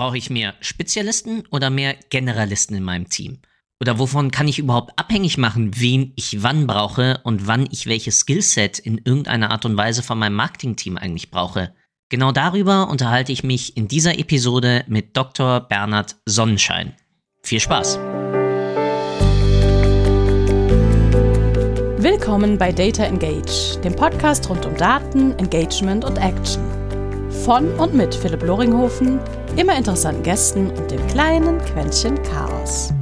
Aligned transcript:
Brauche 0.00 0.16
ich 0.16 0.30
mehr 0.30 0.54
Spezialisten 0.62 1.42
oder 1.50 1.68
mehr 1.68 1.94
Generalisten 2.08 2.74
in 2.74 2.82
meinem 2.82 3.10
Team? 3.10 3.40
Oder 3.82 3.98
wovon 3.98 4.30
kann 4.30 4.48
ich 4.48 4.58
überhaupt 4.58 4.98
abhängig 4.98 5.36
machen, 5.36 5.72
wen 5.78 6.14
ich 6.16 6.42
wann 6.42 6.66
brauche 6.66 7.20
und 7.24 7.46
wann 7.46 7.68
ich 7.70 7.86
welches 7.86 8.20
Skillset 8.20 8.78
in 8.78 8.96
irgendeiner 9.04 9.50
Art 9.50 9.66
und 9.66 9.76
Weise 9.76 10.02
von 10.02 10.18
meinem 10.18 10.36
Marketingteam 10.36 10.96
eigentlich 10.96 11.30
brauche? 11.30 11.74
Genau 12.08 12.32
darüber 12.32 12.88
unterhalte 12.88 13.30
ich 13.30 13.44
mich 13.44 13.76
in 13.76 13.88
dieser 13.88 14.18
Episode 14.18 14.86
mit 14.88 15.18
Dr. 15.18 15.60
Bernhard 15.60 16.16
Sonnenschein. 16.24 16.94
Viel 17.42 17.60
Spaß! 17.60 17.98
Willkommen 21.98 22.56
bei 22.56 22.72
Data 22.72 23.04
Engage, 23.04 23.78
dem 23.84 23.94
Podcast 23.94 24.48
rund 24.48 24.64
um 24.64 24.74
Daten, 24.78 25.38
Engagement 25.38 26.06
und 26.06 26.16
Action. 26.16 26.79
Von 27.30 27.72
und 27.78 27.94
mit 27.94 28.14
Philipp 28.14 28.42
Loringhofen, 28.42 29.18
immer 29.56 29.76
interessanten 29.76 30.22
Gästen 30.22 30.70
und 30.70 30.90
dem 30.90 31.06
kleinen 31.06 31.58
Quäntchen 31.64 32.20
Chaos. 32.22 32.92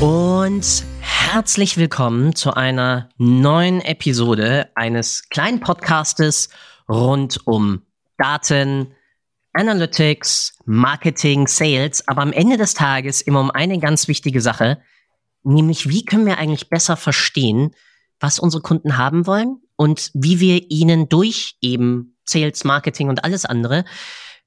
Und 0.00 0.84
herzlich 1.00 1.78
willkommen 1.78 2.34
zu 2.34 2.54
einer 2.54 3.08
neuen 3.18 3.80
Episode 3.80 4.68
eines 4.74 5.28
kleinen 5.30 5.60
Podcastes 5.60 6.48
rund 6.88 7.46
um 7.46 7.82
Daten, 8.18 8.94
Analytics, 9.52 10.58
Marketing, 10.64 11.46
Sales, 11.46 12.06
aber 12.08 12.22
am 12.22 12.32
Ende 12.32 12.56
des 12.56 12.74
Tages 12.74 13.20
immer 13.20 13.40
um 13.40 13.50
eine 13.50 13.78
ganz 13.78 14.08
wichtige 14.08 14.40
Sache, 14.40 14.80
nämlich 15.42 15.88
wie 15.88 16.04
können 16.04 16.26
wir 16.26 16.38
eigentlich 16.38 16.68
besser 16.68 16.96
verstehen, 16.96 17.74
was 18.20 18.38
unsere 18.38 18.62
Kunden 18.62 18.96
haben 18.96 19.26
wollen 19.26 19.60
und 19.76 20.10
wie 20.14 20.40
wir 20.40 20.70
ihnen 20.70 21.08
durch 21.08 21.56
eben 21.60 22.16
Sales, 22.24 22.64
Marketing 22.64 23.08
und 23.08 23.24
alles 23.24 23.44
andere 23.44 23.84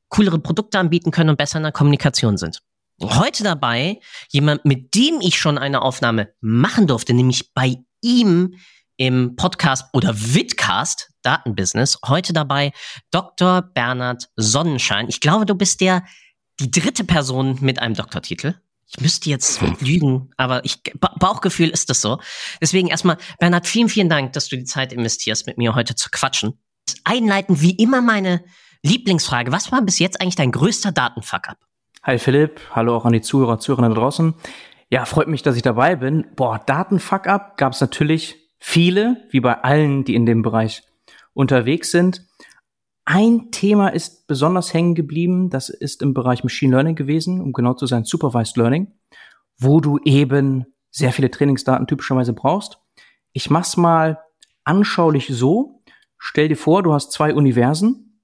coolere 0.09 0.39
Produkte 0.39 0.79
anbieten 0.79 1.11
können 1.11 1.31
und 1.31 1.37
besser 1.37 1.57
in 1.57 1.63
der 1.63 1.71
Kommunikation 1.71 2.37
sind. 2.37 2.61
Heute 3.01 3.43
dabei 3.43 3.99
jemand, 4.29 4.63
mit 4.63 4.95
dem 4.95 5.19
ich 5.19 5.37
schon 5.37 5.57
eine 5.57 5.81
Aufnahme 5.81 6.33
machen 6.39 6.87
durfte, 6.87 7.13
nämlich 7.13 7.53
bei 7.53 7.75
ihm 8.01 8.55
im 8.97 9.35
Podcast 9.35 9.87
oder 9.93 10.15
Vidcast 10.15 11.11
Datenbusiness. 11.25 11.99
Heute 12.05 12.33
dabei 12.33 12.71
Dr. 13.11 13.61
Bernhard 13.61 14.29
Sonnenschein. 14.35 15.07
Ich 15.09 15.19
glaube, 15.19 15.45
du 15.45 15.55
bist 15.55 15.81
der, 15.81 16.03
die 16.59 16.71
dritte 16.71 17.03
Person 17.03 17.57
mit 17.61 17.79
einem 17.79 17.95
Doktortitel. 17.95 18.55
Ich 18.87 19.01
müsste 19.01 19.29
jetzt 19.29 19.61
lügen, 19.81 20.29
aber 20.37 20.63
ich, 20.63 20.81
Bauchgefühl 21.19 21.69
ist 21.69 21.89
das 21.89 22.01
so. 22.01 22.19
Deswegen 22.61 22.87
erstmal, 22.87 23.17
Bernhard, 23.39 23.65
vielen, 23.65 23.89
vielen 23.89 24.09
Dank, 24.09 24.33
dass 24.33 24.47
du 24.47 24.57
die 24.57 24.63
Zeit 24.63 24.93
investierst, 24.93 25.47
mit 25.47 25.57
mir 25.57 25.73
heute 25.73 25.95
zu 25.95 26.09
quatschen. 26.11 26.59
Einleiten 27.03 27.61
wie 27.61 27.71
immer 27.71 28.01
meine 28.01 28.43
Lieblingsfrage. 28.83 29.51
Was 29.51 29.71
war 29.71 29.81
bis 29.81 29.97
jetzt 29.97 30.21
eigentlich 30.21 30.35
dein 30.35 30.51
größter 30.51 30.91
Datenfuck-up? 30.91 31.57
Hi 32.03 32.19
Philipp, 32.19 32.61
hallo 32.71 32.95
auch 32.95 33.05
an 33.05 33.13
die 33.13 33.21
Zuhörer, 33.21 33.57
Zuhörer 33.57 33.89
da 33.89 33.95
draußen. 33.95 34.35
Ja, 34.91 35.05
freut 35.05 35.27
mich, 35.27 35.41
dass 35.41 35.55
ich 35.55 35.63
dabei 35.63 35.95
bin. 35.95 36.27
Boah, 36.35 36.59
Datenfuck-up 36.63 37.57
gab 37.57 37.73
es 37.73 37.81
natürlich 37.81 38.35
viele, 38.59 39.17
wie 39.31 39.39
bei 39.39 39.63
allen, 39.63 40.03
die 40.03 40.13
in 40.13 40.27
dem 40.27 40.43
Bereich 40.43 40.83
unterwegs 41.35 41.91
sind. 41.91 42.25
Ein 43.05 43.51
Thema 43.51 43.89
ist 43.89 44.25
besonders 44.25 44.73
hängen 44.73 44.95
geblieben, 44.95 45.51
das 45.51 45.69
ist 45.69 46.01
im 46.01 46.15
Bereich 46.15 46.43
Machine 46.43 46.71
Learning 46.71 46.95
gewesen, 46.95 47.39
um 47.39 47.53
genau 47.53 47.75
zu 47.75 47.85
sein, 47.85 48.03
Supervised 48.03 48.57
Learning, 48.57 48.87
wo 49.59 49.79
du 49.79 49.99
eben 50.03 50.65
sehr 50.89 51.11
viele 51.11 51.29
Trainingsdaten 51.29 51.85
typischerweise 51.85 52.33
brauchst. 52.33 52.79
Ich 53.31 53.51
mach's 53.51 53.77
mal 53.77 54.19
anschaulich 54.63 55.27
so. 55.29 55.83
Stell 56.17 56.47
dir 56.47 56.57
vor, 56.57 56.81
du 56.81 56.93
hast 56.93 57.11
zwei 57.11 57.35
Universen 57.35 58.21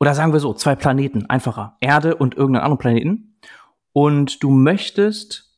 oder 0.00 0.14
sagen 0.14 0.32
wir 0.32 0.40
so, 0.40 0.52
zwei 0.54 0.74
Planeten, 0.74 1.26
einfacher. 1.26 1.76
Erde 1.80 2.16
und 2.16 2.34
irgendeinen 2.34 2.64
anderen 2.64 2.78
Planeten. 2.78 3.38
Und 3.92 4.42
du 4.42 4.50
möchtest 4.50 5.56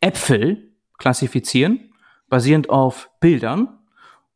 Äpfel 0.00 0.74
klassifizieren, 0.98 1.92
basierend 2.28 2.70
auf 2.70 3.10
Bildern. 3.20 3.78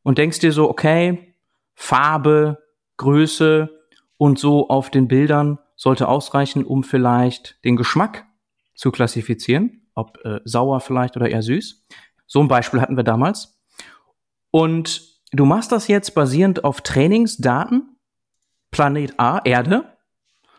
Und 0.02 0.18
denkst 0.18 0.40
dir 0.40 0.52
so, 0.52 0.68
okay, 0.68 1.33
Farbe, 1.74 2.62
Größe 2.96 3.70
und 4.16 4.38
so 4.38 4.68
auf 4.68 4.90
den 4.90 5.08
Bildern 5.08 5.58
sollte 5.76 6.08
ausreichen, 6.08 6.64
um 6.64 6.84
vielleicht 6.84 7.62
den 7.64 7.76
Geschmack 7.76 8.26
zu 8.74 8.90
klassifizieren. 8.90 9.82
Ob 9.94 10.18
äh, 10.24 10.40
sauer 10.44 10.80
vielleicht 10.80 11.16
oder 11.16 11.28
eher 11.28 11.42
süß. 11.42 11.86
So 12.26 12.40
ein 12.40 12.48
Beispiel 12.48 12.80
hatten 12.80 12.96
wir 12.96 13.04
damals. 13.04 13.60
Und 14.50 15.20
du 15.32 15.44
machst 15.44 15.70
das 15.70 15.88
jetzt 15.88 16.14
basierend 16.14 16.64
auf 16.64 16.80
Trainingsdaten 16.80 17.94
Planet 18.70 19.14
A, 19.18 19.40
Erde. 19.44 19.84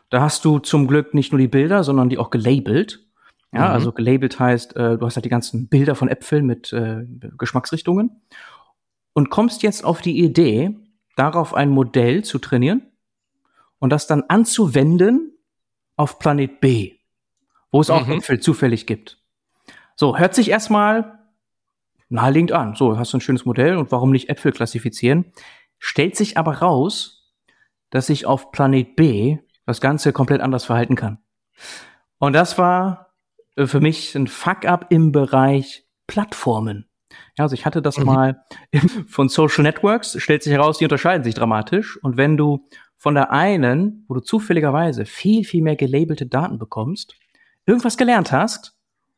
Da 0.09 0.22
hast 0.22 0.46
du 0.46 0.59
zum 0.59 0.88
Glück 0.88 1.14
nicht 1.14 1.34
nur 1.34 1.40
die 1.40 1.50
Bilder, 1.50 1.84
sondern 1.84 2.08
die 2.08 2.18
auch 2.18 2.30
gelabelt. 2.30 3.06
Ja, 3.52 3.68
mhm. 3.68 3.74
also 3.74 3.92
gelabelt 3.92 4.40
heißt, 4.40 4.76
äh, 4.78 4.97
du 4.97 5.06
hast 5.06 5.16
halt 5.18 5.26
die 5.26 5.30
ganzen 5.30 5.68
Bilder 5.68 5.96
von 5.96 6.08
Äpfeln 6.08 6.46
mit 6.46 6.72
äh, 6.72 7.06
Geschmacksrichtungen 7.38 8.22
und 9.14 9.30
kommst 9.30 9.64
jetzt 9.64 9.84
auf 9.84 10.02
die 10.02 10.24
Idee, 10.24 10.78
darauf 11.16 11.53
ein 11.53 11.70
Modell 11.70 12.24
zu 12.24 12.40
trainieren 12.40 12.92
und 13.80 13.90
das 13.90 14.08
dann 14.08 14.24
anzuwenden 14.28 15.38
auf 15.96 16.20
Planet 16.20 16.59
B, 16.59 16.96
wo 17.72 17.81
es 17.81 17.90
auch 17.90 18.08
mhm. 18.08 18.14
Äpfel 18.14 18.40
zufällig 18.40 18.86
gibt. 18.86 19.22
So, 19.96 20.18
hört 20.18 20.36
sich 20.36 20.50
erstmal 20.50 21.20
naheliegend 22.09 22.52
an. 22.52 22.76
So, 22.76 22.98
hast 22.98 23.14
du 23.14 23.18
ein 23.18 23.22
schönes 23.22 23.46
Modell 23.46 23.78
und 23.78 23.92
warum 23.92 24.12
nicht 24.12 24.30
Äpfel 24.30 24.52
klassifizieren? 24.52 25.31
Stellt 25.80 26.16
sich 26.16 26.38
aber 26.38 26.58
raus, 26.58 27.34
dass 27.90 28.08
sich 28.08 28.26
auf 28.26 28.52
Planet 28.52 28.96
B 28.96 29.38
das 29.66 29.82
Ganze 29.82 30.14
komplett 30.14 30.42
anders 30.42 30.66
verhalten 30.66 30.96
kann. 30.96 31.20
Und 32.18 32.34
das 32.34 32.58
war 32.58 33.14
für 33.58 33.80
mich 33.80 34.16
ein 34.16 34.28
Fuck-up 34.28 34.88
im 34.90 35.12
Bereich 35.12 35.88
Plattformen. 36.08 36.88
Ja, 37.38 37.44
also 37.46 37.53
ich 37.53 37.66
hatte 37.66 37.81
das 37.81 37.98
mhm. 37.98 38.06
mal 38.06 38.44
von 39.08 39.30
Social 39.30 39.64
Networks, 39.64 40.22
stellt 40.22 40.44
sich 40.44 40.53
heraus, 40.53 40.78
die 40.78 40.86
unterscheiden 40.86 41.24
sich 41.24 41.36
dramatisch. 41.36 41.98
Und 42.03 42.18
wenn 42.18 42.38
du 42.38 42.68
von 42.98 43.16
der 43.16 43.31
einen, 43.31 44.06
wo 44.08 44.14
du 44.16 44.22
zufälligerweise 44.22 45.06
viel, 45.06 45.44
viel 45.44 45.62
mehr 45.62 45.76
gelabelte 45.76 46.26
Daten 46.26 46.58
bekommst, 46.58 47.16
irgendwas 47.66 47.98
gelernt 47.98 48.31
hast, 48.31 48.76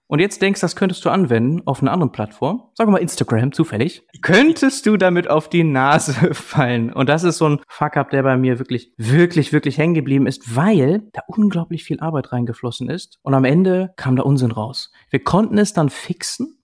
und 0.10 0.20
jetzt 0.20 0.42
denkst, 0.42 0.62
das 0.62 0.78
könntest 0.78 1.04
du 1.04 1.10
anwenden 1.10 1.62
auf 1.66 1.82
einer 1.82 1.92
anderen 1.92 2.14
Plattform, 2.14 2.64
sagen 2.74 2.90
wir 2.90 2.94
mal 2.94 3.02
Instagram, 3.02 3.52
zufällig, 3.52 4.08
könntest 4.22 4.86
du 4.86 4.96
damit 4.96 5.30
auf 5.30 5.50
die 5.50 5.66
Nase 5.66 6.14
fallen. 6.34 6.94
Und 6.94 7.10
das 7.10 7.24
ist 7.24 7.38
so 7.38 7.50
ein 7.50 7.60
Fuck-up, 7.68 8.10
der 8.10 8.24
bei 8.24 8.38
mir 8.38 8.58
wirklich, 8.58 8.94
wirklich, 8.98 9.52
wirklich 9.52 9.78
hängen 9.78 9.94
geblieben 9.94 10.26
ist, 10.26 10.56
weil 10.56 11.04
da 11.12 11.22
unglaublich 11.28 11.84
viel 11.84 12.00
Arbeit 12.00 12.32
reingeflossen 12.32 12.90
ist. 12.90 13.20
Und 13.22 13.34
am 13.34 13.44
Ende 13.44 13.94
kam 13.98 14.16
da 14.16 14.24
Unsinn 14.24 14.52
raus. 14.52 14.92
Wir 15.10 15.24
konnten 15.24 15.58
es 15.58 15.74
dann 15.74 15.90
fixen, 15.90 16.57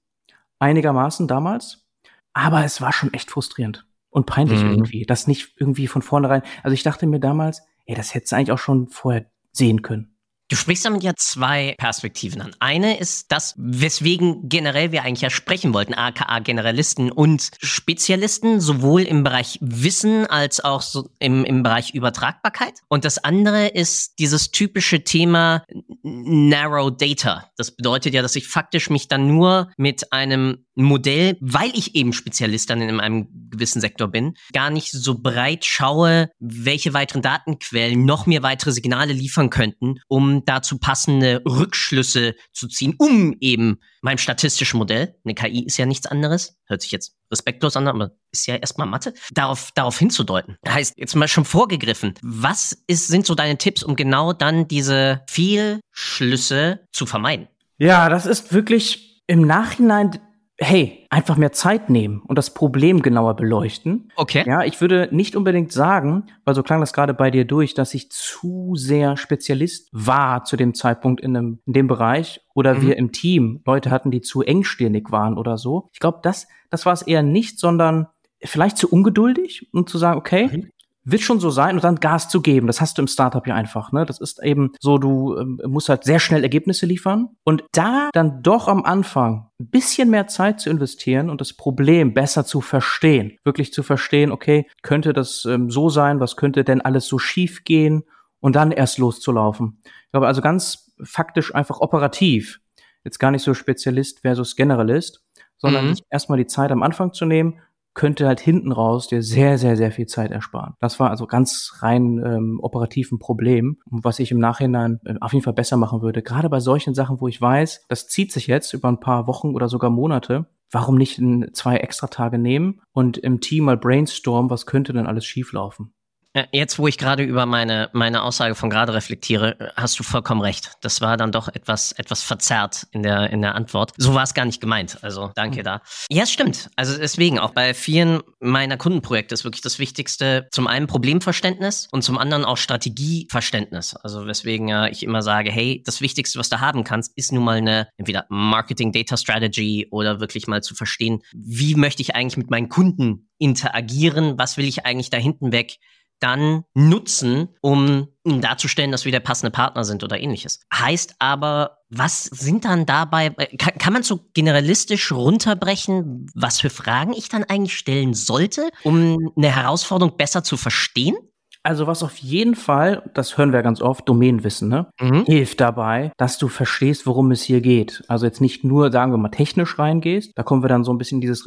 einigermaßen 0.63 1.28
damals, 1.28 1.85
aber 2.34 2.63
es 2.63 2.81
war 2.81 2.94
schon 2.94 3.13
echt 3.13 3.29
frustrierend 3.29 3.85
und 4.09 4.25
peinlich 4.25 4.63
mhm. 4.63 4.72
irgendwie, 4.72 5.06
das 5.06 5.28
nicht 5.28 5.53
irgendwie 5.57 5.88
von 5.88 6.01
vornherein. 6.01 6.41
Also 6.63 6.74
ich 6.74 6.84
dachte 6.84 7.06
mir 7.06 7.19
damals, 7.19 7.62
ey, 7.85 7.96
das 7.96 8.13
hättest 8.13 8.31
du 8.31 8.38
eigentlich 8.38 8.51
auch 8.51 8.59
schon 8.59 8.88
vorher 8.88 9.25
sehen 9.51 9.81
können. 9.81 10.12
Du 10.49 10.57
sprichst 10.57 10.85
damit 10.85 11.03
ja 11.03 11.13
zwei 11.15 11.73
Perspektiven 11.77 12.41
an. 12.41 12.55
Eine 12.59 12.99
ist 12.99 13.31
das, 13.31 13.55
weswegen 13.57 14.49
generell 14.49 14.91
wir 14.91 15.03
eigentlich 15.03 15.21
ja 15.21 15.29
sprechen 15.29 15.73
wollten, 15.73 15.93
aka 15.93 16.39
Generalisten 16.39 17.11
und 17.11 17.49
Spezialisten, 17.61 18.59
sowohl 18.59 19.03
im 19.03 19.23
Bereich 19.23 19.57
Wissen 19.61 20.25
als 20.27 20.63
auch 20.63 20.81
so 20.81 21.09
im, 21.19 21.45
im 21.45 21.63
Bereich 21.63 21.93
Übertragbarkeit. 21.93 22.73
Und 22.89 23.05
das 23.05 23.23
andere 23.23 23.67
ist 23.67 24.19
dieses 24.19 24.51
typische 24.51 25.03
Thema 25.03 25.63
Narrow 26.03 26.91
Data. 26.91 27.49
Das 27.55 27.71
bedeutet 27.71 28.13
ja, 28.13 28.21
dass 28.21 28.35
ich 28.35 28.47
faktisch 28.47 28.89
mich 28.89 29.07
dann 29.07 29.27
nur 29.27 29.71
mit 29.77 30.12
einem 30.12 30.65
Modell, 30.75 31.37
weil 31.39 31.71
ich 31.73 31.95
eben 31.95 32.13
Spezialist 32.13 32.69
dann 32.69 32.81
in 32.81 32.99
einem 32.99 33.49
gewissen 33.49 33.81
Sektor 33.81 34.07
bin, 34.07 34.35
gar 34.53 34.69
nicht 34.69 34.91
so 34.91 35.19
breit 35.19 35.65
schaue, 35.65 36.29
welche 36.39 36.93
weiteren 36.93 37.21
Datenquellen 37.21 38.05
noch 38.05 38.25
mir 38.25 38.43
weitere 38.43 38.71
Signale 38.71 39.13
liefern 39.13 39.49
könnten, 39.49 39.95
um 40.07 40.43
dazu 40.45 40.77
passende 40.77 41.41
Rückschlüsse 41.45 42.35
zu 42.51 42.67
ziehen, 42.67 42.95
um 42.97 43.35
eben 43.39 43.79
meinem 44.01 44.17
statistischen 44.17 44.77
Modell, 44.77 45.15
eine 45.23 45.33
KI 45.33 45.63
ist 45.65 45.77
ja 45.77 45.85
nichts 45.85 46.07
anderes, 46.07 46.57
hört 46.65 46.81
sich 46.81 46.91
jetzt 46.91 47.15
respektlos 47.31 47.77
an, 47.77 47.87
aber 47.87 48.11
ist 48.31 48.47
ja 48.47 48.55
erstmal 48.55 48.87
Mathe, 48.87 49.13
darauf, 49.31 49.71
darauf 49.75 49.97
hinzudeuten. 49.97 50.57
Heißt, 50.67 50.97
jetzt 50.97 51.15
mal 51.15 51.27
schon 51.27 51.45
vorgegriffen, 51.45 52.13
was 52.21 52.83
ist, 52.87 53.07
sind 53.07 53.25
so 53.25 53.35
deine 53.35 53.57
Tipps, 53.57 53.83
um 53.83 53.95
genau 53.95 54.33
dann 54.33 54.67
diese 54.67 55.23
Fehlschlüsse 55.27 56.81
zu 56.91 57.05
vermeiden? 57.05 57.47
Ja, 57.77 58.09
das 58.09 58.25
ist 58.25 58.53
wirklich 58.53 59.23
im 59.27 59.47
Nachhinein 59.47 60.19
hey, 60.59 61.07
einfach 61.09 61.35
mehr 61.35 61.51
Zeit 61.51 61.89
nehmen 61.89 62.21
und 62.21 62.38
das 62.38 62.53
Problem 62.53 63.01
genauer 63.01 63.35
beleuchten. 63.35 64.11
Okay. 64.15 64.44
Ja, 64.45 64.63
ich 64.63 64.79
würde 64.81 65.09
nicht 65.11 65.35
unbedingt 65.35 65.71
sagen, 65.71 66.27
weil 66.45 66.53
so 66.53 66.63
klang 66.63 66.79
das 66.79 66.94
gerade 66.94 67.13
bei 67.13 67.31
dir 67.31 67.45
durch, 67.45 67.73
dass 67.73 67.94
ich 67.94 68.11
zu 68.11 68.75
sehr 68.75 69.17
Spezialist 69.17 69.89
war 69.91 70.44
zu 70.44 70.55
dem 70.55 70.73
Zeitpunkt 70.73 71.21
in, 71.21 71.33
dem, 71.33 71.59
in 71.65 71.73
dem 71.73 71.88
Bereich 71.88 72.41
oder 72.53 72.75
mhm. 72.75 72.81
wir 72.81 72.97
im 72.97 73.11
Team 73.11 73.61
Leute 73.65 73.89
hatten, 73.89 74.11
die 74.11 74.21
zu 74.21 74.41
engstirnig 74.41 75.11
waren 75.11 75.38
oder 75.38 75.57
so. 75.57 75.89
Ich 75.91 76.00
glaube, 76.00 76.19
das, 76.21 76.47
das 76.69 76.85
war 76.85 76.94
es 76.94 77.01
eher 77.01 77.23
nicht, 77.23 77.59
sondern 77.59 78.07
vielleicht 78.44 78.77
zu 78.77 78.89
ungeduldig 78.89 79.69
und 79.73 79.89
zu 79.89 79.97
sagen, 79.97 80.19
okay, 80.19 80.49
mhm 80.51 80.72
wird 81.05 81.21
schon 81.21 81.39
so 81.39 81.50
sein 81.50 81.75
und 81.75 81.83
dann 81.83 81.97
Gas 81.97 82.29
zu 82.29 82.41
geben. 82.41 82.67
Das 82.67 82.79
hast 82.79 82.97
du 82.97 83.01
im 83.01 83.07
Startup 83.07 83.45
ja 83.45 83.55
einfach. 83.55 83.91
Ne? 83.91 84.05
Das 84.05 84.19
ist 84.19 84.41
eben 84.41 84.71
so, 84.79 84.97
du 84.97 85.38
ähm, 85.38 85.59
musst 85.67 85.89
halt 85.89 86.03
sehr 86.03 86.19
schnell 86.19 86.44
Ergebnisse 86.44 86.85
liefern 86.85 87.29
und 87.44 87.63
da 87.73 88.09
dann 88.13 88.41
doch 88.41 88.67
am 88.67 88.83
Anfang 88.83 89.50
ein 89.59 89.69
bisschen 89.69 90.09
mehr 90.09 90.27
Zeit 90.27 90.61
zu 90.61 90.69
investieren 90.69 91.29
und 91.29 91.41
das 91.41 91.53
Problem 91.53 92.13
besser 92.13 92.45
zu 92.45 92.61
verstehen. 92.61 93.38
Wirklich 93.44 93.73
zu 93.73 93.83
verstehen, 93.83 94.31
okay, 94.31 94.67
könnte 94.81 95.13
das 95.13 95.45
ähm, 95.45 95.69
so 95.69 95.89
sein, 95.89 96.19
was 96.19 96.38
könnte 96.38 96.63
denn 96.63 96.81
alles 96.81 97.07
so 97.07 97.19
schief 97.19 97.63
gehen 97.63 98.03
und 98.39 98.56
dann 98.56 98.71
erst 98.71 98.97
loszulaufen. 98.97 99.79
Ich 99.83 100.11
glaube 100.11 100.27
also 100.27 100.41
ganz 100.41 100.94
faktisch 101.03 101.53
einfach 101.53 101.79
operativ. 101.79 102.59
Jetzt 103.03 103.19
gar 103.19 103.31
nicht 103.31 103.44
so 103.44 103.53
Spezialist 103.53 104.21
versus 104.21 104.56
Generalist, 104.56 105.23
sondern 105.57 105.89
mhm. 105.89 105.97
erstmal 106.09 106.38
die 106.38 106.47
Zeit 106.47 106.71
am 106.71 106.83
Anfang 106.83 107.13
zu 107.13 107.25
nehmen, 107.25 107.59
könnte 107.94 108.28
halt 108.28 108.40
hinten 108.40 108.72
raus 108.72 109.07
dir 109.07 109.22
sehr, 109.22 109.57
sehr, 109.57 109.78
sehr 109.78 109.92
viel 109.92 110.07
Zeit 110.07 110.31
ersparen. 110.31 110.74
Das 110.80 111.00
war 111.00 111.10
also 111.10 111.28
ganz 111.28 111.74
rein 111.80 112.22
ähm, 112.25 112.60
operativ 112.62 113.12
ein 113.12 113.19
Problem, 113.19 113.78
was 113.86 114.19
ich 114.19 114.31
im 114.31 114.40
Nachhinein 114.40 115.00
äh, 115.06 115.16
auf 115.22 115.34
jeden 115.34 115.44
Fall 115.44 115.54
besser 115.54 115.78
machen 115.78 116.01
würde. 116.01 116.22
Gerade 116.22 116.50
bei 116.50 116.60
solchen 116.60 116.94
Sachen, 116.94 117.22
wo 117.22 117.28
ich 117.28 117.40
weiß, 117.40 117.86
das 117.88 118.07
zieht 118.07 118.31
sich 118.31 118.48
jetzt 118.48 118.74
über 118.74 118.90
ein 118.90 119.00
paar 119.00 119.28
Wochen 119.28 119.54
oder 119.54 119.68
sogar 119.68 119.90
Monate. 119.90 120.48
Warum 120.72 120.95
nicht 120.95 121.19
in 121.19 121.51
zwei 121.54 121.78
extra 121.78 122.07
Tage 122.07 122.40
nehmen 122.40 122.81
und 122.94 123.19
im 123.19 123.42
Team 123.42 123.66
mal 123.66 123.78
brainstormen, 123.78 124.50
was 124.50 124.66
könnte 124.66 124.92
denn 124.92 125.06
alles 125.06 125.24
schieflaufen? 125.24 125.93
Äh, 126.33 126.45
jetzt, 126.51 126.80
wo 126.80 126.88
ich 126.88 126.97
gerade 126.97 127.24
über 127.24 127.45
meine, 127.45 127.89
meine 127.94 128.24
Aussage 128.24 128.56
von 128.56 128.69
gerade 128.69 128.94
reflektiere, 128.94 129.59
äh, 129.59 129.69
hast 129.75 130.00
du 130.00 130.03
vollkommen 130.03 130.41
recht. 130.41 130.71
Das 130.81 131.00
war 131.00 131.15
dann 131.15 131.31
doch 131.31 131.47
etwas, 131.47 131.91
etwas 131.91 132.24
verzerrt 132.24 132.88
in 132.91 133.03
der, 133.03 133.30
in 133.30 133.41
der 133.41 133.53
Antwort. 133.53 133.91
So 133.97 134.15
war 134.15 134.24
es 134.24 134.33
gar 134.33 134.45
nicht 134.45 134.59
gemeint. 134.59 134.97
Also 135.03 135.31
danke 135.35 135.59
mhm. 135.59 135.63
da. 135.63 135.81
Ja, 136.09 136.24
es 136.24 136.31
stimmt. 136.31 136.71
Also 136.75 136.97
deswegen, 136.97 137.38
auch 137.38 137.51
bei 137.51 137.75
vielen 137.75 138.21
meiner 138.39 138.77
Kundenprojekte 138.77 139.33
ist 139.33 139.44
wirklich 139.44 139.62
das 139.62 139.77
Wichtigste 139.77 140.47
zum 140.51 140.65
einen 140.65 140.88
Problemverständnis 140.88 141.88
und 141.91 142.03
zum 142.03 142.18
anderen 142.18 142.45
auch 142.45 142.57
Strategieverständnis. 142.57 143.95
Also 143.95 144.25
weswegen 144.25 144.69
äh, 144.69 144.89
ich 144.89 145.03
immer 145.03 145.21
sage, 145.21 145.51
hey, 145.51 145.83
das 145.85 146.01
Wichtigste, 146.01 146.39
was 146.39 146.50
du 146.50 146.59
haben 146.59 146.83
kannst, 146.83 147.15
ist 147.15 147.31
nun 147.31 147.44
mal 147.44 147.57
eine 147.57 147.89
entweder 147.97 148.25
Marketing 148.30 148.91
Data 148.91 149.18
Strategy 149.18 149.88
oder 149.91 150.19
wirklich 150.19 150.47
mal 150.47 150.63
zu 150.63 150.74
verstehen, 150.74 151.21
wie 151.31 151.75
möchte 151.75 152.01
ich 152.01 152.15
eigentlich 152.15 152.38
mit 152.38 152.50
meinen 152.50 152.69
Kunden 152.69 153.30
interagieren? 153.38 154.39
Was 154.39 154.57
will 154.57 154.65
ich 154.65 154.85
eigentlich 154.85 155.09
da 155.09 155.18
hinten 155.18 155.51
weg? 155.51 155.77
Dann 156.23 156.63
nutzen, 156.73 157.49
um 157.61 158.07
darzustellen, 158.23 158.91
dass 158.91 159.03
wir 159.03 159.11
der 159.11 159.19
passende 159.19 159.51
Partner 159.51 159.83
sind 159.83 160.03
oder 160.03 160.19
ähnliches. 160.19 160.61
Heißt 160.73 161.15
aber, 161.19 161.79
was 161.89 162.23
sind 162.23 162.65
dann 162.65 162.85
dabei, 162.85 163.33
äh, 163.37 163.57
kann, 163.57 163.77
kann 163.77 163.93
man 163.93 164.03
so 164.03 164.21
generalistisch 164.33 165.11
runterbrechen, 165.11 166.27
was 166.33 166.61
für 166.61 166.69
Fragen 166.69 167.13
ich 167.13 167.27
dann 167.27 167.43
eigentlich 167.43 167.77
stellen 167.77 168.13
sollte, 168.13 168.69
um 168.83 169.33
eine 169.35 169.53
Herausforderung 169.53 170.15
besser 170.15 170.43
zu 170.43 170.55
verstehen? 170.55 171.17
Also 171.63 171.88
was 171.88 172.04
auf 172.04 172.18
jeden 172.18 172.56
Fall, 172.56 173.10
das 173.13 173.38
hören 173.38 173.54
wir 173.54 173.62
ganz 173.63 173.81
oft, 173.81 174.07
Domänenwissen, 174.07 174.68
ne? 174.68 174.88
Mhm. 175.00 175.24
hilft 175.24 175.62
dabei, 175.62 176.12
dass 176.18 176.38
du 176.38 176.50
verstehst, 176.50 177.07
worum 177.07 177.31
es 177.31 177.42
hier 177.42 177.62
geht. 177.62 178.04
Also 178.10 178.25
jetzt 178.25 178.42
nicht 178.42 178.65
nur, 178.65 178.92
sagen 178.92 179.13
wir 179.13 179.18
mal, 179.18 179.30
technisch 179.30 179.80
reingehst, 179.80 180.33
da 180.36 180.44
kommen 180.44 180.62
wir 180.62 180.68
dann 180.68 180.83
so 180.83 180.92
ein 180.92 180.98
bisschen 180.98 181.21
dieses 181.21 181.45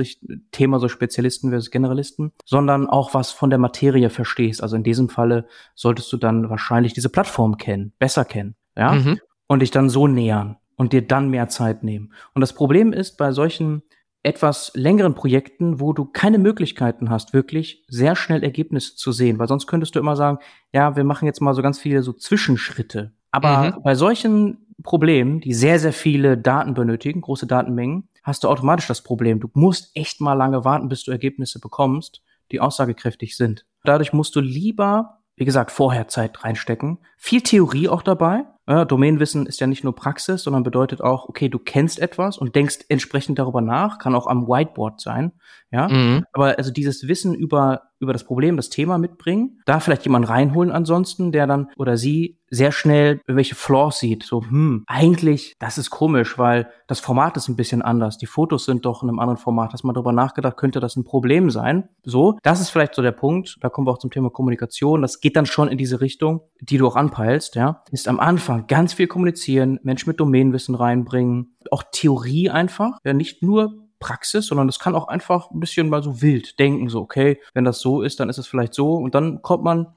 Thema 0.52 0.78
so 0.78 0.88
Spezialisten 0.88 1.50
versus 1.50 1.70
Generalisten, 1.70 2.32
sondern 2.46 2.88
auch 2.88 3.12
was 3.12 3.30
von 3.30 3.50
der 3.50 3.58
Materie 3.58 4.08
verstehst. 4.08 4.62
Also 4.62 4.76
in 4.76 4.82
diesem 4.82 5.10
Falle 5.10 5.46
solltest 5.74 6.10
du 6.12 6.16
dann 6.16 6.48
wahrscheinlich 6.48 6.94
diese 6.94 7.10
Plattform 7.10 7.58
kennen, 7.58 7.92
besser 7.98 8.24
kennen, 8.24 8.56
ja? 8.74 8.92
Mhm. 8.92 9.20
Und 9.48 9.60
dich 9.60 9.70
dann 9.70 9.90
so 9.90 10.08
nähern 10.08 10.56
und 10.76 10.92
dir 10.92 11.06
dann 11.06 11.28
mehr 11.28 11.48
Zeit 11.48 11.84
nehmen. 11.84 12.12
Und 12.34 12.40
das 12.40 12.52
Problem 12.54 12.92
ist 12.92 13.16
bei 13.16 13.32
solchen 13.32 13.82
etwas 14.26 14.72
längeren 14.74 15.14
Projekten, 15.14 15.80
wo 15.80 15.92
du 15.92 16.04
keine 16.04 16.38
Möglichkeiten 16.38 17.10
hast, 17.10 17.32
wirklich 17.32 17.84
sehr 17.88 18.16
schnell 18.16 18.42
Ergebnisse 18.42 18.96
zu 18.96 19.12
sehen, 19.12 19.38
weil 19.38 19.46
sonst 19.46 19.68
könntest 19.68 19.94
du 19.94 20.00
immer 20.00 20.16
sagen, 20.16 20.38
ja, 20.72 20.96
wir 20.96 21.04
machen 21.04 21.26
jetzt 21.26 21.40
mal 21.40 21.54
so 21.54 21.62
ganz 21.62 21.78
viele 21.78 22.02
so 22.02 22.12
Zwischenschritte. 22.12 23.12
Aber 23.30 23.76
mhm. 23.76 23.82
bei 23.82 23.94
solchen 23.94 24.66
Problemen, 24.82 25.40
die 25.40 25.54
sehr, 25.54 25.78
sehr 25.78 25.92
viele 25.92 26.36
Daten 26.36 26.74
benötigen, 26.74 27.20
große 27.20 27.46
Datenmengen, 27.46 28.08
hast 28.24 28.42
du 28.42 28.48
automatisch 28.48 28.88
das 28.88 29.02
Problem. 29.02 29.38
Du 29.38 29.48
musst 29.54 29.92
echt 29.94 30.20
mal 30.20 30.34
lange 30.34 30.64
warten, 30.64 30.88
bis 30.88 31.04
du 31.04 31.12
Ergebnisse 31.12 31.60
bekommst, 31.60 32.22
die 32.50 32.60
aussagekräftig 32.60 33.36
sind. 33.36 33.64
Dadurch 33.84 34.12
musst 34.12 34.34
du 34.34 34.40
lieber, 34.40 35.20
wie 35.36 35.44
gesagt, 35.44 35.70
vorher 35.70 36.08
Zeit 36.08 36.42
reinstecken. 36.42 36.98
Viel 37.16 37.42
Theorie 37.42 37.88
auch 37.88 38.02
dabei, 38.02 38.44
ja, 38.68 38.84
Domänenwissen 38.84 39.46
ist 39.46 39.60
ja 39.60 39.66
nicht 39.66 39.84
nur 39.84 39.94
Praxis, 39.94 40.42
sondern 40.42 40.62
bedeutet 40.62 41.00
auch, 41.00 41.28
okay, 41.28 41.48
du 41.48 41.58
kennst 41.58 42.00
etwas 42.00 42.36
und 42.38 42.56
denkst 42.56 42.80
entsprechend 42.88 43.38
darüber 43.38 43.60
nach, 43.60 43.98
kann 43.98 44.14
auch 44.14 44.26
am 44.26 44.48
Whiteboard 44.48 45.00
sein, 45.00 45.32
ja. 45.70 45.88
Mhm. 45.88 46.24
Aber 46.32 46.58
also 46.58 46.72
dieses 46.72 47.06
Wissen 47.06 47.34
über 47.34 47.85
über 47.98 48.12
das 48.12 48.24
Problem, 48.24 48.56
das 48.56 48.70
Thema 48.70 48.98
mitbringen, 48.98 49.60
da 49.64 49.80
vielleicht 49.80 50.04
jemanden 50.04 50.28
reinholen 50.28 50.70
ansonsten, 50.70 51.32
der 51.32 51.46
dann 51.46 51.68
oder 51.76 51.96
sie 51.96 52.38
sehr 52.50 52.72
schnell 52.72 53.20
welche 53.26 53.54
Flaws 53.54 53.98
sieht. 53.98 54.22
So, 54.22 54.42
hm, 54.42 54.84
eigentlich, 54.86 55.56
das 55.58 55.78
ist 55.78 55.90
komisch, 55.90 56.38
weil 56.38 56.70
das 56.86 57.00
Format 57.00 57.36
ist 57.36 57.48
ein 57.48 57.56
bisschen 57.56 57.82
anders. 57.82 58.18
Die 58.18 58.26
Fotos 58.26 58.64
sind 58.64 58.84
doch 58.84 59.02
in 59.02 59.08
einem 59.08 59.18
anderen 59.18 59.38
Format. 59.38 59.72
Hast 59.72 59.84
mal 59.84 59.92
darüber 59.92 60.12
nachgedacht, 60.12 60.56
könnte 60.56 60.80
das 60.80 60.96
ein 60.96 61.04
Problem 61.04 61.50
sein? 61.50 61.88
So, 62.04 62.38
das 62.42 62.60
ist 62.60 62.70
vielleicht 62.70 62.94
so 62.94 63.02
der 63.02 63.12
Punkt. 63.12 63.56
Da 63.60 63.68
kommen 63.68 63.86
wir 63.86 63.92
auch 63.92 63.98
zum 63.98 64.10
Thema 64.10 64.30
Kommunikation. 64.30 65.02
Das 65.02 65.20
geht 65.20 65.36
dann 65.36 65.46
schon 65.46 65.68
in 65.68 65.78
diese 65.78 66.00
Richtung, 66.00 66.42
die 66.60 66.78
du 66.78 66.86
auch 66.86 66.96
anpeilst, 66.96 67.56
ja. 67.56 67.82
Ist 67.90 68.08
am 68.08 68.20
Anfang 68.20 68.66
ganz 68.66 68.92
viel 68.92 69.08
kommunizieren, 69.08 69.80
Menschen 69.82 70.10
mit 70.10 70.20
Domänenwissen 70.20 70.74
reinbringen, 70.74 71.56
auch 71.70 71.82
Theorie 71.90 72.50
einfach. 72.50 72.98
Ja, 73.04 73.12
nicht 73.12 73.42
nur 73.42 73.85
Praxis, 74.06 74.46
sondern 74.46 74.68
das 74.68 74.78
kann 74.78 74.94
auch 74.94 75.08
einfach 75.08 75.50
ein 75.50 75.58
bisschen 75.58 75.88
mal 75.88 76.00
so 76.00 76.22
wild 76.22 76.60
denken, 76.60 76.88
so, 76.88 77.00
okay, 77.00 77.40
wenn 77.54 77.64
das 77.64 77.80
so 77.80 78.02
ist, 78.02 78.20
dann 78.20 78.28
ist 78.28 78.38
es 78.38 78.46
vielleicht 78.46 78.72
so 78.72 78.94
und 78.94 79.16
dann 79.16 79.42
kommt 79.42 79.64
man 79.64 79.88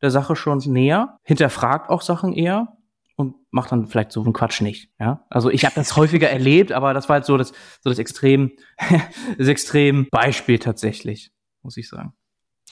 der 0.00 0.10
Sache 0.10 0.36
schon 0.36 0.58
näher, 0.64 1.18
hinterfragt 1.22 1.90
auch 1.90 2.00
Sachen 2.00 2.32
eher 2.32 2.78
und 3.16 3.34
macht 3.50 3.70
dann 3.70 3.86
vielleicht 3.86 4.12
so 4.12 4.22
einen 4.22 4.32
Quatsch 4.32 4.62
nicht, 4.62 4.90
ja? 4.98 5.26
Also 5.28 5.50
ich 5.50 5.66
habe 5.66 5.74
das 5.74 5.96
häufiger 5.96 6.30
erlebt, 6.30 6.72
aber 6.72 6.94
das 6.94 7.10
war 7.10 7.14
halt 7.14 7.26
so 7.26 7.36
das 7.36 7.52
so 7.82 7.90
das 7.90 7.98
extrem 7.98 8.52
das 9.38 9.48
extrem 9.48 10.08
Beispiel 10.10 10.58
tatsächlich, 10.58 11.30
muss 11.62 11.76
ich 11.76 11.88
sagen. 11.88 12.14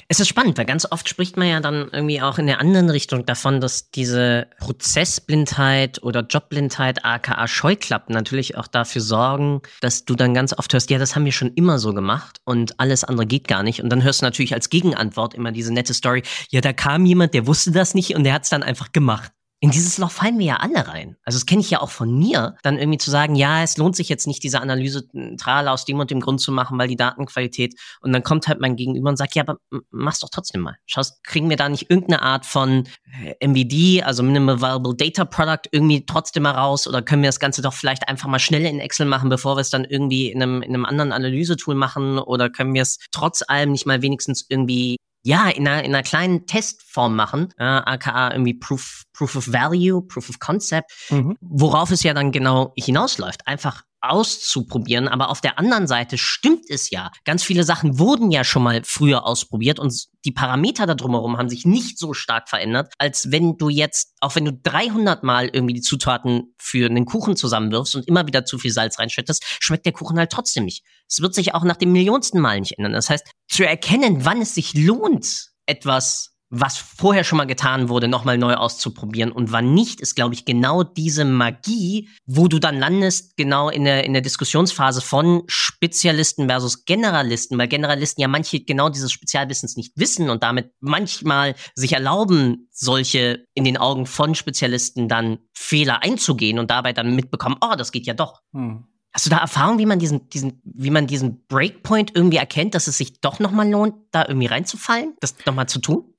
Es 0.09 0.21
ist 0.21 0.29
spannend, 0.29 0.57
weil 0.57 0.67
ganz 0.67 0.87
oft 0.91 1.09
spricht 1.09 1.37
man 1.37 1.49
ja 1.49 1.59
dann 1.59 1.89
irgendwie 1.93 2.23
auch 2.23 2.39
in 2.39 2.47
der 2.47 2.61
anderen 2.61 2.91
Richtung 2.91 3.27
davon, 3.27 3.61
dass 3.61 3.91
diese 3.91 4.47
Prozessblindheit 4.59 6.01
oder 6.03 6.21
Jobblindheit, 6.21 7.05
aka 7.05 7.49
Scheuklappen, 7.49 8.15
natürlich 8.15 8.57
auch 8.57 8.69
dafür 8.69 9.03
sorgen, 9.03 9.63
dass 9.81 10.05
du 10.05 10.15
dann 10.15 10.33
ganz 10.33 10.57
oft 10.57 10.73
hörst, 10.73 10.91
ja, 10.91 10.99
das 10.99 11.17
haben 11.17 11.25
wir 11.25 11.33
schon 11.33 11.53
immer 11.55 11.81
so 11.81 11.93
gemacht 11.93 12.41
und 12.45 12.79
alles 12.79 13.03
andere 13.03 13.27
geht 13.27 13.49
gar 13.49 13.65
nicht. 13.65 13.83
Und 13.83 13.91
dann 13.91 14.05
hörst 14.05 14.23
du 14.23 14.27
natürlich 14.27 14.55
als 14.55 14.71
Gegenantwort 14.71 15.35
immer 15.35 15.51
diese 15.51 15.75
nette 15.75 15.93
Story, 15.93 16.23
ja, 16.51 16.61
da 16.61 16.73
kam 16.73 17.05
jemand, 17.05 17.35
der 17.35 17.49
wusste 17.49 17.73
das 17.73 17.95
nicht 17.95 18.15
und 18.15 18.23
der 18.23 18.35
hat 18.35 18.45
es 18.45 18.51
dann 18.51 18.63
einfach 18.63 18.93
gemacht 18.93 19.33
in 19.61 19.71
dieses 19.71 19.97
Loch 19.97 20.11
fallen 20.11 20.39
wir 20.39 20.47
ja 20.47 20.57
alle 20.57 20.87
rein. 20.87 21.17
Also 21.25 21.39
das 21.39 21.47
kenne 21.47 21.63
ich 21.63 21.71
ja 21.71 21.81
auch 21.81 21.89
von 21.89 22.17
mir, 22.19 22.57
dann 22.63 22.79
irgendwie 22.79 22.99
zu 22.99 23.11
sagen, 23.11 23.35
ja, 23.35 23.63
es 23.63 23.79
lohnt 23.79 23.97
sich 23.97 24.11
jetzt 24.11 24.27
nicht, 24.27 24.43
diese 24.43 24.61
Analyse 24.61 25.09
tral 25.39 25.69
aus 25.69 25.87
dem 25.87 25.99
und 25.99 26.11
dem 26.11 26.21
Grund 26.21 26.43
zu 26.43 26.53
machen, 26.53 26.79
weil 26.79 26.89
die 26.89 26.97
Datenqualität 26.97 27.75
und 28.03 28.13
dann 28.13 28.23
kommt 28.23 28.49
halt 28.49 28.61
mein 28.61 28.77
Gegenüber 28.77 29.09
und 29.09 29.17
sagt, 29.17 29.35
ja, 29.35 29.43
aber 29.43 29.59
mach's 29.91 30.21
doch 30.21 30.29
trotzdem 30.29 30.61
mal. 30.61 30.77
Schaust, 30.85 31.25
kriegen 31.25 31.49
wir 31.49 31.57
da 31.57 31.71
nicht 31.71 31.91
irgendeine 31.91 32.21
Art 32.21 32.45
von 32.45 32.87
äh, 33.23 33.47
MVD, 33.47 34.03
also 34.03 34.23
Minimal 34.23 34.61
Viable 34.61 34.95
Data 34.95 35.25
Product, 35.25 35.69
irgendwie 35.73 36.05
trotzdem 36.05 36.43
mal 36.43 36.53
raus 36.53 36.87
oder 36.87 37.01
können 37.01 37.23
wir 37.23 37.29
das 37.29 37.41
Ganze 37.41 37.63
doch 37.63 37.73
vielleicht 37.73 38.09
einfach 38.09 38.29
mal 38.29 38.39
schnell 38.39 38.67
in 38.67 38.79
Excel 38.79 39.07
machen, 39.07 39.31
bevor 39.31 39.57
wir 39.57 39.63
es 39.63 39.71
dann 39.71 39.85
irgendwie 39.87 40.31
in 40.31 40.43
einem, 40.43 40.61
in 40.61 40.75
einem 40.75 40.85
anderen 40.85 41.13
Analysetool 41.13 41.75
machen 41.75 42.19
oder 42.19 42.51
können 42.51 42.75
wir 42.75 42.83
es 42.83 42.99
trotz 43.11 43.43
allem 43.47 43.73
nicht 43.73 43.87
mal 43.87 44.03
wenigstens 44.03 44.45
irgendwie 44.51 44.97
ja, 45.27 45.49
in 45.49 45.67
einer, 45.67 45.83
in 45.83 45.93
einer 45.93 46.05
kleinen 46.05 46.47
Testform 46.47 47.17
machen, 47.17 47.53
äh, 47.59 47.65
aka 47.65 48.31
irgendwie 48.31 48.55
Proof, 48.55 49.03
Proof 49.13 49.35
of 49.35 49.53
Value, 49.53 50.01
Proof 50.01 50.31
of 50.31 50.39
Concept, 50.39 50.93
mhm. 51.11 51.37
worauf 51.41 51.91
es 51.91 52.05
ja 52.05 52.15
dann 52.15 52.31
genau 52.31 52.73
hinausläuft. 52.77 53.45
Einfach 53.45 53.83
auszuprobieren. 54.01 55.09
Aber 55.09 55.31
auf 55.31 55.41
der 55.41 55.59
anderen 55.59 55.87
Seite 55.87 56.19
stimmt 56.19 56.65
es 56.69 56.91
ja. 56.91 57.11
Ganz 57.25 57.43
viele 57.43 57.65
Sachen 57.65 57.99
wurden 57.99 58.31
ja 58.31 58.45
schon 58.45 58.63
mal 58.63 58.83
früher 58.85 59.27
ausprobiert 59.27 59.79
und 59.79 60.07
die 60.25 60.33
Parameter 60.33 60.87
da 60.87 60.95
drumherum 60.95 61.39
haben 61.39 61.49
sich 61.49 61.65
nicht 61.65 61.99
so 61.99 62.13
stark 62.13 62.49
verändert, 62.49 62.93
als 62.99 63.31
wenn 63.31 63.57
du 63.57 63.69
jetzt, 63.69 64.15
auch 64.21 64.35
wenn 64.35 64.45
du 64.45 64.53
300 64.53 65.23
Mal 65.23 65.49
irgendwie 65.53 65.75
die 65.75 65.81
Zutaten 65.81 66.55
für 66.59 66.87
einen 66.87 67.05
Kuchen 67.05 67.37
zusammenwirfst 67.37 67.95
und 67.97 68.09
immer 68.09 68.27
wieder 68.27 68.45
zu 68.45 68.59
viel 68.59 68.73
Salz 68.73 68.99
reinschüttest, 68.99 69.45
schmeckt 69.61 69.87
der 69.87 69.93
Kuchen 69.93 70.19
halt 70.19 70.31
trotzdem 70.31 70.65
nicht. 70.65 70.85
Es 71.09 71.21
wird 71.21 71.35
sich 71.35 71.55
auch 71.55 71.65
nach 71.65 71.77
dem 71.77 71.93
millionsten 71.93 72.41
Mal 72.41 72.61
nicht 72.61 72.79
ändern. 72.79 72.93
Das 72.93 73.11
heißt, 73.11 73.31
zu 73.49 73.67
erkennen, 73.67 74.25
wann 74.25 74.43
es 74.43 74.55
sich 74.55 74.75
lohnt, 74.75 75.51
etwas 75.67 76.36
was 76.49 76.79
vorher 76.79 77.25
schon 77.25 77.39
mal 77.39 77.47
getan 77.47 77.89
wurde, 77.89 78.07
nochmal 78.07 78.39
neu 78.39 78.55
auszuprobieren. 78.55 79.33
Und 79.33 79.51
wann 79.51 79.75
nicht, 79.75 80.01
ist, 80.01 80.15
glaube 80.15 80.35
ich, 80.35 80.45
genau 80.45 80.85
diese 80.85 81.25
Magie, 81.25 82.09
wo 82.25 82.47
du 82.47 82.59
dann 82.59 82.79
landest, 82.79 83.37
genau 83.37 83.69
in 83.69 83.85
der, 83.85 84.05
in 84.05 84.13
der 84.13 84.23
Diskussionsphase 84.23 85.01
von 85.01 85.43
Spezialisten 85.49 86.49
versus 86.49 86.85
Generalisten, 86.85 87.59
weil 87.59 87.69
Generalisten 87.69 88.23
ja 88.23 88.29
manche 88.29 88.61
genau 88.61 88.89
dieses 88.89 89.11
Spezialwissens 89.11 89.77
nicht 89.77 89.93
wissen 89.97 90.31
und 90.31 90.43
damit 90.43 90.73
manchmal 90.81 91.57
sich 91.75 91.93
erlauben, 91.93 92.69
solche 92.71 93.45
in 93.55 93.65
den 93.65 93.77
Augen 93.77 94.07
von 94.07 94.35
Spezialisten 94.35 95.09
dann 95.09 95.39
Fehler 95.53 96.03
einzugehen 96.03 96.59
und 96.59 96.71
dabei 96.71 96.93
dann 96.93 97.17
mitbekommen, 97.17 97.57
oh, 97.61 97.75
das 97.77 97.91
geht 97.91 98.07
ja 98.07 98.15
doch. 98.15 98.41
Hm. 98.53 98.85
Hast 99.13 99.25
du 99.25 99.31
da 99.31 99.39
Erfahrung, 99.39 99.79
wie 99.79 99.87
man 99.87 99.99
diesen, 99.99 100.29
diesen, 100.29 100.61
wie 100.63 100.91
man 100.91 101.07
diesen 101.07 101.47
Breakpoint 101.47 102.13
irgendwie 102.15 102.37
erkennt, 102.37 102.75
dass 102.75 102.87
es 102.87 102.99
sich 102.99 103.21
doch 103.21 103.39
nochmal 103.39 103.69
lohnt, 103.69 103.95
da 104.11 104.27
irgendwie 104.29 104.47
reinzufallen, 104.47 105.17
das 105.21 105.35
nochmal 105.47 105.69
zu 105.69 105.81
tun? 105.81 106.13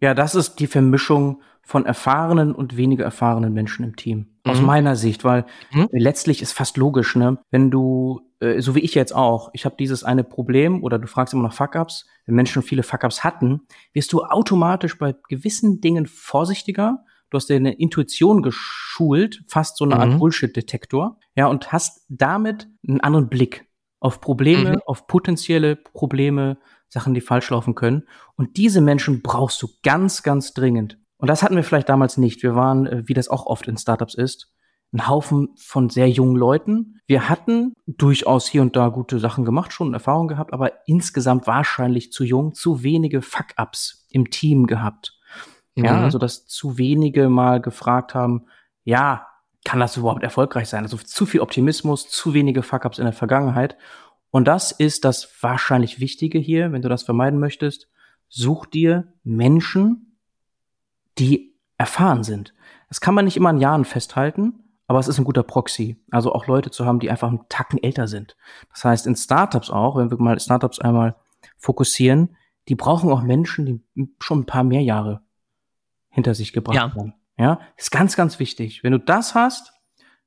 Ja, 0.00 0.14
das 0.14 0.34
ist 0.34 0.56
die 0.56 0.66
Vermischung 0.66 1.40
von 1.62 1.84
erfahrenen 1.84 2.54
und 2.54 2.76
weniger 2.76 3.04
erfahrenen 3.04 3.52
Menschen 3.52 3.84
im 3.84 3.96
Team. 3.96 4.18
Mhm. 4.44 4.50
Aus 4.50 4.60
meiner 4.60 4.94
Sicht, 4.94 5.24
weil 5.24 5.46
mhm. 5.72 5.88
letztlich 5.90 6.40
ist 6.40 6.52
fast 6.52 6.76
logisch, 6.76 7.16
ne? 7.16 7.38
Wenn 7.50 7.72
du, 7.72 8.20
äh, 8.38 8.60
so 8.60 8.76
wie 8.76 8.80
ich 8.80 8.94
jetzt 8.94 9.14
auch, 9.14 9.50
ich 9.52 9.64
habe 9.64 9.74
dieses 9.76 10.04
eine 10.04 10.22
Problem 10.22 10.84
oder 10.84 11.00
du 11.00 11.08
fragst 11.08 11.34
immer 11.34 11.42
nach 11.42 11.52
Fuck-ups, 11.52 12.06
wenn 12.24 12.36
Menschen 12.36 12.62
viele 12.62 12.84
Fuck-ups 12.84 13.24
hatten, 13.24 13.62
wirst 13.92 14.12
du 14.12 14.22
automatisch 14.22 14.96
bei 14.96 15.16
gewissen 15.28 15.80
Dingen 15.80 16.06
vorsichtiger. 16.06 17.04
Du 17.30 17.36
hast 17.36 17.50
deine 17.50 17.72
Intuition 17.72 18.42
geschult, 18.42 19.42
fast 19.48 19.76
so 19.76 19.84
eine 19.84 19.96
mhm. 19.96 20.00
Art 20.00 20.18
Bullshit-Detektor, 20.20 21.18
ja, 21.34 21.48
und 21.48 21.72
hast 21.72 22.06
damit 22.08 22.68
einen 22.86 23.00
anderen 23.00 23.28
Blick 23.28 23.66
auf 23.98 24.20
Probleme, 24.20 24.70
mhm. 24.70 24.82
auf 24.86 25.08
potenzielle 25.08 25.74
Probleme, 25.74 26.58
Sachen, 26.88 27.14
die 27.14 27.20
falsch 27.20 27.50
laufen 27.50 27.74
können. 27.74 28.04
Und 28.36 28.56
diese 28.56 28.80
Menschen 28.80 29.22
brauchst 29.22 29.62
du 29.62 29.68
ganz, 29.82 30.22
ganz 30.22 30.54
dringend. 30.54 30.98
Und 31.18 31.28
das 31.28 31.42
hatten 31.42 31.56
wir 31.56 31.64
vielleicht 31.64 31.88
damals 31.88 32.16
nicht. 32.16 32.42
Wir 32.42 32.54
waren, 32.54 32.86
äh, 32.86 33.02
wie 33.06 33.14
das 33.14 33.28
auch 33.28 33.46
oft 33.46 33.66
in 33.68 33.76
Startups 33.76 34.14
ist, 34.14 34.52
ein 34.92 35.08
Haufen 35.08 35.48
von 35.56 35.90
sehr 35.90 36.08
jungen 36.08 36.36
Leuten. 36.36 37.00
Wir 37.06 37.28
hatten 37.28 37.72
durchaus 37.86 38.46
hier 38.46 38.62
und 38.62 38.76
da 38.76 38.88
gute 38.88 39.18
Sachen 39.18 39.44
gemacht, 39.44 39.72
schon 39.72 39.94
Erfahrung 39.94 40.28
gehabt, 40.28 40.52
aber 40.52 40.86
insgesamt 40.86 41.46
wahrscheinlich 41.46 42.12
zu 42.12 42.24
jung, 42.24 42.54
zu 42.54 42.82
wenige 42.82 43.22
Fuck-ups 43.22 44.06
im 44.10 44.30
Team 44.30 44.66
gehabt. 44.66 45.18
Mhm. 45.74 45.84
Ja, 45.84 46.00
also 46.00 46.18
dass 46.18 46.46
zu 46.46 46.78
wenige 46.78 47.28
mal 47.28 47.60
gefragt 47.60 48.14
haben, 48.14 48.46
ja, 48.84 49.26
kann 49.64 49.80
das 49.80 49.96
überhaupt 49.96 50.22
erfolgreich 50.22 50.68
sein? 50.68 50.84
Also 50.84 50.96
zu 50.96 51.26
viel 51.26 51.40
Optimismus, 51.40 52.08
zu 52.08 52.34
wenige 52.34 52.62
Fuck-ups 52.62 52.98
in 52.98 53.04
der 53.04 53.12
Vergangenheit. 53.12 53.76
Und 54.36 54.44
das 54.44 54.70
ist 54.70 55.06
das 55.06 55.30
wahrscheinlich 55.40 55.98
Wichtige 55.98 56.38
hier, 56.38 56.70
wenn 56.70 56.82
du 56.82 56.90
das 56.90 57.04
vermeiden 57.04 57.40
möchtest. 57.40 57.88
Such 58.28 58.66
dir 58.66 59.10
Menschen, 59.24 60.18
die 61.16 61.54
erfahren 61.78 62.22
sind. 62.22 62.52
Das 62.90 63.00
kann 63.00 63.14
man 63.14 63.24
nicht 63.24 63.38
immer 63.38 63.48
an 63.48 63.60
Jahren 63.60 63.86
festhalten, 63.86 64.62
aber 64.88 64.98
es 64.98 65.08
ist 65.08 65.16
ein 65.16 65.24
guter 65.24 65.42
Proxy. 65.42 65.96
Also 66.10 66.34
auch 66.34 66.48
Leute 66.48 66.70
zu 66.70 66.84
haben, 66.84 67.00
die 67.00 67.10
einfach 67.10 67.28
einen 67.28 67.48
Tacken 67.48 67.82
älter 67.82 68.08
sind. 68.08 68.36
Das 68.74 68.84
heißt, 68.84 69.06
in 69.06 69.16
Startups 69.16 69.70
auch, 69.70 69.96
wenn 69.96 70.10
wir 70.10 70.18
mal 70.18 70.38
Startups 70.38 70.80
einmal 70.80 71.16
fokussieren, 71.56 72.36
die 72.68 72.74
brauchen 72.74 73.10
auch 73.10 73.22
Menschen, 73.22 73.64
die 73.64 74.14
schon 74.20 74.40
ein 74.40 74.46
paar 74.46 74.64
mehr 74.64 74.82
Jahre 74.82 75.22
hinter 76.10 76.34
sich 76.34 76.52
gebracht 76.52 76.76
ja. 76.76 76.94
haben. 76.94 77.14
Ja, 77.38 77.60
ist 77.78 77.90
ganz, 77.90 78.16
ganz 78.16 78.38
wichtig. 78.38 78.84
Wenn 78.84 78.92
du 78.92 78.98
das 78.98 79.34
hast, 79.34 79.72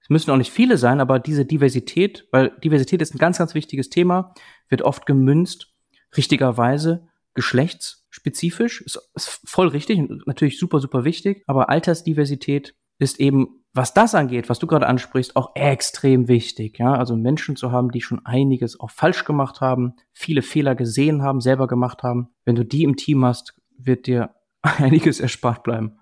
müssen 0.10 0.32
auch 0.32 0.38
nicht 0.38 0.52
viele 0.52 0.78
sein, 0.78 1.00
aber 1.00 1.20
diese 1.20 1.46
Diversität, 1.46 2.28
weil 2.32 2.52
Diversität 2.64 3.02
ist 3.02 3.14
ein 3.14 3.20
ganz, 3.20 3.38
ganz 3.38 3.54
wichtiges 3.54 3.90
Thema, 3.90 4.34
wird 4.68 4.82
oft 4.82 5.06
gemünzt, 5.06 5.74
richtigerweise 6.18 7.08
geschlechtsspezifisch, 7.36 8.82
ist, 8.82 9.00
ist 9.14 9.42
voll 9.46 9.70
richtig 9.70 10.00
und 10.00 10.28
natürlich 10.28 10.60
super, 10.60 10.80
super 10.80 11.06
wichtig, 11.06 11.44
aber 11.48 11.70
Altersdiversität 11.70 12.76
ist 12.98 13.20
eben, 13.20 13.64
was 13.74 13.94
das 13.94 14.16
angeht, 14.16 14.50
was 14.50 14.60
du 14.60 14.68
gerade 14.68 14.88
ansprichst, 14.88 15.36
auch 15.36 15.56
extrem 15.56 16.28
wichtig. 16.28 16.80
Ja, 16.80 16.96
also 16.96 17.16
Menschen 17.16 17.56
zu 17.56 17.72
haben, 17.72 17.92
die 17.92 18.02
schon 18.02 18.26
einiges 18.26 18.80
auch 18.80 18.90
falsch 18.90 19.24
gemacht 19.26 19.62
haben, 19.62 19.94
viele 20.12 20.42
Fehler 20.42 20.76
gesehen 20.76 21.22
haben, 21.22 21.40
selber 21.40 21.68
gemacht 21.68 22.02
haben. 22.02 22.30
Wenn 22.46 22.56
du 22.56 22.66
die 22.66 22.84
im 22.84 22.98
Team 22.98 23.24
hast, 23.24 23.54
wird 23.78 24.08
dir 24.08 24.36
einiges 24.62 25.20
erspart 25.20 25.64
bleiben. 25.64 26.00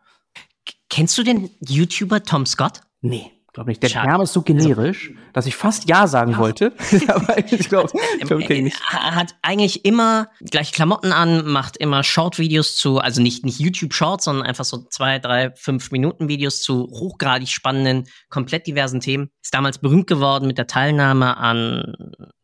Kennst 0.89 1.17
du 1.17 1.23
den 1.23 1.49
YouTuber 1.59 2.23
Tom 2.23 2.45
Scott? 2.45 2.81
Nee 3.01 3.36
glaube 3.57 3.71
nicht. 3.71 3.81
Der 3.81 3.89
Schade. 3.89 4.07
Name 4.07 4.23
ist 4.23 4.33
so 4.33 4.43
generisch, 4.43 5.09
also, 5.09 5.19
dass 5.33 5.45
ich 5.47 5.55
fast 5.55 5.89
Ja 5.89 6.05
sagen 6.05 6.33
ja. 6.33 6.37
wollte. 6.37 6.73
Aber 7.07 7.37
ich 7.39 7.69
glaube, 7.69 7.91
glaub, 8.19 8.41
okay, 8.43 8.61
nicht. 8.61 8.79
Er 8.91 9.15
hat 9.15 9.35
eigentlich 9.41 9.83
immer 9.83 10.29
gleiche 10.39 10.73
Klamotten 10.73 11.11
an, 11.11 11.47
macht 11.47 11.75
immer 11.77 12.03
Short-Videos 12.03 12.77
zu, 12.77 12.99
also 12.99 13.21
nicht, 13.21 13.45
nicht 13.45 13.59
YouTube-Shorts, 13.59 14.25
sondern 14.25 14.45
einfach 14.45 14.65
so 14.65 14.85
zwei, 14.89 15.17
drei, 15.17 15.51
fünf 15.55 15.91
Minuten 15.91 16.27
Videos 16.27 16.61
zu 16.61 16.83
hochgradig 16.83 17.49
spannenden, 17.49 18.07
komplett 18.29 18.67
diversen 18.67 18.99
Themen. 18.99 19.31
Ist 19.41 19.53
damals 19.53 19.79
berühmt 19.79 20.07
geworden 20.07 20.45
mit 20.45 20.59
der 20.59 20.67
Teilnahme 20.67 21.37
an 21.37 21.95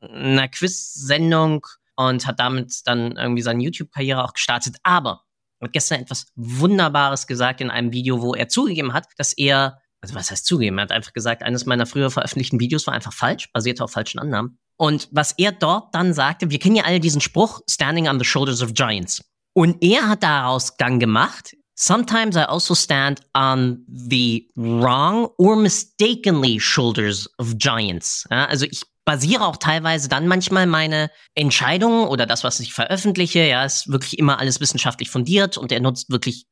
einer 0.01 0.47
Quiz-Sendung 0.47 1.67
und 1.95 2.25
hat 2.25 2.39
damit 2.39 2.73
dann 2.85 3.17
irgendwie 3.17 3.43
seine 3.43 3.63
YouTube-Karriere 3.63 4.23
auch 4.23 4.33
gestartet. 4.33 4.77
Aber 4.81 5.21
er 5.59 5.65
hat 5.65 5.73
gestern 5.73 6.01
etwas 6.01 6.25
Wunderbares 6.35 7.27
gesagt 7.27 7.61
in 7.61 7.69
einem 7.69 7.91
Video, 7.91 8.21
wo 8.23 8.33
er 8.33 8.47
zugegeben 8.47 8.93
hat, 8.93 9.07
dass 9.17 9.33
er 9.33 9.79
also 10.03 10.15
was 10.15 10.29
heißt 10.29 10.45
zugeben? 10.45 10.77
Er 10.77 10.83
hat 10.83 10.91
einfach 10.91 11.13
gesagt, 11.13 11.43
eines 11.43 11.65
meiner 11.65 11.85
früher 11.85 12.11
veröffentlichten 12.11 12.59
Videos 12.59 12.85
war 12.87 12.93
einfach 12.93 13.13
falsch, 13.13 13.51
basierte 13.53 13.85
auf 13.85 13.91
falschen 13.91 14.19
Annahmen. 14.19 14.59
Und 14.75 15.07
was 15.11 15.33
er 15.37 15.53
dort 15.53 15.95
dann 15.95 16.13
sagte, 16.13 16.49
wir 16.49 16.59
kennen 16.59 16.75
ja 16.75 16.83
alle 16.83 16.99
diesen 16.99 17.21
Spruch, 17.21 17.61
standing 17.69 18.09
on 18.09 18.19
the 18.19 18.25
shoulders 18.25 18.61
of 18.61 18.73
giants. 18.73 19.23
Und 19.53 19.81
er 19.81 20.09
hat 20.09 20.23
daraus 20.23 20.75
dann 20.77 20.99
gemacht, 20.99 21.55
sometimes 21.75 22.35
I 22.35 22.39
also 22.39 22.75
stand 22.75 23.21
on 23.33 23.85
the 23.87 24.51
wrong 24.55 25.29
or 25.37 25.55
mistakenly 25.55 26.59
shoulders 26.59 27.29
of 27.37 27.57
giants. 27.57 28.25
Ja, 28.29 28.45
also 28.45 28.65
ich 28.65 28.81
basiere 29.05 29.45
auch 29.45 29.57
teilweise 29.57 30.09
dann 30.09 30.27
manchmal 30.27 30.67
meine 30.67 31.11
Entscheidungen 31.33 32.07
oder 32.07 32.25
das, 32.25 32.43
was 32.43 32.59
ich 32.59 32.73
veröffentliche, 32.73 33.45
ja, 33.47 33.63
ist 33.63 33.89
wirklich 33.89 34.19
immer 34.19 34.39
alles 34.39 34.59
wissenschaftlich 34.59 35.09
fundiert 35.09 35.57
und 35.57 35.71
er 35.71 35.79
nutzt 35.79 36.09
wirklich 36.09 36.45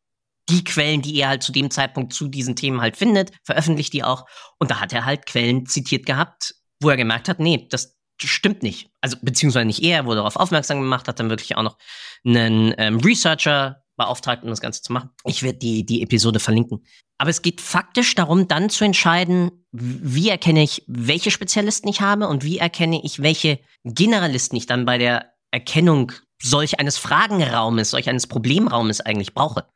die 0.49 0.63
Quellen, 0.63 1.01
die 1.01 1.15
er 1.17 1.29
halt 1.29 1.43
zu 1.43 1.51
dem 1.51 1.71
Zeitpunkt 1.71 2.13
zu 2.13 2.27
diesen 2.27 2.55
Themen 2.55 2.81
halt 2.81 2.97
findet, 2.97 3.31
veröffentlicht 3.43 3.93
die 3.93 4.03
auch. 4.03 4.25
Und 4.59 4.71
da 4.71 4.79
hat 4.79 4.93
er 4.93 5.05
halt 5.05 5.25
Quellen 5.25 5.65
zitiert 5.65 6.05
gehabt, 6.05 6.55
wo 6.81 6.89
er 6.89 6.97
gemerkt 6.97 7.29
hat, 7.29 7.39
nee, 7.39 7.67
das 7.69 7.97
stimmt 8.23 8.63
nicht. 8.63 8.89
Also 9.01 9.17
beziehungsweise 9.21 9.65
nicht 9.65 9.81
er, 9.81 10.05
wurde 10.05 10.17
darauf 10.17 10.35
aufmerksam 10.35 10.81
gemacht, 10.81 11.07
hat 11.07 11.19
dann 11.19 11.29
wirklich 11.29 11.55
auch 11.57 11.63
noch 11.63 11.77
einen 12.25 12.73
ähm, 12.77 12.99
Researcher 12.99 13.83
beauftragt, 13.97 14.43
um 14.43 14.49
das 14.49 14.61
Ganze 14.61 14.81
zu 14.81 14.93
machen. 14.93 15.09
Ich 15.25 15.43
werde 15.43 15.59
die, 15.59 15.85
die 15.85 16.01
Episode 16.01 16.39
verlinken. 16.39 16.85
Aber 17.17 17.29
es 17.29 17.41
geht 17.41 17.61
faktisch 17.61 18.15
darum, 18.15 18.47
dann 18.47 18.69
zu 18.69 18.83
entscheiden, 18.83 19.51
wie 19.71 20.29
erkenne 20.29 20.63
ich, 20.63 20.83
welche 20.87 21.29
Spezialisten 21.29 21.87
ich 21.87 22.01
habe 22.01 22.27
und 22.27 22.43
wie 22.43 22.57
erkenne 22.57 23.03
ich, 23.03 23.21
welche 23.21 23.59
Generalisten 23.83 24.57
ich 24.57 24.65
dann 24.65 24.85
bei 24.85 24.97
der 24.97 25.33
Erkennung 25.51 26.11
solch 26.41 26.79
eines 26.79 26.97
Fragenraumes, 26.97 27.91
solch 27.91 28.09
eines 28.09 28.27
Problemraumes 28.27 29.01
eigentlich 29.01 29.33
brauche. 29.33 29.67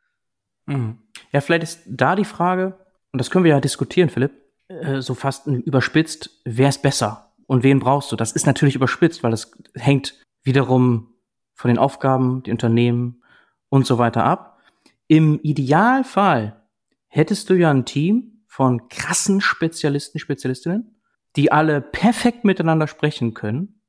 Mhm. 0.66 0.98
Ja, 1.32 1.40
vielleicht 1.40 1.62
ist 1.62 1.82
da 1.86 2.16
die 2.16 2.24
Frage, 2.24 2.78
und 3.12 3.18
das 3.18 3.30
können 3.30 3.44
wir 3.44 3.52
ja 3.52 3.60
diskutieren, 3.60 4.10
Philipp, 4.10 4.32
äh, 4.68 5.00
so 5.00 5.14
fast 5.14 5.46
überspitzt, 5.46 6.30
wer 6.44 6.68
ist 6.68 6.82
besser 6.82 7.32
und 7.46 7.62
wen 7.62 7.80
brauchst 7.80 8.12
du? 8.12 8.16
Das 8.16 8.32
ist 8.32 8.46
natürlich 8.46 8.74
überspitzt, 8.74 9.22
weil 9.22 9.30
das 9.30 9.52
hängt 9.74 10.14
wiederum 10.42 11.14
von 11.54 11.68
den 11.68 11.78
Aufgaben, 11.78 12.42
die 12.42 12.50
Unternehmen 12.50 13.22
und 13.68 13.86
so 13.86 13.98
weiter 13.98 14.24
ab. 14.24 14.60
Im 15.08 15.40
Idealfall 15.42 16.60
hättest 17.08 17.48
du 17.48 17.54
ja 17.54 17.70
ein 17.70 17.84
Team 17.84 18.44
von 18.46 18.88
krassen 18.88 19.40
Spezialisten, 19.40 20.18
Spezialistinnen, 20.18 20.96
die 21.36 21.52
alle 21.52 21.80
perfekt 21.80 22.44
miteinander 22.44 22.88
sprechen 22.88 23.34
können. 23.34 23.80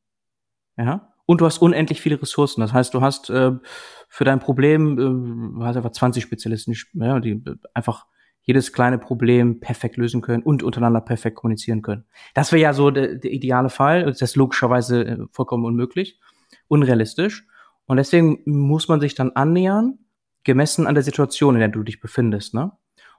Ja, 0.78 1.14
und 1.28 1.42
du 1.42 1.46
hast 1.46 1.60
unendlich 1.60 2.02
viele 2.02 2.20
Ressourcen. 2.20 2.62
Das 2.62 2.74
heißt, 2.74 2.94
du 2.94 3.02
hast 3.02 3.30
äh, 3.30 3.52
für 4.08 4.24
dein 4.24 4.40
Problem, 4.40 5.60
äh, 5.60 5.64
hast 5.64 5.78
einfach 5.78 5.92
20 5.92 6.24
Spezialisten, 6.24 6.74
ja, 6.94 7.20
die 7.20 7.44
einfach 7.76 8.08
jedes 8.42 8.72
kleine 8.72 8.98
Problem 8.98 9.60
perfekt 9.60 9.98
lösen 9.98 10.22
können 10.22 10.42
und 10.42 10.64
untereinander 10.64 11.02
perfekt 11.02 11.36
kommunizieren 11.36 11.82
können. 11.82 12.06
Das 12.34 12.54
wäre 12.54 12.62
ja 12.62 12.74
so 12.74 12.92
der, 12.92 13.16
der 13.16 13.32
ideale 13.32 13.70
Fall. 13.70 14.06
Das 14.06 14.22
ist 14.22 14.38
logischerweise 14.38 15.06
äh, 15.06 15.18
vollkommen 15.32 15.66
unmöglich, 15.66 16.20
unrealistisch. 16.70 17.46
Und 17.86 17.98
deswegen 17.98 18.40
muss 18.46 18.88
man 18.88 19.02
sich 19.02 19.14
dann 19.14 19.32
annähern, 19.32 20.00
gemessen 20.46 20.88
an 20.88 20.96
der 20.96 21.04
Situation, 21.04 21.56
in 21.56 21.60
der 21.60 21.68
du 21.68 21.84
dich 21.84 22.00
befindest. 22.00 22.54
Ne? 22.54 22.72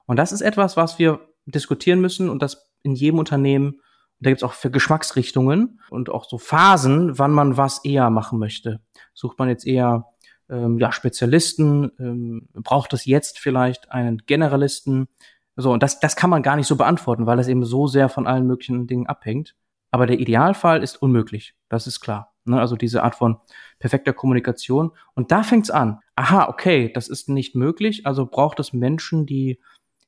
Und 0.07 0.17
das 0.17 0.33
ist 0.33 0.41
etwas, 0.41 0.79
was 0.79 0.99
wir 0.99 1.21
diskutieren 1.45 2.01
müssen 2.01 2.31
und 2.31 2.41
das 2.41 2.71
in 2.83 2.95
jedem 2.95 3.19
Unternehmen 3.19 3.81
da 4.21 4.31
gibt's 4.31 4.43
auch 4.43 4.53
für 4.53 4.71
Geschmacksrichtungen 4.71 5.81
und 5.91 6.11
auch 6.11 6.25
so 6.29 6.39
Phasen, 6.39 7.19
wann 7.19 7.31
man 7.31 7.57
was 7.57 7.85
eher 7.85 8.11
machen 8.11 8.39
möchte. 8.39 8.81
Sucht 9.15 9.39
man 9.39 9.49
jetzt 9.49 9.67
eher 9.67 10.07
ähm, 10.51 10.79
ja, 10.79 10.93
Spezialisten, 10.93 11.93
ähm, 11.99 12.49
braucht 12.55 12.93
es 12.93 13.05
jetzt 13.05 13.39
vielleicht 13.39 13.93
einen 13.93 14.19
Generalisten? 14.27 15.09
So, 15.57 15.73
und 15.73 15.83
das, 15.83 16.01
das 16.01 16.17
kann 16.17 16.31
man 16.31 16.43
gar 16.43 16.57
nicht 16.57 16.67
so 16.67 16.77
beantworten, 16.77 17.27
weil 17.27 17.37
das 17.37 17.49
eben 17.49 17.65
so 17.65 17.87
sehr 17.87 18.09
von 18.09 18.27
allen 18.27 18.47
möglichen 18.47 18.87
Dingen 18.87 19.07
abhängt. 19.07 19.55
Aber 19.91 20.07
der 20.07 20.19
Idealfall 20.19 20.83
ist 20.83 21.01
unmöglich, 21.01 21.55
das 21.69 21.87
ist 21.87 22.01
klar. 22.01 22.35
Ne? 22.45 22.61
Also 22.61 22.77
diese 22.77 23.03
Art 23.03 23.15
von 23.15 23.39
perfekter 23.79 24.13
Kommunikation. 24.13 24.93
Und 25.15 25.31
da 25.33 25.43
fängt's 25.43 25.71
an. 25.71 26.01
Aha, 26.17 26.49
okay, 26.49 26.91
das 26.93 27.09
ist 27.09 27.29
nicht 27.29 27.55
möglich. 27.55 28.07
Also 28.07 28.27
braucht 28.27 28.59
es 28.61 28.73
Menschen, 28.73 29.27
die, 29.27 29.61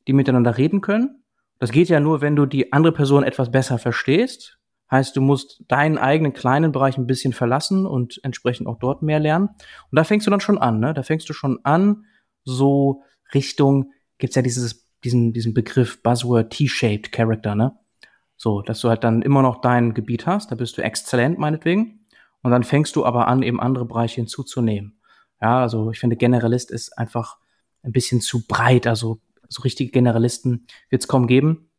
die 0.07 0.13
miteinander 0.13 0.59
reden 0.59 0.81
können. 0.81 1.20
Das 1.61 1.71
geht 1.71 1.91
ja 1.91 2.01
nur, 2.01 2.23
wenn 2.23 2.37
du 2.37 2.47
die 2.47 2.73
andere 2.73 2.93
Person 2.93 3.23
etwas 3.23 3.51
besser 3.51 3.79
verstehst. 3.79 4.59
Heißt, 4.91 5.15
du 5.15 5.21
musst 5.21 5.63
deinen 5.69 5.99
eigenen 5.99 6.33
kleinen 6.33 6.73
Bereich 6.73 6.99
ein 6.99 7.07
bisschen 7.07 7.33
verlassen 7.33 7.87
und 7.87 8.19
entsprechend 8.25 8.67
auch 8.67 8.79
dort 8.79 9.03
mehr 9.03 9.21
lernen. 9.21 9.51
Und 9.91 9.97
da 9.97 10.03
fängst 10.03 10.27
du 10.27 10.31
dann 10.31 10.41
schon 10.41 10.59
an, 10.59 10.81
ne? 10.81 10.95
Da 10.95 11.05
fängst 11.05 11.29
du 11.29 11.33
schon 11.33 11.61
an, 11.63 12.07
so 12.45 13.03
Richtung, 13.33 13.93
gibt's 14.19 14.35
ja 14.35 14.43
dieses, 14.43 14.89
diesen, 15.05 15.33
diesen 15.33 15.55
Begriff 15.55 16.03
Buzzword 16.03 16.51
T-shaped 16.51 17.13
Character, 17.13 17.55
ne? 17.55 17.79
So, 18.37 18.63
dass 18.63 18.81
du 18.81 18.89
halt 18.89 19.05
dann 19.05 19.21
immer 19.21 19.43
noch 19.43 19.61
dein 19.61 19.93
Gebiet 19.93 20.27
hast, 20.27 20.51
da 20.51 20.57
bist 20.57 20.79
du 20.79 20.83
exzellent 20.83 21.39
meinetwegen. 21.39 22.07
Und 22.43 22.51
dann 22.51 22.65
fängst 22.65 22.97
du 22.97 23.05
aber 23.05 23.29
an, 23.29 23.43
eben 23.43 23.61
andere 23.61 23.85
Bereiche 23.85 24.17
hinzuzunehmen. 24.17 24.99
Ja, 25.43 25.61
also 25.61 25.91
ich 25.91 26.01
finde, 26.01 26.17
Generalist 26.17 26.71
ist 26.71 26.97
einfach 26.99 27.37
ein 27.83 27.93
bisschen 27.93 28.23
zu 28.23 28.47
breit. 28.47 28.87
Also 28.87 29.21
so 29.51 29.63
richtige 29.63 29.91
Generalisten 29.91 30.67
wird 30.89 31.03
es 31.03 31.09
kaum 31.09 31.27
geben. 31.27 31.71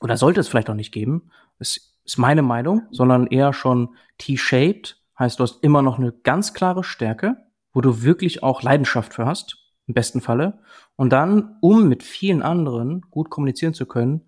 Oder 0.00 0.16
sollte 0.16 0.40
es 0.40 0.48
vielleicht 0.48 0.70
auch 0.70 0.74
nicht 0.74 0.92
geben. 0.92 1.30
Das 1.58 1.94
ist 2.04 2.18
meine 2.18 2.42
Meinung, 2.42 2.82
sondern 2.90 3.26
eher 3.28 3.52
schon 3.52 3.94
T-shaped. 4.18 5.00
Heißt, 5.18 5.38
du 5.38 5.44
hast 5.44 5.62
immer 5.62 5.82
noch 5.82 5.98
eine 5.98 6.12
ganz 6.12 6.54
klare 6.54 6.82
Stärke, 6.82 7.36
wo 7.72 7.80
du 7.80 8.02
wirklich 8.02 8.42
auch 8.42 8.62
Leidenschaft 8.62 9.14
für 9.14 9.26
hast, 9.26 9.58
im 9.86 9.94
besten 9.94 10.20
Falle. 10.20 10.58
Und 10.96 11.10
dann, 11.10 11.56
um 11.60 11.88
mit 11.88 12.02
vielen 12.02 12.42
anderen 12.42 13.02
gut 13.10 13.30
kommunizieren 13.30 13.74
zu 13.74 13.86
können, 13.86 14.22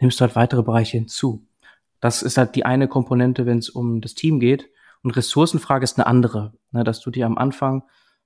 nimmst 0.00 0.20
du 0.20 0.22
halt 0.22 0.34
weitere 0.34 0.62
Bereiche 0.62 0.96
hinzu. 0.96 1.46
Das 2.00 2.22
ist 2.22 2.36
halt 2.36 2.56
die 2.56 2.64
eine 2.64 2.88
Komponente, 2.88 3.46
wenn 3.46 3.58
es 3.58 3.70
um 3.70 4.00
das 4.00 4.14
Team 4.14 4.40
geht. 4.40 4.68
Und 5.02 5.12
Ressourcenfrage 5.12 5.84
ist 5.84 5.98
eine 5.98 6.06
andere, 6.06 6.52
ne, 6.72 6.82
dass 6.82 7.00
du 7.00 7.10
dir 7.10 7.26
am 7.26 7.38
Anfang 7.38 7.84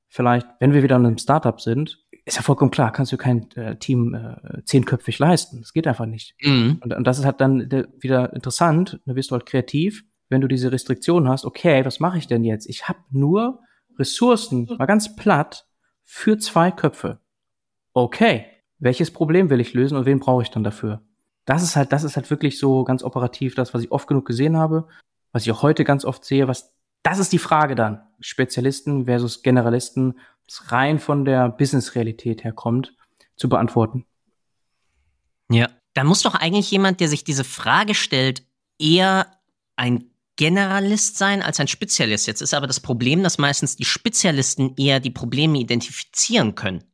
vielleicht, 0.08 0.46
wenn 0.60 0.72
wir 0.72 0.82
wieder 0.82 0.96
in 0.96 1.06
einem 1.06 1.18
Startup 1.18 1.60
sind, 1.60 2.05
ist 2.26 2.36
ja 2.36 2.42
vollkommen 2.42 2.72
klar, 2.72 2.92
kannst 2.92 3.12
du 3.12 3.16
kein 3.16 3.50
äh, 3.52 3.76
Team 3.76 4.14
äh, 4.14 4.62
zehnköpfig 4.64 5.18
leisten. 5.20 5.60
Das 5.60 5.72
geht 5.72 5.86
einfach 5.86 6.06
nicht. 6.06 6.34
Mhm. 6.42 6.80
Und, 6.82 6.92
und, 6.92 7.04
das 7.06 7.20
ist 7.20 7.24
halt 7.24 7.40
dann 7.40 7.68
de, 7.68 7.86
wieder 8.00 8.32
interessant, 8.32 9.00
da 9.06 9.14
wirst 9.14 9.30
du 9.30 9.34
halt 9.34 9.46
kreativ, 9.46 10.04
wenn 10.28 10.40
du 10.40 10.48
diese 10.48 10.72
Restriktion 10.72 11.28
hast, 11.28 11.44
okay, 11.44 11.84
was 11.84 12.00
mache 12.00 12.18
ich 12.18 12.26
denn 12.26 12.42
jetzt? 12.42 12.68
Ich 12.68 12.88
habe 12.88 12.98
nur 13.10 13.60
Ressourcen, 13.96 14.68
mal 14.76 14.86
ganz 14.86 15.14
platt, 15.14 15.66
für 16.02 16.36
zwei 16.36 16.72
Köpfe. 16.72 17.20
Okay, 17.92 18.46
welches 18.80 19.12
Problem 19.12 19.48
will 19.48 19.60
ich 19.60 19.72
lösen 19.72 19.96
und 19.96 20.04
wen 20.04 20.18
brauche 20.18 20.42
ich 20.42 20.50
dann 20.50 20.64
dafür? 20.64 21.02
Das 21.44 21.62
ist 21.62 21.76
halt, 21.76 21.92
das 21.92 22.02
ist 22.02 22.16
halt 22.16 22.28
wirklich 22.28 22.58
so 22.58 22.82
ganz 22.82 23.04
operativ 23.04 23.54
das, 23.54 23.72
was 23.72 23.84
ich 23.84 23.92
oft 23.92 24.08
genug 24.08 24.26
gesehen 24.26 24.56
habe, 24.56 24.88
was 25.30 25.44
ich 25.44 25.52
auch 25.52 25.62
heute 25.62 25.84
ganz 25.84 26.04
oft 26.04 26.24
sehe, 26.24 26.48
was, 26.48 26.74
das 27.04 27.20
ist 27.20 27.32
die 27.32 27.38
Frage 27.38 27.76
dann. 27.76 28.02
Spezialisten 28.18 29.04
versus 29.04 29.42
Generalisten, 29.42 30.18
rein 30.68 30.98
von 30.98 31.24
der 31.24 31.48
Business-Realität 31.48 32.44
herkommt, 32.44 32.94
zu 33.36 33.48
beantworten. 33.48 34.06
Ja, 35.50 35.68
da 35.94 36.04
muss 36.04 36.22
doch 36.22 36.34
eigentlich 36.34 36.70
jemand, 36.70 37.00
der 37.00 37.08
sich 37.08 37.24
diese 37.24 37.44
Frage 37.44 37.94
stellt, 37.94 38.42
eher 38.78 39.26
ein 39.76 40.10
Generalist 40.36 41.16
sein 41.16 41.42
als 41.42 41.60
ein 41.60 41.68
Spezialist. 41.68 42.26
Jetzt 42.26 42.42
ist 42.42 42.54
aber 42.54 42.66
das 42.66 42.80
Problem, 42.80 43.22
dass 43.22 43.38
meistens 43.38 43.76
die 43.76 43.84
Spezialisten 43.84 44.74
eher 44.76 45.00
die 45.00 45.10
Probleme 45.10 45.58
identifizieren 45.58 46.54
können. 46.54 46.84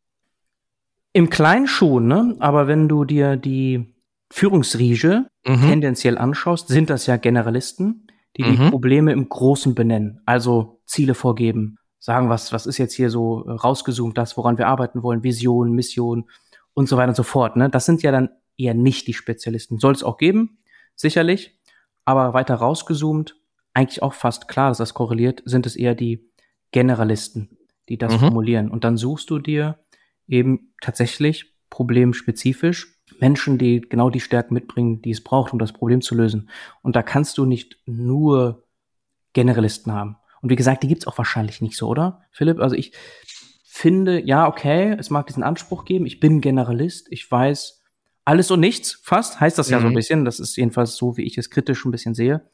Im 1.12 1.28
Kleinen 1.28 1.66
schon, 1.66 2.06
ne? 2.06 2.37
Aber 2.38 2.68
wenn 2.68 2.88
du 2.88 3.04
dir 3.04 3.37
die 3.37 3.92
Führungsriege 4.30 5.26
mhm. 5.44 5.61
tendenziell 5.61 6.16
anschaust, 6.16 6.68
sind 6.68 6.88
das 6.88 7.06
ja 7.06 7.16
Generalisten, 7.16 8.06
die 8.37 8.44
mhm. 8.44 8.56
die 8.56 8.71
Probleme 8.71 9.12
im 9.12 9.28
Großen 9.28 9.75
benennen, 9.75 10.23
also 10.25 10.80
Ziele 10.87 11.14
vorgeben, 11.14 11.76
sagen, 12.02 12.28
was, 12.28 12.52
was 12.52 12.66
ist 12.66 12.78
jetzt 12.78 12.94
hier 12.94 13.11
so 13.11 13.47
äh, 13.47 13.52
rausgezoomt, 13.52 14.18
das, 14.18 14.37
woran 14.37 14.59
wir 14.59 14.66
arbeiten 14.66 15.04
wollen, 15.04 15.23
Vision, 15.23 15.71
Mission 15.73 16.28
und 16.75 16.88
so 16.88 16.97
weiter 16.97 17.11
und 17.11 17.14
so 17.14 17.23
fort. 17.23 17.56
Ne? 17.56 17.71
Das 17.71 17.87
sind 17.87 18.02
ja 18.02 18.11
dann 18.11 18.28
eher 18.59 18.75
nicht 18.75 19.06
die 19.06 19.14
Spezialisten. 19.14 19.78
Soll 19.78 19.94
es 19.94 20.02
auch 20.02 20.18
geben, 20.18 20.59
sicherlich, 20.97 21.56
aber 22.04 22.35
weiter 22.35 22.56
rausgezoomt, 22.56 23.37
eigentlich 23.73 24.02
auch 24.02 24.14
fast 24.14 24.49
klar, 24.49 24.71
dass 24.71 24.78
das 24.78 24.94
korreliert, 24.94 25.42
sind 25.44 25.64
es 25.64 25.76
eher 25.76 25.94
die 25.94 26.28
Generalisten, 26.73 27.56
die 27.88 27.99
das 27.99 28.14
mhm. 28.14 28.18
formulieren. 28.18 28.71
Und 28.71 28.82
dann 28.82 28.97
suchst 28.97 29.30
du 29.30 29.38
dir 29.38 29.78
eben 30.26 30.75
tatsächlich 30.80 31.54
problemspezifisch 31.71 32.99
Menschen, 33.21 33.59
die 33.59 33.80
genau 33.80 34.11
die 34.11 34.21
Stärken 34.21 34.54
mitbringen, 34.54 35.02
die 35.02 35.12
es 35.12 35.23
braucht, 35.23 35.52
um 35.52 35.61
das 35.61 35.73
Problem 35.73 36.00
zu 36.00 36.16
lösen. 36.16 36.50
Und 36.82 36.97
da 36.97 37.02
kannst 37.04 37.38
du 37.38 37.44
nicht 37.44 37.78
nur 37.87 38.64
Generalisten 39.35 39.92
haben. 39.92 40.16
Und 40.42 40.50
wie 40.50 40.56
gesagt, 40.56 40.82
die 40.82 40.88
gibt's 40.88 41.07
auch 41.07 41.16
wahrscheinlich 41.16 41.62
nicht 41.62 41.76
so, 41.76 41.88
oder, 41.88 42.22
Philipp? 42.33 42.61
Also 42.61 42.76
ich 42.76 42.92
finde, 43.64 44.20
ja, 44.20 44.46
okay, 44.46 44.94
es 44.98 45.09
mag 45.09 45.26
diesen 45.26 45.42
Anspruch 45.42 45.85
geben, 45.85 46.05
ich 46.05 46.20
bin 46.20 46.40
Generalist, 46.40 47.07
ich 47.11 47.31
weiß 47.31 47.81
alles 48.24 48.50
und 48.50 48.61
nichts, 48.61 49.00
fast, 49.02 49.40
heißt 49.40 49.57
das 49.59 49.70
ja 49.70 49.81
so 49.81 49.87
ein 49.87 49.92
mhm. 49.92 49.96
bisschen, 49.96 50.24
das 50.24 50.40
ist 50.40 50.57
jedenfalls 50.57 50.96
so, 50.96 51.16
wie 51.16 51.22
ich 51.22 51.38
es 51.38 51.48
kritisch 51.48 51.85
ein 51.85 51.90
bisschen 51.90 52.14
sehe, 52.14 52.48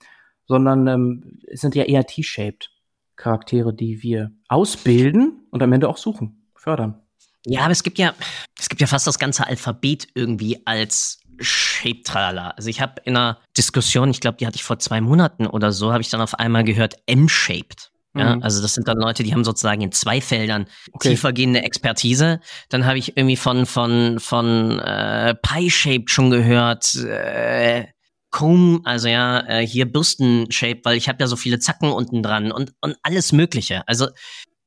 sondern 0.46 0.86
ähm, 0.86 1.40
es 1.48 1.60
sind 1.60 1.74
ja 1.74 1.84
eher 1.84 2.06
T-shaped 2.06 2.70
Charaktere, 3.16 3.74
die 3.74 4.02
wir 4.02 4.30
ausbilden 4.48 5.46
und 5.50 5.62
am 5.62 5.72
Ende 5.72 5.88
auch 5.88 5.96
suchen, 5.96 6.48
fördern. 6.54 7.02
Ja, 7.44 7.62
aber 7.62 7.72
es 7.72 7.82
gibt 7.82 7.98
ja, 7.98 8.14
es 8.58 8.68
gibt 8.68 8.80
ja 8.80 8.86
fast 8.86 9.06
das 9.06 9.18
ganze 9.18 9.46
Alphabet 9.46 10.08
irgendwie 10.14 10.64
als 10.66 11.20
Shape-Trailer. 11.40 12.56
Also 12.56 12.68
ich 12.68 12.80
habe 12.80 13.00
in 13.04 13.16
einer 13.16 13.38
Diskussion, 13.56 14.10
ich 14.10 14.20
glaube, 14.20 14.38
die 14.38 14.46
hatte 14.46 14.56
ich 14.56 14.64
vor 14.64 14.78
zwei 14.78 15.00
Monaten 15.00 15.46
oder 15.46 15.72
so, 15.72 15.92
habe 15.92 16.02
ich 16.02 16.10
dann 16.10 16.20
auf 16.20 16.34
einmal 16.38 16.64
gehört, 16.64 16.96
M-Shaped. 17.06 17.90
Ja, 18.16 18.36
mhm. 18.36 18.42
also 18.42 18.62
das 18.62 18.74
sind 18.74 18.88
dann 18.88 18.98
Leute, 18.98 19.22
die 19.22 19.32
haben 19.32 19.44
sozusagen 19.44 19.82
in 19.82 19.92
zwei 19.92 20.20
Feldern 20.20 20.66
okay. 20.92 21.10
tiefergehende 21.10 21.62
Expertise. 21.62 22.40
Dann 22.68 22.86
habe 22.86 22.98
ich 22.98 23.16
irgendwie 23.16 23.36
von 23.36 23.66
von 23.66 24.18
von 24.18 24.78
äh, 24.80 25.34
Pie-Shaped 25.34 26.10
schon 26.10 26.30
gehört, 26.30 26.94
äh, 26.96 27.86
Comb, 28.30 28.86
also 28.86 29.08
ja, 29.08 29.40
äh, 29.46 29.66
hier 29.66 29.90
Bürsten-Shape, 29.90 30.80
weil 30.84 30.96
ich 30.96 31.08
habe 31.08 31.18
ja 31.20 31.26
so 31.26 31.36
viele 31.36 31.58
Zacken 31.58 31.90
unten 31.90 32.22
dran 32.22 32.50
und 32.50 32.72
und 32.80 32.96
alles 33.02 33.32
Mögliche. 33.32 33.86
Also 33.86 34.08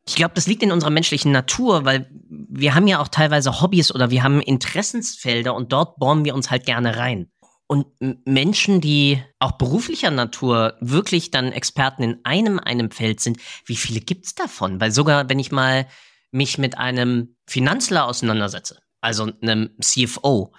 ich 0.07 0.15
glaube, 0.15 0.33
das 0.33 0.47
liegt 0.47 0.63
in 0.63 0.71
unserer 0.71 0.89
menschlichen 0.89 1.31
Natur, 1.31 1.85
weil 1.85 2.09
wir 2.29 2.73
haben 2.73 2.87
ja 2.87 2.99
auch 2.99 3.07
teilweise 3.07 3.61
Hobbys 3.61 3.93
oder 3.93 4.09
wir 4.09 4.23
haben 4.23 4.41
Interessensfelder 4.41 5.53
und 5.53 5.71
dort 5.71 5.97
bohren 5.97 6.25
wir 6.25 6.33
uns 6.33 6.49
halt 6.49 6.65
gerne 6.65 6.97
rein. 6.97 7.31
Und 7.67 7.87
Menschen, 8.25 8.81
die 8.81 9.23
auch 9.39 9.53
beruflicher 9.53 10.11
Natur 10.11 10.75
wirklich 10.81 11.31
dann 11.31 11.53
Experten 11.53 12.03
in 12.03 12.19
einem, 12.25 12.59
einem 12.59 12.91
Feld 12.91 13.21
sind, 13.21 13.39
wie 13.65 13.77
viele 13.77 14.01
gibt's 14.01 14.35
davon? 14.35 14.81
Weil 14.81 14.91
sogar, 14.91 15.29
wenn 15.29 15.39
ich 15.39 15.53
mal 15.53 15.87
mich 16.31 16.57
mit 16.57 16.77
einem 16.77 17.37
Finanzler 17.47 18.07
auseinandersetze, 18.07 18.79
also 18.99 19.31
einem 19.41 19.69
CFO, 19.79 20.53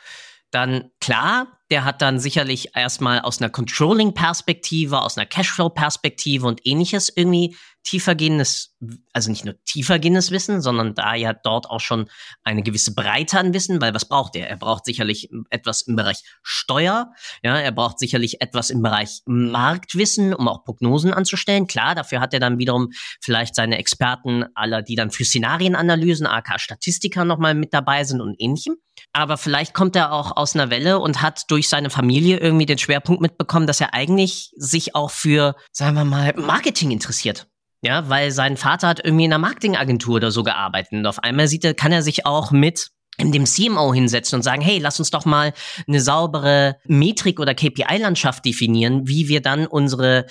dann 0.52 0.90
klar, 1.00 1.58
der 1.70 1.84
hat 1.84 2.00
dann 2.00 2.18
sicherlich 2.20 2.76
erstmal 2.76 3.20
aus 3.20 3.40
einer 3.40 3.50
Controlling-Perspektive, 3.50 5.00
aus 5.00 5.18
einer 5.18 5.26
Cashflow-Perspektive 5.26 6.46
und 6.46 6.60
ähnliches 6.64 7.12
irgendwie 7.14 7.56
tiefergehendes, 7.84 8.76
also 9.12 9.30
nicht 9.30 9.44
nur 9.44 9.54
tiefergehendes 9.64 10.30
Wissen, 10.30 10.62
sondern 10.62 10.94
da 10.94 11.14
ja 11.14 11.32
dort 11.32 11.66
auch 11.68 11.80
schon 11.80 12.08
eine 12.44 12.62
gewisse 12.62 12.94
Breite 12.94 13.38
an 13.38 13.54
Wissen, 13.54 13.80
weil 13.80 13.94
was 13.94 14.08
braucht 14.08 14.36
er? 14.36 14.48
Er 14.48 14.56
braucht 14.56 14.84
sicherlich 14.84 15.30
etwas 15.50 15.82
im 15.82 15.96
Bereich 15.96 16.22
Steuer, 16.42 17.12
ja, 17.42 17.56
er 17.58 17.72
braucht 17.72 17.98
sicherlich 17.98 18.40
etwas 18.40 18.70
im 18.70 18.82
Bereich 18.82 19.22
Marktwissen, 19.26 20.34
um 20.34 20.48
auch 20.48 20.64
Prognosen 20.64 21.12
anzustellen. 21.12 21.66
Klar, 21.66 21.94
dafür 21.94 22.20
hat 22.20 22.34
er 22.34 22.40
dann 22.40 22.58
wiederum 22.58 22.90
vielleicht 23.20 23.54
seine 23.54 23.78
Experten 23.78 24.44
aller, 24.54 24.82
die 24.82 24.94
dann 24.94 25.10
für 25.10 25.24
Szenarienanalysen, 25.24 26.26
AK 26.26 26.60
Statistiker 26.60 27.24
nochmal 27.24 27.54
mit 27.54 27.74
dabei 27.74 28.04
sind 28.04 28.20
und 28.20 28.36
ähnlichem. 28.38 28.76
Aber 29.12 29.36
vielleicht 29.36 29.74
kommt 29.74 29.96
er 29.96 30.12
auch 30.12 30.36
aus 30.36 30.54
einer 30.54 30.70
Welle 30.70 30.98
und 30.98 31.22
hat 31.22 31.50
durch 31.50 31.68
seine 31.68 31.90
Familie 31.90 32.38
irgendwie 32.38 32.66
den 32.66 32.78
Schwerpunkt 32.78 33.20
mitbekommen, 33.20 33.66
dass 33.66 33.80
er 33.80 33.94
eigentlich 33.94 34.52
sich 34.56 34.94
auch 34.94 35.10
für, 35.10 35.54
sagen 35.72 35.96
wir 35.96 36.04
mal, 36.04 36.32
Marketing 36.36 36.90
interessiert. 36.90 37.46
Ja, 37.84 38.08
weil 38.08 38.30
sein 38.30 38.56
Vater 38.56 38.86
hat 38.86 39.04
irgendwie 39.04 39.24
in 39.24 39.32
einer 39.32 39.40
Marketingagentur 39.40 40.16
oder 40.16 40.30
so 40.30 40.44
gearbeitet. 40.44 40.92
Und 40.92 41.06
auf 41.06 41.18
einmal 41.18 41.48
sieht 41.48 41.64
er, 41.64 41.74
kann 41.74 41.90
er 41.90 42.02
sich 42.02 42.26
auch 42.26 42.52
mit 42.52 42.90
dem 43.20 43.44
CMO 43.44 43.92
hinsetzen 43.92 44.36
und 44.36 44.42
sagen, 44.42 44.62
hey, 44.62 44.78
lass 44.78 45.00
uns 45.00 45.10
doch 45.10 45.24
mal 45.24 45.52
eine 45.86 46.00
saubere 46.00 46.76
Metrik 46.86 47.40
oder 47.40 47.54
KPI-Landschaft 47.54 48.44
definieren, 48.44 49.08
wie 49.08 49.28
wir 49.28 49.42
dann 49.42 49.66
unsere 49.66 50.26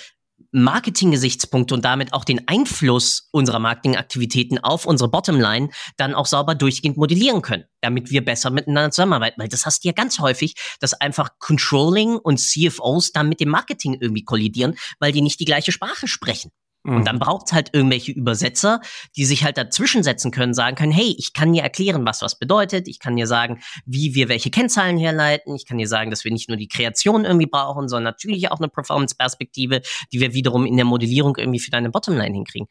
Marketing-Gesichtspunkte 0.52 1.74
und 1.74 1.84
damit 1.84 2.12
auch 2.12 2.24
den 2.24 2.46
Einfluss 2.48 3.28
unserer 3.32 3.58
Marketingaktivitäten 3.58 4.58
auf 4.58 4.86
unsere 4.86 5.10
Bottomline 5.10 5.68
dann 5.96 6.14
auch 6.14 6.26
sauber 6.26 6.54
durchgehend 6.54 6.96
modellieren 6.96 7.42
können, 7.42 7.64
damit 7.80 8.10
wir 8.10 8.24
besser 8.24 8.50
miteinander 8.50 8.90
zusammenarbeiten. 8.90 9.40
Weil 9.40 9.48
das 9.48 9.66
hast 9.66 9.84
du 9.84 9.88
ja 9.88 9.92
ganz 9.92 10.18
häufig, 10.18 10.54
dass 10.80 10.94
einfach 10.94 11.30
Controlling 11.38 12.16
und 12.16 12.38
CFOs 12.38 13.12
dann 13.12 13.28
mit 13.28 13.40
dem 13.40 13.50
Marketing 13.50 13.98
irgendwie 14.00 14.24
kollidieren, 14.24 14.74
weil 14.98 15.12
die 15.12 15.22
nicht 15.22 15.40
die 15.40 15.46
gleiche 15.46 15.72
Sprache 15.72 16.08
sprechen. 16.08 16.50
Mhm. 16.84 16.96
Und 16.96 17.04
dann 17.06 17.18
braucht 17.18 17.46
es 17.46 17.52
halt 17.52 17.70
irgendwelche 17.72 18.12
Übersetzer, 18.12 18.80
die 19.16 19.24
sich 19.24 19.44
halt 19.44 19.56
dazwischen 19.56 20.02
setzen 20.02 20.30
können, 20.30 20.54
sagen 20.54 20.76
können, 20.76 20.92
hey, 20.92 21.14
ich 21.18 21.32
kann 21.32 21.52
dir 21.52 21.62
erklären, 21.62 22.04
was 22.06 22.22
was 22.22 22.38
bedeutet, 22.38 22.88
ich 22.88 22.98
kann 22.98 23.16
dir 23.16 23.26
sagen, 23.26 23.60
wie 23.86 24.14
wir 24.14 24.28
welche 24.28 24.50
Kennzahlen 24.50 24.98
herleiten, 24.98 25.54
ich 25.54 25.66
kann 25.66 25.78
dir 25.78 25.88
sagen, 25.88 26.10
dass 26.10 26.24
wir 26.24 26.32
nicht 26.32 26.48
nur 26.48 26.56
die 26.56 26.68
Kreation 26.68 27.24
irgendwie 27.24 27.46
brauchen, 27.46 27.88
sondern 27.88 28.12
natürlich 28.12 28.50
auch 28.50 28.58
eine 28.58 28.68
Performance-Perspektive, 28.68 29.82
die 30.12 30.20
wir 30.20 30.34
wiederum 30.34 30.66
in 30.66 30.76
der 30.76 30.86
Modellierung 30.86 31.36
irgendwie 31.36 31.60
für 31.60 31.70
deine 31.70 31.90
Bottomline 31.90 32.34
hinkriegen. 32.34 32.68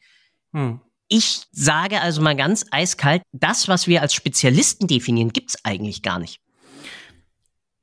Mhm. 0.52 0.80
Ich 1.08 1.42
sage 1.50 2.00
also 2.00 2.22
mal 2.22 2.36
ganz 2.36 2.64
eiskalt, 2.70 3.22
das, 3.32 3.68
was 3.68 3.86
wir 3.86 4.00
als 4.00 4.14
Spezialisten 4.14 4.86
definieren, 4.86 5.32
gibt's 5.32 5.58
eigentlich 5.62 6.02
gar 6.02 6.18
nicht. 6.18 6.40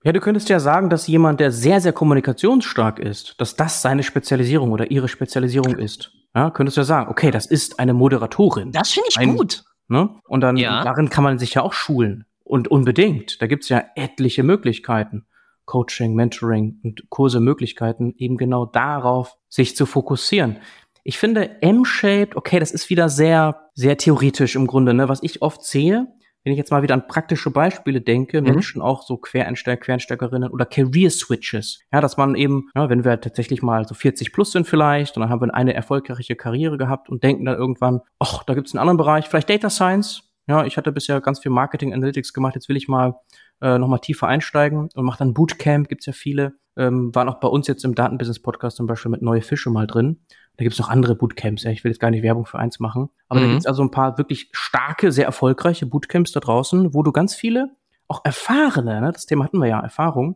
Ja, 0.04 0.13
du 0.13 0.22
könntest 0.22 0.48
ja 0.50 0.60
sagen, 0.60 0.89
dass 0.89 1.08
jemand, 1.08 1.39
der 1.42 1.52
sehr, 1.52 1.82
sehr 1.82 1.92
kommunikationsstark 1.92 3.00
ist, 3.00 3.36
dass 3.38 3.56
das 3.56 3.82
seine 3.82 4.04
Spezialisierung 4.04 4.72
oder 4.72 4.89
ihre 4.92 5.10
Spezialisierung 5.10 5.76
ist. 5.78 6.12
Ja, 6.36 6.52
könntest 6.52 6.78
du 6.78 6.82
ja 6.82 6.86
sagen, 6.86 7.10
okay, 7.10 7.32
das 7.32 7.46
ist 7.46 7.80
eine 7.80 7.94
Moderatorin. 7.94 8.72
Das 8.72 8.92
finde 8.92 9.10
ich 9.10 9.18
Ein, 9.18 9.36
gut. 9.36 9.63
Ne? 9.88 10.10
Und 10.28 10.42
dann 10.42 10.58
ja. 10.58 10.84
darin 10.84 11.10
kann 11.10 11.24
man 11.24 11.39
sich 11.39 11.56
ja 11.56 11.63
auch 11.63 11.74
schulen. 11.74 12.26
Und 12.44 12.68
unbedingt. 12.68 13.42
Da 13.42 13.48
gibt's 13.48 13.70
ja 13.70 13.84
etliche 13.96 14.44
Möglichkeiten. 14.44 15.26
Coaching, 15.65 16.15
Mentoring 16.15 16.80
und 16.84 17.10
Kurse, 17.10 17.39
Möglichkeiten, 17.39 18.15
eben 18.18 18.38
genau 18.38 18.65
darauf 18.65 19.38
sich 19.50 19.76
zu 19.76 19.86
fokussieren. 19.86 20.58
Ich 21.04 21.20
finde 21.20 21.62
M-Shaped, 21.62 22.36
okay, 22.36 22.60
das 22.60 22.72
ist 22.72 22.89
wieder 22.89 23.08
sehr, 23.08 23.70
sehr 23.76 23.96
theoretisch 23.98 24.56
im 24.56 24.65
Grunde. 24.65 24.96
Ne? 24.96 25.10
Was 25.10 25.22
ich 25.22 25.44
oft 25.44 25.63
sehe, 25.63 26.08
wenn 26.43 26.54
ich 26.54 26.58
jetzt 26.58 26.71
mal 26.71 26.82
wieder 26.82 26.93
an 26.93 27.08
praktische 27.08 27.52
Beispiele 27.52 28.02
denke, 28.02 28.41
mhm. 28.41 28.47
Menschen 28.47 28.82
auch 28.82 29.04
so 29.04 29.17
Quereinsteiger, 29.17 29.78
Quereinsteigerinnen 29.82 30.49
oder 30.49 30.65
Career 30.65 31.10
Switches. 31.10 31.80
Ja, 31.91 32.02
dass 32.02 32.17
man 32.17 32.36
eben, 32.36 32.69
ja, 32.75 32.89
wenn 32.89 33.04
wir 33.04 33.19
tatsächlich 33.19 33.62
mal 33.62 33.88
so 33.88 33.93
40 33.93 34.32
plus 34.32 34.52
sind 34.52 34.67
vielleicht 34.67 35.17
und 35.17 35.21
dann 35.21 35.30
haben 35.30 35.41
wir 35.41 35.54
eine 35.54 35.73
erfolgreiche 35.73 36.36
Karriere 36.36 36.78
gehabt 36.78 37.10
und 37.10 37.23
denken 37.23 37.45
dann 37.45 37.58
irgendwann, 37.58 38.02
ach, 38.19 38.43
da 38.43 38.54
gibt's 38.54 38.73
einen 38.73 38.80
anderen 38.80 38.97
Bereich, 38.97 39.28
vielleicht 39.28 39.49
Data 39.49 39.69
Science. 39.69 40.23
Ja, 40.47 40.65
ich 40.65 40.78
hatte 40.78 40.91
bisher 40.91 41.21
ganz 41.21 41.39
viel 41.39 41.52
Marketing 41.52 41.93
Analytics 41.93 42.34
gemacht, 42.34 42.56
jetzt 42.56 42.69
will 42.69 42.78
ich 42.78 42.88
mal 42.88 43.15
äh, 43.62 43.78
nochmal 43.78 44.00
tiefer 44.00 44.28
einsteigen 44.28 44.89
und 44.93 45.06
mache 45.06 45.19
dann 45.19 45.34
Bootcamp, 45.34 45.89
gibt's 45.89 46.06
ja 46.06 46.13
viele. 46.13 46.54
Ähm, 46.78 47.13
waren 47.13 47.28
auch 47.28 47.39
bei 47.39 47.48
uns 47.48 47.67
jetzt 47.67 47.84
im 47.84 47.95
Datenbusiness 47.95 48.39
Podcast 48.39 48.78
zum 48.78 48.88
Beispiel 48.88 49.12
mit 49.12 49.22
Neue 49.22 49.41
Fische 49.41 49.69
mal 49.69 49.88
drin. 49.88 50.22
Da 50.58 50.63
gibt's 50.63 50.80
noch 50.80 50.89
andere 50.89 51.15
Bootcamps, 51.15 51.63
ja. 51.63 51.72
Ich 51.72 51.84
will 51.84 51.91
jetzt 51.91 52.00
gar 52.00 52.12
nicht 52.12 52.24
Werbung 52.24 52.45
für 52.45 52.60
eins 52.60 52.80
machen. 52.80 53.10
Aber 53.28 53.39
mhm. 53.39 53.43
da 53.43 53.50
gibt's 53.52 53.65
also 53.65 53.84
ein 53.84 53.91
paar 53.91 54.17
wirklich 54.17 54.50
starke, 54.52 55.12
sehr 55.12 55.26
erfolgreiche 55.26 55.86
Bootcamps 55.86 56.32
da 56.32 56.39
draußen, 56.39 56.93
wo 56.93 57.04
du 57.04 57.12
ganz 57.12 57.36
viele, 57.36 57.76
auch 58.08 58.22
erfahrene, 58.26 59.02
ne, 59.02 59.12
das 59.12 59.26
Thema 59.26 59.45
hatten 59.45 59.60
wir 59.60 59.67
ja, 59.67 59.80
Erfahrung, 59.80 60.36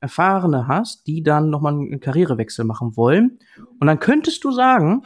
Erfahrene 0.00 0.66
hast, 0.66 1.06
die 1.06 1.22
dann 1.22 1.50
nochmal 1.50 1.74
einen 1.74 2.00
Karrierewechsel 2.00 2.64
machen 2.64 2.96
wollen. 2.96 3.38
Und 3.78 3.86
dann 3.86 4.00
könntest 4.00 4.42
du 4.44 4.50
sagen, 4.50 5.02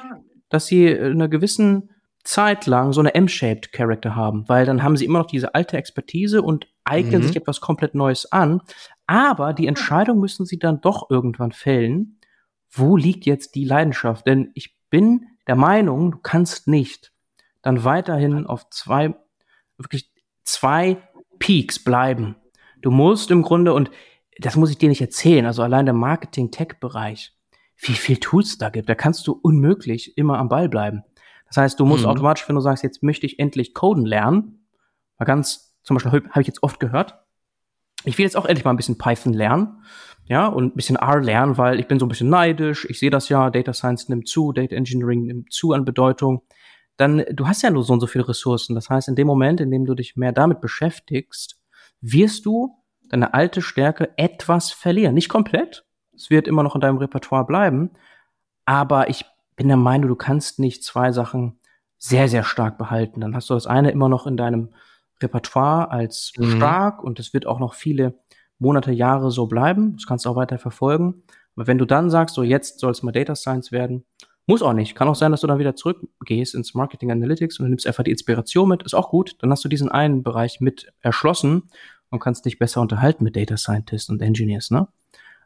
dass 0.49 0.67
sie 0.67 0.87
in 0.87 1.13
einer 1.13 1.29
gewissen 1.29 1.91
Zeit 2.25 2.67
lang 2.67 2.93
so 2.93 3.01
eine 3.01 3.15
M-shaped 3.15 3.73
Character 3.73 4.17
haben, 4.17 4.49
weil 4.49 4.65
dann 4.65 4.83
haben 4.83 4.97
sie 4.97 5.05
immer 5.05 5.19
noch 5.19 5.27
diese 5.27 5.55
alte 5.55 5.77
Expertise 5.77 6.43
und 6.43 6.67
eignen 6.87 7.23
mhm. 7.23 7.27
sich 7.27 7.37
etwas 7.37 7.61
komplett 7.61 7.95
Neues 7.95 8.31
an. 8.33 8.63
Aber 9.07 9.53
die 9.53 9.67
Entscheidung 9.67 10.19
müssen 10.19 10.47
sie 10.47 10.59
dann 10.59 10.81
doch 10.81 11.11
irgendwann 11.11 11.53
fällen, 11.53 12.19
wo 12.71 12.97
liegt 12.97 13.27
jetzt 13.27 13.55
die 13.55 13.65
Leidenschaft? 13.65 14.27
Denn 14.27 14.51
ich 14.55 14.77
bin 14.91 15.27
der 15.47 15.57
Meinung, 15.57 16.13
du 16.13 16.19
kannst 16.19 16.69
nicht 16.69 17.13
dann 17.63 17.85
weiterhin 17.85 18.47
auf 18.47 18.71
zwei, 18.71 19.15
wirklich 19.77 20.11
zwei 20.45 20.99
Peaks 21.39 21.83
bleiben. 21.83 22.37
Du 22.81 22.91
musst 22.91 23.31
im 23.31 23.43
Grunde, 23.43 23.75
und 23.75 23.91
das 24.39 24.57
muss 24.57 24.71
ich 24.71 24.79
dir 24.79 24.89
nicht 24.89 25.01
erzählen, 25.01 25.47
also 25.47 25.63
allein 25.63 25.87
der 25.87 25.95
Marketing-Tech-Bereich, 25.95 27.33
wie 27.79 27.93
viel 27.93 28.19
Tools 28.19 28.59
da 28.59 28.71
gibt, 28.71 28.89
da 28.89 28.95
kannst 28.95 29.27
du 29.27 29.33
unmöglich 29.33 30.17
immer 30.17 30.39
am 30.39 30.49
Ball 30.49 30.69
bleiben. 30.69 31.03
Das 31.49 31.57
heißt, 31.57 31.81
du 31.81 31.85
musst 31.85 32.05
mhm. 32.05 32.11
automatisch, 32.11 32.49
wenn 32.49 32.57
du 32.57 32.61
sagst, 32.61 32.83
jetzt 32.83 33.03
möchte 33.03 33.27
ich 33.27 33.39
endlich 33.39 33.75
coden 33.75 34.05
lernen, 34.05 34.67
mal 35.19 35.25
ganz, 35.25 35.66
zum 35.87 35.97
Beispiel 35.97 36.13
habe 36.13 36.41
ich 36.41 36.47
jetzt 36.47 36.63
oft 36.63 36.81
gehört, 36.81 37.23
ich 38.05 38.19
will 38.19 38.25
jetzt 38.25 38.37
auch 38.37 38.45
endlich 38.45 38.65
mal 38.65 38.73
ein 38.73 38.77
bisschen 38.77 38.99
Python 38.99 39.33
lernen, 39.33 39.83
ja, 40.29 40.47
und 40.49 40.65
ein 40.65 40.75
bisschen 40.75 40.97
R 40.97 41.21
lernen, 41.21 41.57
weil 41.57 41.79
ich 41.79 41.87
bin 41.87 41.99
so 41.99 42.07
ein 42.07 42.09
bisschen 42.09 42.29
neidisch. 42.29 42.85
Ich 42.91 42.99
sehe 42.99 43.11
das 43.11 43.29
ja, 43.29 43.49
Data 43.51 43.73
Science 43.73 44.09
nimmt 44.09 44.29
zu, 44.29 44.53
Data 44.53 44.75
Engineering 44.75 45.23
nimmt 45.23 45.53
zu 45.53 45.73
an 45.73 45.85
Bedeutung. 45.85 46.43
Dann, 46.97 47.25
du 47.33 47.47
hast 47.47 47.63
ja 47.63 47.71
nur 47.71 47.85
so 47.85 47.93
und 47.93 48.01
so 48.01 48.07
viele 48.07 48.29
Ressourcen. 48.29 48.75
Das 48.75 48.91
heißt, 48.91 49.09
in 49.09 49.15
dem 49.15 49.27
Moment, 49.27 49.61
in 49.61 49.71
dem 49.71 49.85
du 49.85 49.95
dich 49.95 50.17
mehr 50.17 50.33
damit 50.33 50.61
beschäftigst, 50.61 51.61
wirst 52.01 52.45
du 52.45 52.77
deine 53.09 53.35
alte 53.35 53.63
Stärke 53.63 54.11
etwas 54.17 54.73
verlieren. 54.73 55.15
Nicht 55.15 55.29
komplett. 55.29 55.85
Es 56.15 56.31
wird 56.31 56.49
immer 56.49 56.63
noch 56.63 56.75
in 56.75 56.81
deinem 56.81 56.99
Repertoire 56.99 57.45
bleiben. 57.45 57.91
Aber 58.65 59.09
ich 59.09 59.25
bin 59.55 59.69
der 59.69 59.77
Meinung, 59.77 60.09
du 60.09 60.17
kannst 60.17 60.59
nicht 60.59 60.83
zwei 60.83 61.13
Sachen 61.13 61.61
sehr, 61.99 62.29
sehr 62.29 62.43
stark 62.43 62.79
behalten. 62.79 63.21
Dann 63.21 63.37
hast 63.37 63.49
du 63.49 63.55
das 63.55 63.67
eine 63.67 63.91
immer 63.91 64.09
noch 64.09 64.27
in 64.27 64.37
deinem 64.37 64.75
Repertoire 65.23 65.91
als 65.91 66.33
mhm. 66.37 66.57
stark 66.57 67.03
und 67.03 67.19
es 67.19 67.33
wird 67.33 67.47
auch 67.47 67.59
noch 67.59 67.75
viele 67.75 68.19
Monate, 68.59 68.93
Jahre 68.93 69.31
so 69.31 69.47
bleiben. 69.47 69.97
Das 69.97 70.07
kannst 70.07 70.25
du 70.25 70.31
auch 70.31 70.37
weiter 70.37 70.59
verfolgen. 70.59 71.23
Aber 71.55 71.67
wenn 71.67 71.79
du 71.79 71.85
dann 71.85 72.11
sagst, 72.11 72.35
so 72.35 72.43
jetzt 72.43 72.81
soll 72.81 72.91
es 72.91 73.03
mal 73.03 73.13
Data 73.13 73.35
Science 73.35 73.73
werden, 73.73 74.05
muss 74.47 74.63
auch 74.63 74.73
nicht. 74.73 74.95
Kann 74.95 75.09
auch 75.09 75.15
sein, 75.15 75.33
dass 75.33 75.41
du 75.41 75.47
dann 75.47 75.59
wieder 75.59 75.75
zurückgehst 75.75 76.55
ins 76.55 76.75
Marketing 76.75 77.11
Analytics 77.11 77.59
und 77.59 77.65
du 77.65 77.71
nimmst 77.71 77.87
einfach 77.87 78.05
die 78.05 78.13
Inspiration 78.13 78.69
mit. 78.69 78.83
Ist 78.85 78.95
auch 78.95 79.11
gut. 79.11 79.37
Dann 79.41 79.51
hast 79.51 79.65
du 79.65 79.69
diesen 79.69 79.91
einen 79.91 80.23
Bereich 80.23 80.61
mit 80.61 80.93
erschlossen 81.01 81.65
und 82.11 82.21
kannst 82.21 82.45
dich 82.45 82.59
besser 82.59 82.81
unterhalten 82.81 83.25
mit 83.25 83.35
Data 83.37 83.57
Scientists 83.57 84.09
und 84.09 84.23
Engineers, 84.23 84.71
ne? 84.71 84.87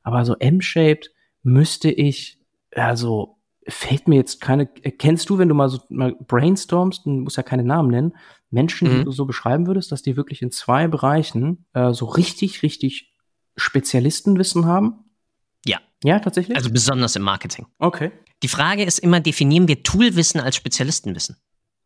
Aber 0.03 0.25
so 0.25 0.37
M-shaped 0.37 1.13
müsste 1.43 1.91
ich, 1.91 2.39
also 2.75 3.39
fällt 3.69 4.09
mir 4.09 4.17
jetzt 4.17 4.41
keine, 4.41 4.67
kennst 4.67 5.29
du, 5.31 5.39
wenn 5.39 5.49
du 5.49 5.55
mal 5.55 5.69
so 5.69 5.81
mal 5.89 6.15
brainstormst, 6.15 7.07
du 7.07 7.11
musst 7.11 7.37
ja 7.37 7.43
keine 7.43 7.65
Namen 7.65 7.91
nennen, 7.91 8.17
Menschen, 8.51 8.89
mhm. 8.89 8.99
die 8.99 9.05
du 9.05 9.13
so 9.13 9.27
beschreiben 9.27 9.67
würdest, 9.67 9.93
dass 9.93 10.03
die 10.03 10.17
wirklich 10.17 10.43
in 10.43 10.51
zwei 10.51 10.89
Bereichen 10.89 11.67
äh, 11.73 11.93
so 11.93 12.07
richtig, 12.07 12.63
richtig 12.63 13.15
Spezialistenwissen 13.57 14.67
haben? 14.67 15.05
Ja. 15.65 15.79
Ja, 16.03 16.19
tatsächlich? 16.19 16.57
Also 16.57 16.71
besonders 16.71 17.15
im 17.17 17.23
Marketing. 17.23 17.67
Okay. 17.79 18.11
Die 18.43 18.49
Frage 18.49 18.85
ist 18.85 18.99
immer, 18.99 19.21
definieren 19.21 19.69
wir 19.69 19.83
Toolwissen 19.83 20.41
als 20.41 20.57
Spezialistenwissen? 20.57 21.37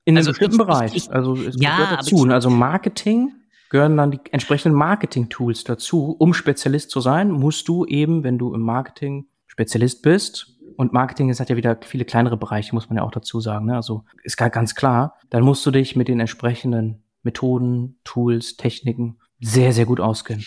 In 0.05 0.13
einem 0.13 0.19
also 0.19 0.31
bestimmten 0.31 0.61
ich, 0.61 0.67
Bereich. 0.67 0.95
Ich, 0.95 1.11
also 1.11 1.35
es 1.35 1.57
ja, 1.59 1.77
gehört 1.77 2.01
dazu. 2.01 2.25
Also 2.29 2.51
Marketing 2.51 3.33
gehören 3.71 3.97
dann 3.97 4.13
die 4.13 4.21
entsprechenden 4.31 4.77
Marketing-Tools 4.77 5.65
dazu. 5.65 6.15
Um 6.19 6.33
Spezialist 6.33 6.91
zu 6.91 7.01
sein, 7.01 7.31
musst 7.31 7.67
du 7.67 7.85
eben, 7.87 8.23
wenn 8.23 8.39
du 8.39 8.55
im 8.55 8.61
Marketing 8.61 9.27
Spezialist 9.47 10.03
bist, 10.03 10.54
und 10.77 10.93
Marketing 10.93 11.29
ist 11.29 11.41
halt 11.41 11.51
ja 11.51 11.57
wieder 11.57 11.79
viele 11.83 12.05
kleinere 12.05 12.37
Bereiche, 12.37 12.75
muss 12.75 12.89
man 12.89 12.99
ja 12.99 13.03
auch 13.03 13.11
dazu 13.11 13.41
sagen. 13.41 13.67
Ne? 13.67 13.77
Also 13.77 14.05
ist 14.23 14.37
gar 14.37 14.51
ganz 14.51 14.75
klar. 14.75 15.17
Dann 15.31 15.43
musst 15.43 15.65
du 15.67 15.71
dich 15.71 15.97
mit 15.97 16.09
den 16.09 16.21
entsprechenden 16.21 17.05
Methoden, 17.23 17.99
Tools, 18.05 18.57
Techniken 18.57 19.19
sehr, 19.41 19.73
sehr 19.73 19.87
gut 19.87 20.01
auskennen. 20.01 20.45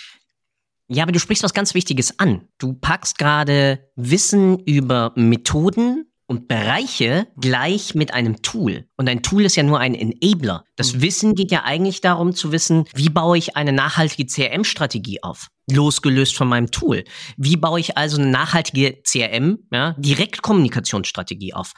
Ja, 0.87 1.03
aber 1.03 1.11
du 1.11 1.19
sprichst 1.19 1.43
was 1.43 1.53
ganz 1.53 1.73
Wichtiges 1.73 2.19
an. 2.19 2.47
Du 2.57 2.73
packst 2.73 3.17
gerade 3.17 3.79
Wissen 3.95 4.59
über 4.59 5.11
Methoden 5.15 6.09
und 6.27 6.47
Bereiche 6.47 7.27
gleich 7.37 7.95
mit 7.95 8.13
einem 8.13 8.41
Tool. 8.41 8.85
Und 8.97 9.09
ein 9.09 9.23
Tool 9.23 9.45
ist 9.45 9.55
ja 9.55 9.63
nur 9.63 9.79
ein 9.79 9.95
Enabler. 9.95 10.65
Das 10.75 10.93
mhm. 10.93 11.01
Wissen 11.01 11.35
geht 11.35 11.51
ja 11.51 11.63
eigentlich 11.63 12.01
darum 12.01 12.35
zu 12.35 12.51
wissen, 12.51 12.85
wie 12.93 13.09
baue 13.09 13.37
ich 13.37 13.55
eine 13.55 13.71
nachhaltige 13.71 14.25
CRM-Strategie 14.25 15.23
auf? 15.23 15.47
Losgelöst 15.69 16.35
von 16.35 16.47
meinem 16.47 16.69
Tool. 16.69 17.05
Wie 17.37 17.57
baue 17.57 17.79
ich 17.79 17.97
also 17.97 18.21
eine 18.21 18.29
nachhaltige 18.29 19.01
CRM, 19.03 19.59
ja, 19.71 19.95
Direktkommunikationsstrategie 19.97 21.53
auf? 21.53 21.71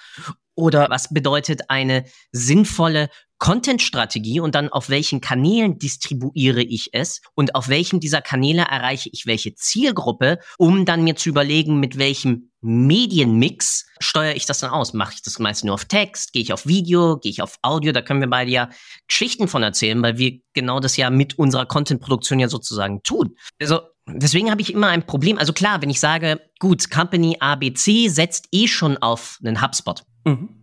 Oder 0.56 0.90
was 0.90 1.14
bedeutet 1.14 1.70
eine 1.70 2.04
sinnvolle 2.32 3.10
Content-Strategie 3.40 4.42
und 4.42 4.54
dann 4.54 4.70
auf 4.70 4.90
welchen 4.90 5.22
Kanälen 5.22 5.80
distribuiere 5.80 6.62
ich 6.62 6.90
es 6.94 7.22
und 7.34 7.56
auf 7.56 7.70
welchen 7.70 8.00
dieser 8.00 8.22
Kanäle 8.22 8.64
erreiche 8.64 9.10
ich 9.12 9.26
welche 9.26 9.56
Zielgruppe, 9.56 10.40
um 10.58 10.86
dann 10.86 11.04
mir 11.04 11.16
zu 11.16 11.30
überlegen, 11.30 11.80
mit 11.80 11.98
welchem 11.98 12.52
Medienmix 12.62 13.88
steuere 14.00 14.36
ich 14.36 14.46
das 14.46 14.60
dann 14.60 14.72
aus? 14.72 14.94
Mache 14.94 15.14
ich 15.16 15.22
das 15.22 15.40
meist 15.40 15.64
nur 15.64 15.74
auf 15.74 15.86
Text? 15.86 16.34
Gehe 16.34 16.42
ich 16.42 16.52
auf 16.52 16.68
Video? 16.68 17.18
Gehe 17.18 17.32
ich 17.32 17.42
auf 17.42 17.58
Audio? 17.62 17.94
Da 17.94 18.02
können 18.02 18.20
wir 18.20 18.30
beide 18.30 18.52
ja 18.52 18.70
Geschichten 19.08 19.48
von 19.48 19.64
erzählen, 19.64 20.02
weil 20.04 20.18
wir 20.18 20.42
genau 20.54 20.82
das 20.82 20.98
ja 20.98 21.10
mit 21.10 21.40
unserer 21.40 21.66
Content-Produktion 21.66 22.40
ja 22.40 22.50
sozusagen 22.50 23.02
tun. 23.04 23.38
Also 23.62 23.80
deswegen 24.06 24.52
habe 24.52 24.62
ich 24.62 24.74
immer 24.74 24.88
ein 24.88 25.06
Problem. 25.06 25.38
Also 25.38 25.54
klar, 25.54 25.82
wenn 25.82 25.90
ich 25.90 26.02
sage, 26.02 26.42
gut, 26.60 26.92
Company 26.92 27.38
ABC 27.40 28.10
setzt 28.10 28.50
eh 28.52 28.68
schon 28.68 28.98
auf 28.98 29.40
einen 29.42 29.62
HubSpot. 29.62 30.04
Mhm 30.26 30.59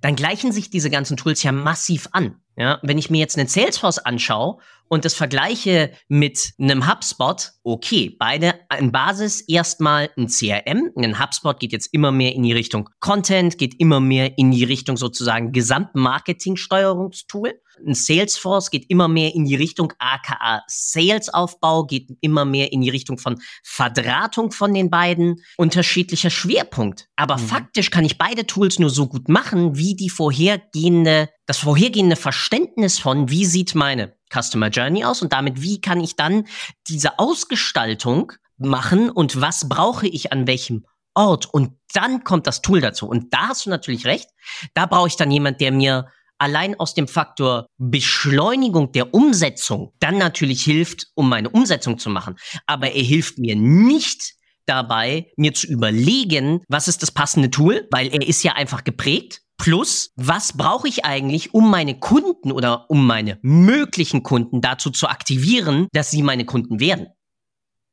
dann 0.00 0.16
gleichen 0.16 0.52
sich 0.52 0.70
diese 0.70 0.90
ganzen 0.90 1.16
Tools 1.16 1.42
ja 1.42 1.52
massiv 1.52 2.08
an. 2.12 2.40
Ja, 2.56 2.78
wenn 2.82 2.96
ich 2.96 3.10
mir 3.10 3.18
jetzt 3.18 3.38
einen 3.38 3.48
Salesforce 3.48 3.98
anschaue 3.98 4.56
und 4.88 5.04
das 5.04 5.14
vergleiche 5.14 5.90
mit 6.08 6.54
einem 6.58 6.90
HubSpot, 6.90 7.52
okay, 7.64 8.16
beide 8.18 8.54
in 8.78 8.92
Basis 8.92 9.42
erstmal 9.42 10.08
ein 10.16 10.28
CRM. 10.28 10.90
Ein 10.96 11.20
HubSpot 11.20 11.60
geht 11.60 11.72
jetzt 11.72 11.92
immer 11.92 12.12
mehr 12.12 12.34
in 12.34 12.42
die 12.42 12.54
Richtung 12.54 12.88
Content, 13.00 13.58
geht 13.58 13.78
immer 13.78 14.00
mehr 14.00 14.38
in 14.38 14.52
die 14.52 14.64
Richtung 14.64 14.96
sozusagen 14.96 15.52
Gesamtmarketing-Steuerungstool. 15.52 17.60
Ein 17.84 17.94
Salesforce 17.94 18.70
geht 18.70 18.88
immer 18.88 19.08
mehr 19.08 19.34
in 19.34 19.44
die 19.44 19.54
Richtung 19.54 19.92
aka 19.98 20.62
Salesaufbau, 20.66 21.84
geht 21.84 22.08
immer 22.20 22.44
mehr 22.44 22.72
in 22.72 22.80
die 22.80 22.88
Richtung 22.88 23.18
von 23.18 23.38
Verdrahtung 23.62 24.50
von 24.50 24.72
den 24.72 24.88
beiden. 24.88 25.42
Unterschiedlicher 25.58 26.30
Schwerpunkt. 26.30 27.08
Aber 27.16 27.36
mhm. 27.36 27.46
faktisch 27.46 27.90
kann 27.90 28.04
ich 28.04 28.18
beide 28.18 28.46
Tools 28.46 28.78
nur 28.78 28.90
so 28.90 29.08
gut 29.08 29.28
machen, 29.28 29.76
wie 29.76 29.94
die 29.94 30.08
vorhergehende, 30.08 31.28
das 31.46 31.58
vorhergehende 31.58 32.16
Verständnis 32.16 32.98
von, 32.98 33.30
wie 33.30 33.44
sieht 33.44 33.74
meine 33.74 34.16
Customer 34.32 34.68
Journey 34.68 35.04
aus 35.04 35.22
und 35.22 35.32
damit, 35.32 35.62
wie 35.62 35.80
kann 35.80 36.00
ich 36.00 36.16
dann 36.16 36.46
diese 36.88 37.18
Ausgestaltung 37.18 38.32
machen 38.58 39.10
und 39.10 39.40
was 39.40 39.68
brauche 39.68 40.06
ich 40.06 40.32
an 40.32 40.46
welchem 40.46 40.86
Ort 41.14 41.46
und 41.52 41.72
dann 41.94 42.24
kommt 42.24 42.46
das 42.46 42.60
Tool 42.60 42.80
dazu. 42.80 43.08
Und 43.08 43.32
da 43.32 43.48
hast 43.48 43.64
du 43.64 43.70
natürlich 43.70 44.06
recht. 44.06 44.28
Da 44.74 44.84
brauche 44.86 45.08
ich 45.08 45.16
dann 45.16 45.30
jemand, 45.30 45.60
der 45.60 45.72
mir 45.72 46.08
allein 46.38 46.78
aus 46.78 46.92
dem 46.92 47.08
Faktor 47.08 47.66
Beschleunigung 47.78 48.92
der 48.92 49.14
Umsetzung 49.14 49.94
dann 49.98 50.18
natürlich 50.18 50.62
hilft, 50.62 51.06
um 51.14 51.28
meine 51.28 51.48
Umsetzung 51.48 51.98
zu 51.98 52.10
machen. 52.10 52.36
Aber 52.66 52.92
er 52.92 53.02
hilft 53.02 53.38
mir 53.38 53.56
nicht 53.56 54.34
dabei, 54.66 55.32
mir 55.36 55.54
zu 55.54 55.68
überlegen, 55.68 56.60
was 56.68 56.88
ist 56.88 57.02
das 57.02 57.12
passende 57.12 57.50
Tool, 57.50 57.86
weil 57.90 58.08
er 58.08 58.26
ist 58.26 58.42
ja 58.42 58.52
einfach 58.52 58.84
geprägt. 58.84 59.42
Plus, 59.58 60.12
was 60.16 60.56
brauche 60.56 60.86
ich 60.86 61.04
eigentlich, 61.04 61.54
um 61.54 61.70
meine 61.70 61.98
Kunden 61.98 62.52
oder 62.52 62.90
um 62.90 63.06
meine 63.06 63.38
möglichen 63.42 64.22
Kunden 64.22 64.60
dazu 64.60 64.90
zu 64.90 65.08
aktivieren, 65.08 65.88
dass 65.92 66.10
sie 66.10 66.22
meine 66.22 66.44
Kunden 66.44 66.78
werden? 66.80 67.08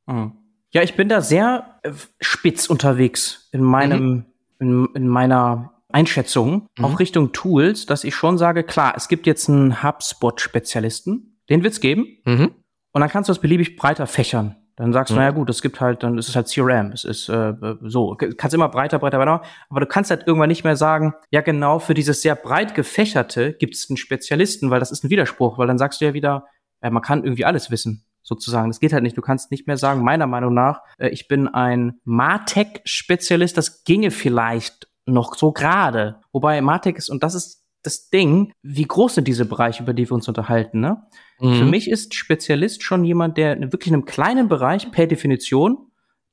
Mhm. 0.06 0.34
Ja, 0.72 0.82
ich 0.82 0.96
bin 0.96 1.08
da 1.08 1.22
sehr 1.22 1.80
äh, 1.84 1.92
spitz 2.20 2.68
unterwegs 2.68 3.48
in 3.52 3.62
meinem, 3.62 4.26
mhm. 4.60 4.88
in, 4.94 4.96
in 4.96 5.08
meiner 5.08 5.74
Einschätzung, 5.90 6.68
mhm. 6.78 6.86
auch 6.86 7.00
Richtung 7.00 7.32
Tools, 7.32 7.86
dass 7.86 8.04
ich 8.04 8.16
schon 8.16 8.38
sage, 8.38 8.64
klar, 8.64 8.94
es 8.98 9.08
gibt 9.08 9.28
jetzt 9.28 9.50
einen 9.50 9.84
HubSpot-Spezialisten, 9.84 11.40
den 11.50 11.64
wird's 11.64 11.80
geben. 11.80 12.18
Mhm. 12.26 12.56
Und 12.92 13.02
dann 13.02 13.10
kannst 13.10 13.30
du 13.30 13.32
das 13.32 13.42
beliebig 13.42 13.76
breiter 13.76 14.08
fächern. 14.08 14.56
Dann 14.76 14.92
sagst 14.92 15.12
du, 15.12 15.14
mhm. 15.14 15.20
naja 15.20 15.32
gut, 15.32 15.50
es 15.50 15.62
gibt 15.62 15.80
halt, 15.80 16.04
dann 16.04 16.18
ist 16.18 16.30
es 16.30 16.36
halt 16.36 16.48
CRM, 16.48 16.92
es 16.94 17.04
ist 17.04 17.30
äh, 17.30 17.54
so, 17.82 18.16
kannst 18.38 18.56
immer 18.56 18.70
breiter, 18.70 19.00
breiter, 19.00 19.18
breiter, 19.18 19.42
aber 19.70 19.80
du 19.80 19.86
kannst 19.86 20.10
halt 20.10 20.26
irgendwann 20.26 20.50
nicht 20.50 20.64
mehr 20.64 20.76
sagen, 20.76 21.14
ja 21.30 21.42
genau, 21.42 21.80
für 21.80 21.94
dieses 21.94 22.22
sehr 22.22 22.36
breit 22.36 22.74
gefächerte 22.74 23.54
gibt 23.54 23.76
es 23.76 23.90
einen 23.90 23.98
Spezialisten, 23.98 24.72
weil 24.72 24.80
das 24.80 24.92
ist 24.92 25.04
ein 25.04 25.10
Widerspruch, 25.10 25.58
weil 25.58 25.68
dann 25.68 25.78
sagst 25.78 26.02
du 26.02 26.06
ja 26.06 26.14
wieder, 26.14 26.46
ja, 26.82 26.90
man 26.90 27.04
kann 27.04 27.24
irgendwie 27.24 27.46
alles 27.46 27.72
wissen 27.72 28.06
sozusagen. 28.24 28.70
Das 28.70 28.80
geht 28.80 28.94
halt 28.94 29.04
nicht. 29.04 29.18
Du 29.18 29.22
kannst 29.22 29.52
nicht 29.52 29.68
mehr 29.68 29.78
sagen, 29.78 30.04
meiner 30.04 30.28
Meinung 30.28 30.54
nach, 30.54 30.82
äh, 30.98 31.10
ich 31.10 31.28
bin 31.28 31.48
ein 31.48 32.00
Martech-Spezialist. 32.06 33.58
Das 33.58 33.84
ginge 33.84 34.12
vielleicht 34.12 34.88
noch 35.06 35.36
so 35.36 35.52
gerade. 35.52 36.22
Wobei 36.32 36.62
Martech 36.62 36.96
ist, 36.96 37.10
und 37.10 37.24
das 37.24 37.36
ist 37.36 37.63
das 37.84 38.10
Ding, 38.10 38.54
wie 38.62 38.86
groß 38.86 39.16
sind 39.16 39.28
diese 39.28 39.46
Bereiche, 39.46 39.84
über 39.84 39.94
die 39.94 40.10
wir 40.10 40.14
uns 40.14 40.28
unterhalten, 40.28 40.80
ne? 40.80 41.04
Mhm. 41.40 41.56
Für 41.56 41.66
mich 41.66 41.90
ist 41.90 42.16
Spezialist 42.16 42.84
schon 42.84 43.04
jemand, 43.04 43.38
der 43.38 43.60
wirklich 43.72 43.90
in 43.90 43.96
einem 43.96 44.06
kleinen 44.06 44.48
Bereich 44.48 44.90
per 44.92 45.08
Definition 45.08 45.78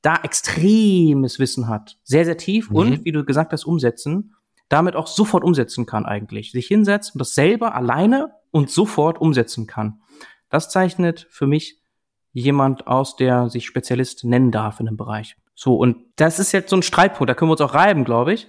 da 0.01 0.15
extremes 0.23 1.37
Wissen 1.39 1.67
hat. 1.67 1.97
Sehr, 2.03 2.25
sehr 2.25 2.37
tief 2.37 2.69
mhm. 2.69 2.75
und, 2.75 3.05
wie 3.05 3.11
du 3.11 3.23
gesagt 3.25 3.51
hast, 3.51 3.65
umsetzen. 3.65 4.33
Damit 4.69 4.95
auch 4.95 5.07
sofort 5.07 5.43
umsetzen 5.43 5.85
kann 5.85 6.05
eigentlich. 6.05 6.51
Sich 6.51 6.67
hinsetzt 6.67 7.13
und 7.13 7.19
das 7.19 7.35
selber 7.35 7.75
alleine 7.75 8.31
und 8.51 8.69
sofort 8.69 9.19
umsetzen 9.19 9.67
kann. 9.67 10.01
Das 10.49 10.69
zeichnet 10.69 11.27
für 11.29 11.45
mich 11.45 11.81
jemand 12.31 12.87
aus, 12.87 13.17
der 13.17 13.49
sich 13.49 13.65
Spezialist 13.65 14.23
nennen 14.23 14.51
darf 14.51 14.79
in 14.79 14.85
dem 14.85 14.95
Bereich. 14.95 15.35
So, 15.55 15.75
und 15.75 15.97
das 16.15 16.39
ist 16.39 16.53
jetzt 16.53 16.69
so 16.69 16.77
ein 16.77 16.83
Streitpunkt, 16.83 17.29
da 17.29 17.33
können 17.33 17.49
wir 17.49 17.53
uns 17.53 17.61
auch 17.61 17.73
reiben, 17.73 18.05
glaube 18.05 18.33
ich. 18.33 18.47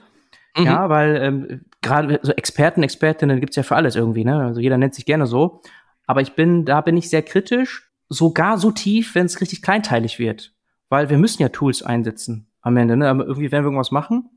Mhm. 0.56 0.64
Ja, 0.64 0.88
weil 0.88 1.16
ähm, 1.16 1.64
gerade 1.82 2.20
so 2.22 2.32
Experten, 2.32 2.82
Expertinnen 2.82 3.40
gibt's 3.40 3.56
ja 3.56 3.62
für 3.62 3.76
alles 3.76 3.96
irgendwie, 3.96 4.24
ne? 4.24 4.42
Also 4.42 4.60
jeder 4.60 4.78
nennt 4.78 4.94
sich 4.94 5.04
gerne 5.04 5.26
so. 5.26 5.60
Aber 6.06 6.20
ich 6.20 6.32
bin, 6.32 6.64
da 6.64 6.80
bin 6.80 6.96
ich 6.96 7.10
sehr 7.10 7.22
kritisch, 7.22 7.90
sogar 8.08 8.58
so 8.58 8.70
tief, 8.70 9.14
wenn 9.14 9.26
es 9.26 9.40
richtig 9.40 9.62
kleinteilig 9.62 10.18
wird. 10.18 10.54
Weil 10.88 11.10
wir 11.10 11.18
müssen 11.18 11.42
ja 11.42 11.48
Tools 11.48 11.82
einsetzen 11.82 12.50
am 12.60 12.76
Ende, 12.76 12.96
ne? 12.96 13.08
Aber 13.08 13.26
irgendwie, 13.26 13.52
wenn 13.52 13.62
wir 13.62 13.66
irgendwas 13.66 13.90
machen, 13.90 14.30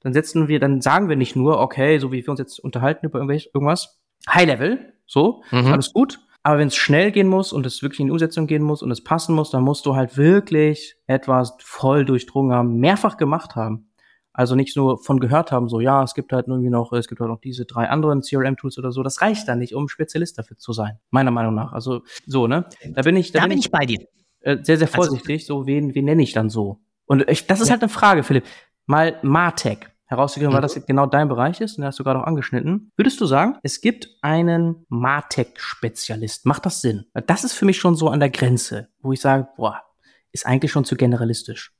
dann 0.00 0.12
setzen 0.12 0.48
wir, 0.48 0.60
dann 0.60 0.80
sagen 0.80 1.08
wir 1.08 1.16
nicht 1.16 1.36
nur, 1.36 1.60
okay, 1.60 1.98
so 1.98 2.12
wie 2.12 2.24
wir 2.24 2.28
uns 2.28 2.38
jetzt 2.38 2.58
unterhalten 2.60 3.06
über 3.06 3.20
irgendwas, 3.20 3.98
High 4.28 4.46
Level, 4.46 4.92
so, 5.06 5.42
mhm. 5.50 5.66
alles 5.66 5.92
gut. 5.92 6.20
Aber 6.42 6.58
wenn 6.58 6.68
es 6.68 6.76
schnell 6.76 7.10
gehen 7.10 7.28
muss 7.28 7.52
und 7.52 7.66
es 7.66 7.82
wirklich 7.82 8.00
in 8.00 8.06
die 8.06 8.12
Umsetzung 8.12 8.46
gehen 8.46 8.62
muss 8.62 8.82
und 8.82 8.90
es 8.90 9.02
passen 9.02 9.34
muss, 9.34 9.50
dann 9.50 9.64
musst 9.64 9.86
du 9.86 9.96
halt 9.96 10.16
wirklich 10.16 10.96
etwas 11.06 11.56
voll 11.60 12.04
durchdrungen 12.04 12.52
haben, 12.52 12.78
mehrfach 12.78 13.16
gemacht 13.16 13.56
haben. 13.56 13.90
Also 14.38 14.54
nicht 14.54 14.76
nur 14.76 15.02
von 15.02 15.18
gehört 15.18 15.50
haben, 15.50 15.68
so 15.68 15.80
ja, 15.80 16.00
es 16.04 16.14
gibt 16.14 16.32
halt 16.32 16.46
irgendwie 16.46 16.70
noch, 16.70 16.92
es 16.92 17.08
gibt 17.08 17.20
halt 17.20 17.28
noch 17.28 17.40
diese 17.40 17.64
drei 17.64 17.88
anderen 17.88 18.22
CRM-Tools 18.22 18.78
oder 18.78 18.92
so. 18.92 19.02
Das 19.02 19.20
reicht 19.20 19.48
dann 19.48 19.58
nicht, 19.58 19.74
um 19.74 19.88
Spezialist 19.88 20.38
dafür 20.38 20.56
zu 20.56 20.72
sein, 20.72 21.00
meiner 21.10 21.32
Meinung 21.32 21.56
nach. 21.56 21.72
Also 21.72 22.02
so, 22.24 22.46
ne? 22.46 22.64
Da 22.86 23.02
bin 23.02 23.16
ich, 23.16 23.32
da, 23.32 23.40
da 23.40 23.46
bin, 23.46 23.50
bin 23.50 23.58
ich 23.58 23.72
bei 23.72 23.84
dir. 23.84 23.98
Äh, 24.38 24.58
sehr, 24.62 24.78
sehr 24.78 24.86
also 24.86 24.94
vorsichtig. 24.94 25.42
Also, 25.42 25.62
so, 25.62 25.66
wen, 25.66 25.92
wen 25.96 26.04
nenne 26.04 26.22
ich 26.22 26.34
dann 26.34 26.50
so? 26.50 26.78
Und 27.06 27.28
ich, 27.28 27.48
das 27.48 27.60
ist 27.60 27.66
ja. 27.66 27.72
halt 27.72 27.82
eine 27.82 27.88
Frage, 27.88 28.22
Philipp. 28.22 28.44
Mal 28.86 29.18
Martech 29.22 29.88
herausgegeben, 30.06 30.52
mhm. 30.52 30.54
weil 30.54 30.62
das 30.62 30.86
genau 30.86 31.06
dein 31.06 31.28
Bereich 31.28 31.60
ist, 31.60 31.76
und 31.76 31.84
hast 31.84 31.98
du 31.98 32.04
gerade 32.04 32.20
auch 32.20 32.26
angeschnitten. 32.26 32.92
Würdest 32.96 33.20
du 33.20 33.26
sagen, 33.26 33.56
es 33.64 33.80
gibt 33.80 34.08
einen 34.22 34.86
Martech-Spezialist? 34.88 36.46
Macht 36.46 36.64
das 36.64 36.80
Sinn? 36.80 37.06
Das 37.26 37.42
ist 37.42 37.54
für 37.54 37.64
mich 37.64 37.78
schon 37.78 37.96
so 37.96 38.08
an 38.08 38.20
der 38.20 38.30
Grenze, 38.30 38.86
wo 39.00 39.12
ich 39.12 39.20
sage, 39.20 39.48
boah, 39.56 39.82
ist 40.30 40.46
eigentlich 40.46 40.70
schon 40.70 40.84
zu 40.84 40.94
generalistisch. 40.94 41.72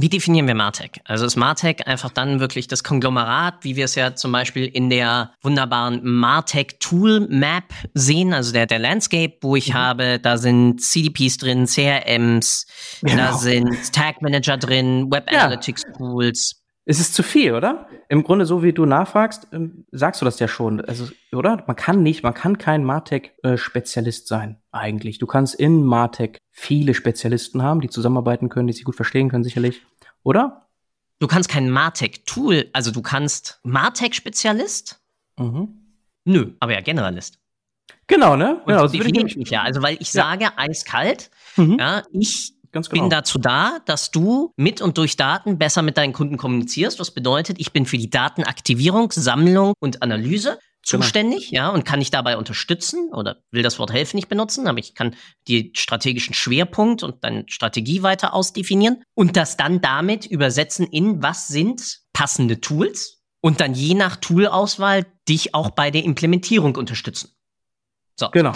Wie 0.00 0.08
definieren 0.08 0.46
wir 0.46 0.54
Martech? 0.54 0.92
Also 1.04 1.26
ist 1.26 1.34
Martech 1.34 1.84
einfach 1.88 2.10
dann 2.10 2.38
wirklich 2.38 2.68
das 2.68 2.84
Konglomerat, 2.84 3.64
wie 3.64 3.74
wir 3.74 3.86
es 3.86 3.96
ja 3.96 4.14
zum 4.14 4.30
Beispiel 4.30 4.66
in 4.66 4.90
der 4.90 5.32
wunderbaren 5.42 6.00
Martech 6.04 6.76
Tool 6.78 7.26
Map 7.28 7.64
sehen, 7.94 8.32
also 8.32 8.52
der, 8.52 8.66
der 8.66 8.78
Landscape, 8.78 9.38
wo 9.40 9.56
ich 9.56 9.70
mhm. 9.70 9.74
habe, 9.74 10.20
da 10.20 10.36
sind 10.38 10.80
CDPs 10.80 11.38
drin, 11.38 11.66
CRMs, 11.66 12.66
genau. 13.00 13.16
da 13.16 13.32
sind 13.32 13.92
Tag 13.92 14.22
Manager 14.22 14.56
drin, 14.56 15.10
Web. 15.10 15.26
Analytics 15.32 15.82
Tools. 15.96 16.62
Es 16.90 17.00
ist 17.00 17.12
zu 17.12 17.22
viel, 17.22 17.52
oder? 17.52 17.86
Im 18.08 18.24
Grunde, 18.24 18.46
so 18.46 18.62
wie 18.62 18.72
du 18.72 18.86
nachfragst, 18.86 19.48
ähm, 19.52 19.84
sagst 19.92 20.22
du 20.22 20.24
das 20.24 20.38
ja 20.38 20.48
schon. 20.48 20.80
Also, 20.80 21.06
oder? 21.32 21.62
Man 21.66 21.76
kann 21.76 22.02
nicht, 22.02 22.22
man 22.22 22.32
kann 22.32 22.56
kein 22.56 22.82
Martech-Spezialist 22.82 24.26
sein, 24.26 24.56
eigentlich. 24.72 25.18
Du 25.18 25.26
kannst 25.26 25.54
in 25.54 25.84
Martech 25.84 26.38
viele 26.50 26.94
Spezialisten 26.94 27.62
haben, 27.62 27.82
die 27.82 27.90
zusammenarbeiten 27.90 28.48
können, 28.48 28.68
die 28.68 28.72
sich 28.72 28.84
gut 28.84 28.96
verstehen 28.96 29.28
können, 29.28 29.44
sicherlich. 29.44 29.82
Oder? 30.22 30.66
Du 31.18 31.26
kannst 31.26 31.50
kein 31.50 31.68
Martech-Tool, 31.68 32.70
also 32.72 32.90
du 32.90 33.02
kannst 33.02 33.60
Martech-Spezialist? 33.64 34.98
Mhm. 35.38 35.68
Nö, 36.24 36.52
aber 36.58 36.72
ja 36.72 36.80
Generalist. 36.80 37.38
Genau, 38.06 38.34
ne? 38.34 38.62
Genau, 38.66 38.84
das 38.84 38.92
definiere 38.92 39.26
ich 39.26 39.36
mich 39.36 39.50
ja. 39.50 39.60
Also, 39.60 39.82
weil 39.82 39.98
ich 40.00 40.14
ja. 40.14 40.22
sage 40.22 40.56
eiskalt, 40.56 41.30
mhm. 41.56 41.76
ja, 41.78 42.02
ich 42.12 42.54
Ganz 42.78 42.90
genau. 42.90 43.02
bin 43.02 43.10
dazu 43.10 43.38
da, 43.38 43.80
dass 43.86 44.12
du 44.12 44.52
mit 44.56 44.80
und 44.80 44.98
durch 44.98 45.16
Daten 45.16 45.58
besser 45.58 45.82
mit 45.82 45.96
deinen 45.96 46.12
Kunden 46.12 46.36
kommunizierst. 46.36 47.00
Was 47.00 47.10
bedeutet, 47.10 47.58
ich 47.58 47.72
bin 47.72 47.86
für 47.86 47.98
die 47.98 48.08
Datenaktivierung, 48.08 49.10
Sammlung 49.10 49.74
und 49.80 50.00
Analyse 50.00 50.50
genau. 50.50 50.60
zuständig, 50.84 51.50
genau. 51.50 51.62
ja, 51.62 51.68
und 51.70 51.84
kann 51.84 51.98
dich 51.98 52.12
dabei 52.12 52.36
unterstützen 52.36 53.10
oder 53.12 53.38
will 53.50 53.64
das 53.64 53.80
Wort 53.80 53.92
helfen 53.92 54.16
nicht 54.16 54.28
benutzen, 54.28 54.68
aber 54.68 54.78
ich 54.78 54.94
kann 54.94 55.16
die 55.48 55.72
strategischen 55.74 56.34
Schwerpunkt 56.34 57.02
und 57.02 57.24
deine 57.24 57.42
Strategie 57.48 58.04
weiter 58.04 58.32
ausdefinieren 58.32 59.02
und 59.14 59.36
das 59.36 59.56
dann 59.56 59.80
damit 59.80 60.24
übersetzen 60.24 60.86
in 60.86 61.20
was 61.20 61.48
sind 61.48 61.98
passende 62.12 62.60
Tools 62.60 63.24
und 63.40 63.60
dann 63.60 63.74
je 63.74 63.94
nach 63.94 64.14
Toolauswahl 64.14 65.04
dich 65.28 65.52
auch 65.52 65.70
bei 65.70 65.90
der 65.90 66.04
Implementierung 66.04 66.76
unterstützen. 66.76 67.32
So. 68.14 68.28
Genau. 68.30 68.52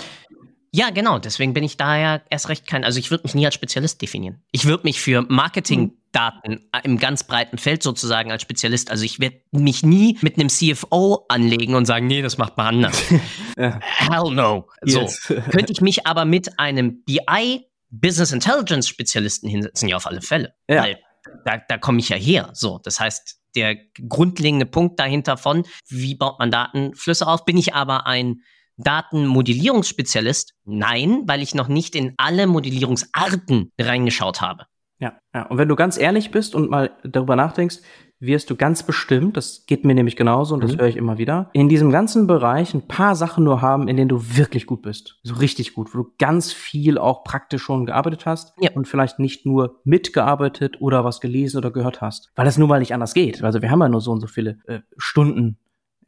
Ja, 0.75 0.89
genau. 0.89 1.19
Deswegen 1.19 1.53
bin 1.53 1.65
ich 1.65 1.77
daher 1.77 2.23
erst 2.31 2.49
recht 2.49 2.67
kein, 2.67 2.83
also 2.83 2.99
ich 2.99 3.11
würde 3.11 3.25
mich 3.25 3.35
nie 3.35 3.45
als 3.45 3.55
Spezialist 3.55 4.01
definieren. 4.01 4.43
Ich 4.53 4.65
würde 4.65 4.85
mich 4.85 5.03
für 5.03 5.21
Marketingdaten 5.21 6.67
im 6.83 6.99
ganz 6.99 7.25
breiten 7.25 7.59
Feld 7.59 7.83
sozusagen 7.83 8.33
als 8.33 8.41
Spezialist, 8.41 8.91
also 8.91 9.05
ich 9.05 9.21
werde 9.21 9.43
mich 9.51 9.83
nie 9.83 10.19
mit 10.23 10.39
einem 10.39 10.49
CFO 10.49 11.27
anlegen 11.29 11.75
und 11.75 11.85
sagen, 11.85 12.07
nee, 12.07 12.23
das 12.23 12.39
macht 12.39 12.57
man 12.57 12.67
anders. 12.69 13.03
ja. 13.59 13.79
Hell 13.83 14.31
no. 14.33 14.67
So. 14.81 15.07
Könnte 15.51 15.73
ich 15.73 15.83
mich 15.83 16.07
aber 16.07 16.25
mit 16.25 16.59
einem 16.59 17.05
BI 17.05 17.67
Business 17.91 18.33
Intelligence 18.33 18.89
Spezialisten 18.89 19.49
hinsetzen, 19.49 19.89
ja, 19.89 19.97
auf 19.97 20.07
alle 20.07 20.23
Fälle. 20.23 20.55
Ja. 20.69 20.85
Weil 20.85 20.99
da, 21.45 21.59
da 21.69 21.77
komme 21.77 21.99
ich 21.99 22.09
ja 22.09 22.17
her. 22.17 22.49
So, 22.55 22.81
das 22.83 22.99
heißt, 22.99 23.39
der 23.55 23.77
grundlegende 24.09 24.65
Punkt 24.65 24.99
dahinter 24.99 25.37
von, 25.37 25.67
wie 25.89 26.15
baut 26.15 26.39
man 26.39 26.51
Datenflüsse 26.51 27.27
auf, 27.27 27.45
bin 27.45 27.59
ich 27.59 27.75
aber 27.75 28.07
ein 28.07 28.41
Datenmodellierungsspezialist? 28.77 30.55
Nein, 30.65 31.23
weil 31.27 31.43
ich 31.43 31.55
noch 31.55 31.69
nicht 31.69 31.95
in 31.95 32.15
alle 32.17 32.47
Modellierungsarten 32.47 33.73
reingeschaut 33.79 34.41
habe. 34.41 34.65
Ja, 34.99 35.19
ja. 35.35 35.47
Und 35.47 35.59
wenn 35.59 35.69
du 35.69 35.75
ganz 35.75 35.99
ehrlich 35.99 36.31
bist 36.31 36.55
und 36.55 36.71
mal 36.71 36.97
darüber 37.03 37.35
nachdenkst, 37.35 37.81
wirst 38.23 38.49
du 38.51 38.57
ganz 38.57 38.85
bestimmt, 38.85 39.37
das 39.37 39.67
geht 39.67 39.85
mir 39.85 39.95
nämlich 39.95 40.15
genauso 40.15 40.55
und 40.55 40.63
das 40.63 40.75
mhm. 40.75 40.79
höre 40.79 40.87
ich 40.87 40.97
immer 40.97 41.19
wieder, 41.19 41.51
in 41.53 41.69
diesem 41.69 41.91
ganzen 41.91 42.29
Bereich 42.29 42.73
ein 42.73 42.87
paar 42.87 43.17
Sachen 43.17 43.43
nur 43.43 43.61
haben, 43.61 43.89
in 43.89 43.97
denen 43.97 44.09
du 44.09 44.37
wirklich 44.37 44.67
gut 44.67 44.83
bist. 44.83 45.19
So 45.25 45.35
richtig 45.35 45.75
gut, 45.75 45.93
wo 45.93 46.05
du 46.05 46.13
ganz 46.19 46.53
viel 46.53 46.99
auch 46.99 47.25
praktisch 47.25 47.63
schon 47.63 47.85
gearbeitet 47.85 48.25
hast 48.25 48.55
ja. 48.61 48.71
und 48.75 48.87
vielleicht 48.87 49.19
nicht 49.19 49.45
nur 49.45 49.81
mitgearbeitet 49.83 50.81
oder 50.81 51.05
was 51.05 51.21
gelesen 51.21 51.59
oder 51.59 51.73
gehört 51.73 52.01
hast. 52.01 52.31
Weil 52.37 52.45
das 52.45 52.59
nun 52.59 52.69
mal 52.69 52.79
nicht 52.79 52.95
anders 52.95 53.13
geht. 53.13 53.43
Also 53.43 53.61
wir 53.61 53.73
haben 53.73 53.81
ja 53.81 53.89
nur 53.89 54.01
so 54.01 54.13
und 54.13 54.21
so 54.21 54.29
viele 54.29 54.59
äh, 54.67 54.81
Stunden 54.97 55.59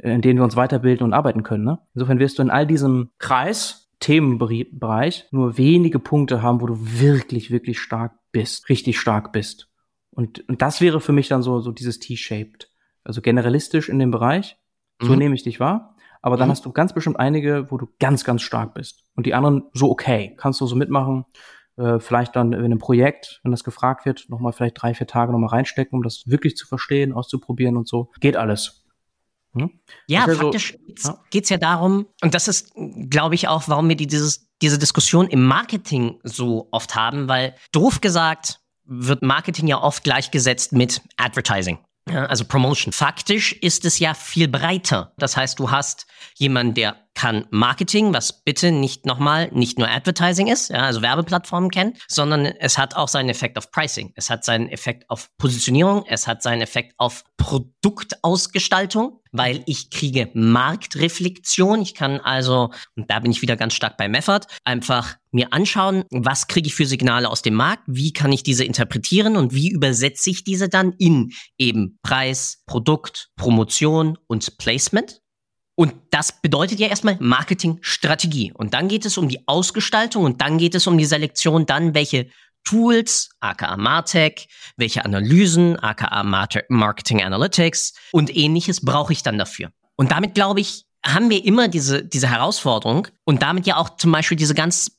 in 0.05 0.21
denen 0.21 0.39
wir 0.39 0.45
uns 0.45 0.57
weiterbilden 0.57 1.05
und 1.05 1.15
arbeiten 1.15 1.43
können. 1.43 1.65
Ne? 1.65 1.79
Insofern 1.95 2.19
wirst 2.19 2.39
du 2.39 2.43
in 2.43 2.51
all 2.51 2.67
diesem 2.67 3.11
Kreis, 3.19 3.91
Themenbereich, 4.01 5.27
nur 5.31 5.57
wenige 5.57 5.99
Punkte 5.99 6.43
haben, 6.43 6.61
wo 6.61 6.67
du 6.67 6.77
wirklich, 6.79 7.51
wirklich 7.51 7.79
stark 7.79 8.13
bist, 8.31 8.69
richtig 8.69 9.01
stark 9.01 9.33
bist. 9.33 9.71
Und, 10.11 10.47
und 10.49 10.61
das 10.61 10.81
wäre 10.81 11.01
für 11.01 11.13
mich 11.13 11.29
dann 11.29 11.43
so, 11.43 11.61
so 11.61 11.73
dieses 11.73 12.01
T-shaped. 12.01 12.71
Also 13.03 13.23
generalistisch 13.23 13.89
in 13.89 13.99
dem 13.99 14.11
Bereich. 14.11 14.59
So 15.01 15.13
mhm. 15.13 15.19
nehme 15.19 15.35
ich 15.35 15.43
dich 15.43 15.59
wahr. 15.59 15.97
Aber 16.21 16.37
dann 16.37 16.49
mhm. 16.49 16.53
hast 16.53 16.67
du 16.67 16.73
ganz 16.73 16.93
bestimmt 16.93 17.19
einige, 17.19 17.71
wo 17.71 17.79
du 17.79 17.89
ganz, 17.99 18.25
ganz 18.25 18.43
stark 18.43 18.75
bist. 18.75 19.05
Und 19.17 19.25
die 19.27 19.35
anderen 19.35 19.65
so 19.73 19.91
okay. 19.91 20.35
Kannst 20.37 20.61
du 20.61 20.67
so 20.67 20.77
mitmachen. 20.77 21.25
Äh, 21.77 21.99
vielleicht 21.99 22.37
dann 22.37 22.53
in 22.53 22.65
einem 22.65 22.79
Projekt, 22.79 23.41
wenn 23.43 23.51
das 23.53 23.65
gefragt 23.65 24.05
wird, 24.05 24.27
nochmal 24.29 24.53
vielleicht 24.53 24.81
drei, 24.81 24.95
vier 24.95 25.07
Tage 25.07 25.33
nochmal 25.33 25.51
reinstecken, 25.51 25.97
um 25.97 26.03
das 26.03 26.25
wirklich 26.27 26.57
zu 26.57 26.67
verstehen, 26.67 27.13
auszuprobieren 27.13 27.77
und 27.77 27.89
so. 27.89 28.11
Geht 28.21 28.37
alles. 28.37 28.84
Hm? 29.55 29.71
Ja, 30.07 30.27
faktisch 30.27 30.77
so, 30.97 31.11
ja. 31.11 31.21
geht's 31.31 31.49
ja 31.49 31.57
darum, 31.57 32.07
und 32.23 32.35
das 32.35 32.49
ist, 32.49 32.73
glaube 33.09 33.35
ich, 33.35 33.49
auch, 33.49 33.65
warum 33.69 33.89
wir 33.89 33.97
die, 33.97 34.07
dieses, 34.07 34.49
diese 34.63 34.79
Diskussion 34.79 35.29
im 35.29 35.47
Marketing 35.47 36.19
so 36.25 36.69
oft 36.71 36.95
haben, 36.95 37.29
weil 37.29 37.55
doof 37.73 38.01
gesagt 38.01 38.61
wird 38.87 39.23
Marketing 39.23 39.67
ja 39.67 39.81
oft 39.81 40.05
gleichgesetzt 40.05 40.73
mit 40.73 41.01
Advertising. 41.17 41.79
Ja, 42.11 42.27
also 42.27 42.45
Promotion. 42.45 42.93
Faktisch 42.93 43.53
ist 43.53 43.85
es 43.87 43.99
ja 43.99 44.13
viel 44.13 44.47
breiter. 44.47 45.15
Das 45.17 45.37
heißt, 45.37 45.59
du 45.59 45.71
hast 45.71 46.07
jemanden, 46.37 46.75
der 46.75 47.04
kann 47.15 47.47
Marketing, 47.51 48.13
was 48.13 48.45
bitte 48.45 48.73
nicht 48.73 49.07
nochmal, 49.07 49.49
nicht 49.53 49.79
nur 49.79 49.89
Advertising 49.89 50.49
ist, 50.49 50.71
ja, 50.71 50.83
also 50.83 51.03
Werbeplattformen 51.03 51.71
kennt, 51.71 51.99
sondern 52.09 52.47
es 52.47 52.77
hat 52.77 52.97
auch 52.97 53.09
seinen 53.09 53.29
Effekt 53.29 53.57
auf 53.57 53.71
Pricing. 53.71 54.13
Es 54.17 54.31
hat 54.31 54.45
seinen 54.45 54.69
Effekt 54.69 55.09
auf 55.11 55.31
Positionierung. 55.39 56.05
Es 56.09 56.27
hat 56.27 56.43
seinen 56.43 56.63
Effekt 56.63 56.95
auf 56.99 57.25
Produktausgestaltung, 57.37 59.21
weil 59.33 59.63
ich 59.67 59.91
kriege 59.91 60.31
Marktreflexion. 60.35 61.83
Ich 61.83 61.95
kann 61.95 62.21
also, 62.21 62.71
und 62.97 63.11
da 63.11 63.21
bin 63.21 63.31
ich 63.31 63.43
wieder 63.43 63.57
ganz 63.57 63.75
stark 63.75 63.97
bei 63.97 64.09
Method, 64.09 64.47
einfach 64.65 65.17
mir 65.31 65.53
anschauen, 65.53 66.05
was 66.11 66.47
kriege 66.47 66.69
ich 66.69 66.75
für 66.75 66.87
Signale 66.87 67.29
aus 67.29 67.43
dem 67.43 67.55
Markt, 67.55 67.83
wie 67.87 68.13
kann 68.13 68.33
ich 68.33 68.43
diese 68.43 68.65
interpretieren 68.65 69.37
und 69.37 69.53
wie 69.53 69.71
übersetze 69.71 70.31
ich 70.31 70.45
diese 70.45 70.69
dann 70.69 70.93
in 70.99 71.33
eben 71.59 71.99
Preis, 72.03 72.63
Produkt, 72.67 73.31
Promotion 73.37 74.17
und 74.27 74.57
Placement. 74.59 75.21
Und 75.77 75.95
das 76.11 76.41
bedeutet 76.41 76.79
ja 76.79 76.89
erstmal 76.89 77.17
Marketingstrategie. 77.19 78.53
Und 78.53 78.75
dann 78.75 78.89
geht 78.89 79.05
es 79.05 79.19
um 79.19 79.29
die 79.29 79.47
Ausgestaltung 79.49 80.25
und 80.25 80.41
dann 80.41 80.59
geht 80.59 80.75
es 80.75 80.87
um 80.87 80.97
die 80.97 81.05
Selektion, 81.05 81.67
dann 81.67 81.95
welche 81.95 82.29
Tools, 82.65 83.31
aka 83.41 83.77
Martech, 83.77 84.49
welche 84.77 85.05
Analysen, 85.05 85.79
aka 85.79 86.23
Marketing 86.69 87.23
Analytics 87.23 87.95
und 88.13 88.35
ähnliches 88.35 88.81
brauche 88.81 89.13
ich 89.13 89.23
dann 89.23 89.37
dafür. 89.37 89.71
Und 89.97 90.11
damit 90.11 90.35
glaube 90.35 90.61
ich, 90.61 90.87
haben 91.05 91.29
wir 91.29 91.45
immer 91.45 91.69
diese, 91.69 92.05
diese 92.05 92.31
Herausforderung 92.31 93.09
und 93.25 93.43
damit 93.43 93.67
ja 93.67 93.77
auch 93.77 93.97
zum 93.97 94.13
Beispiel 94.13 94.37
diese 94.37 94.55
ganz 94.55 94.99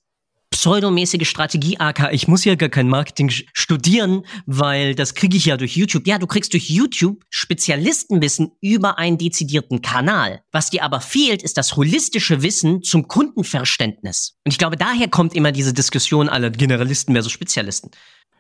pseudomäßige 0.55 1.27
Strategie, 1.27 1.77
AK, 1.81 2.13
ich 2.13 2.29
muss 2.29 2.45
ja 2.45 2.55
gar 2.55 2.69
kein 2.69 2.87
Marketing 2.87 3.29
studieren, 3.29 4.25
weil 4.45 4.95
das 4.95 5.13
kriege 5.13 5.35
ich 5.35 5.47
ja 5.47 5.57
durch 5.57 5.75
YouTube. 5.75 6.07
Ja, 6.07 6.17
du 6.17 6.27
kriegst 6.27 6.53
durch 6.53 6.69
YouTube 6.69 7.25
Spezialistenwissen 7.29 8.53
über 8.61 8.97
einen 8.97 9.17
dezidierten 9.17 9.81
Kanal. 9.81 10.43
Was 10.53 10.69
dir 10.69 10.83
aber 10.83 11.01
fehlt, 11.01 11.43
ist 11.43 11.57
das 11.57 11.75
holistische 11.75 12.41
Wissen 12.41 12.83
zum 12.83 13.09
Kundenverständnis. 13.09 14.39
Und 14.45 14.53
ich 14.53 14.57
glaube, 14.57 14.77
daher 14.77 15.09
kommt 15.09 15.35
immer 15.35 15.51
diese 15.51 15.73
Diskussion 15.73 16.29
aller 16.29 16.51
Generalisten 16.51 17.13
versus 17.13 17.33
Spezialisten. 17.33 17.91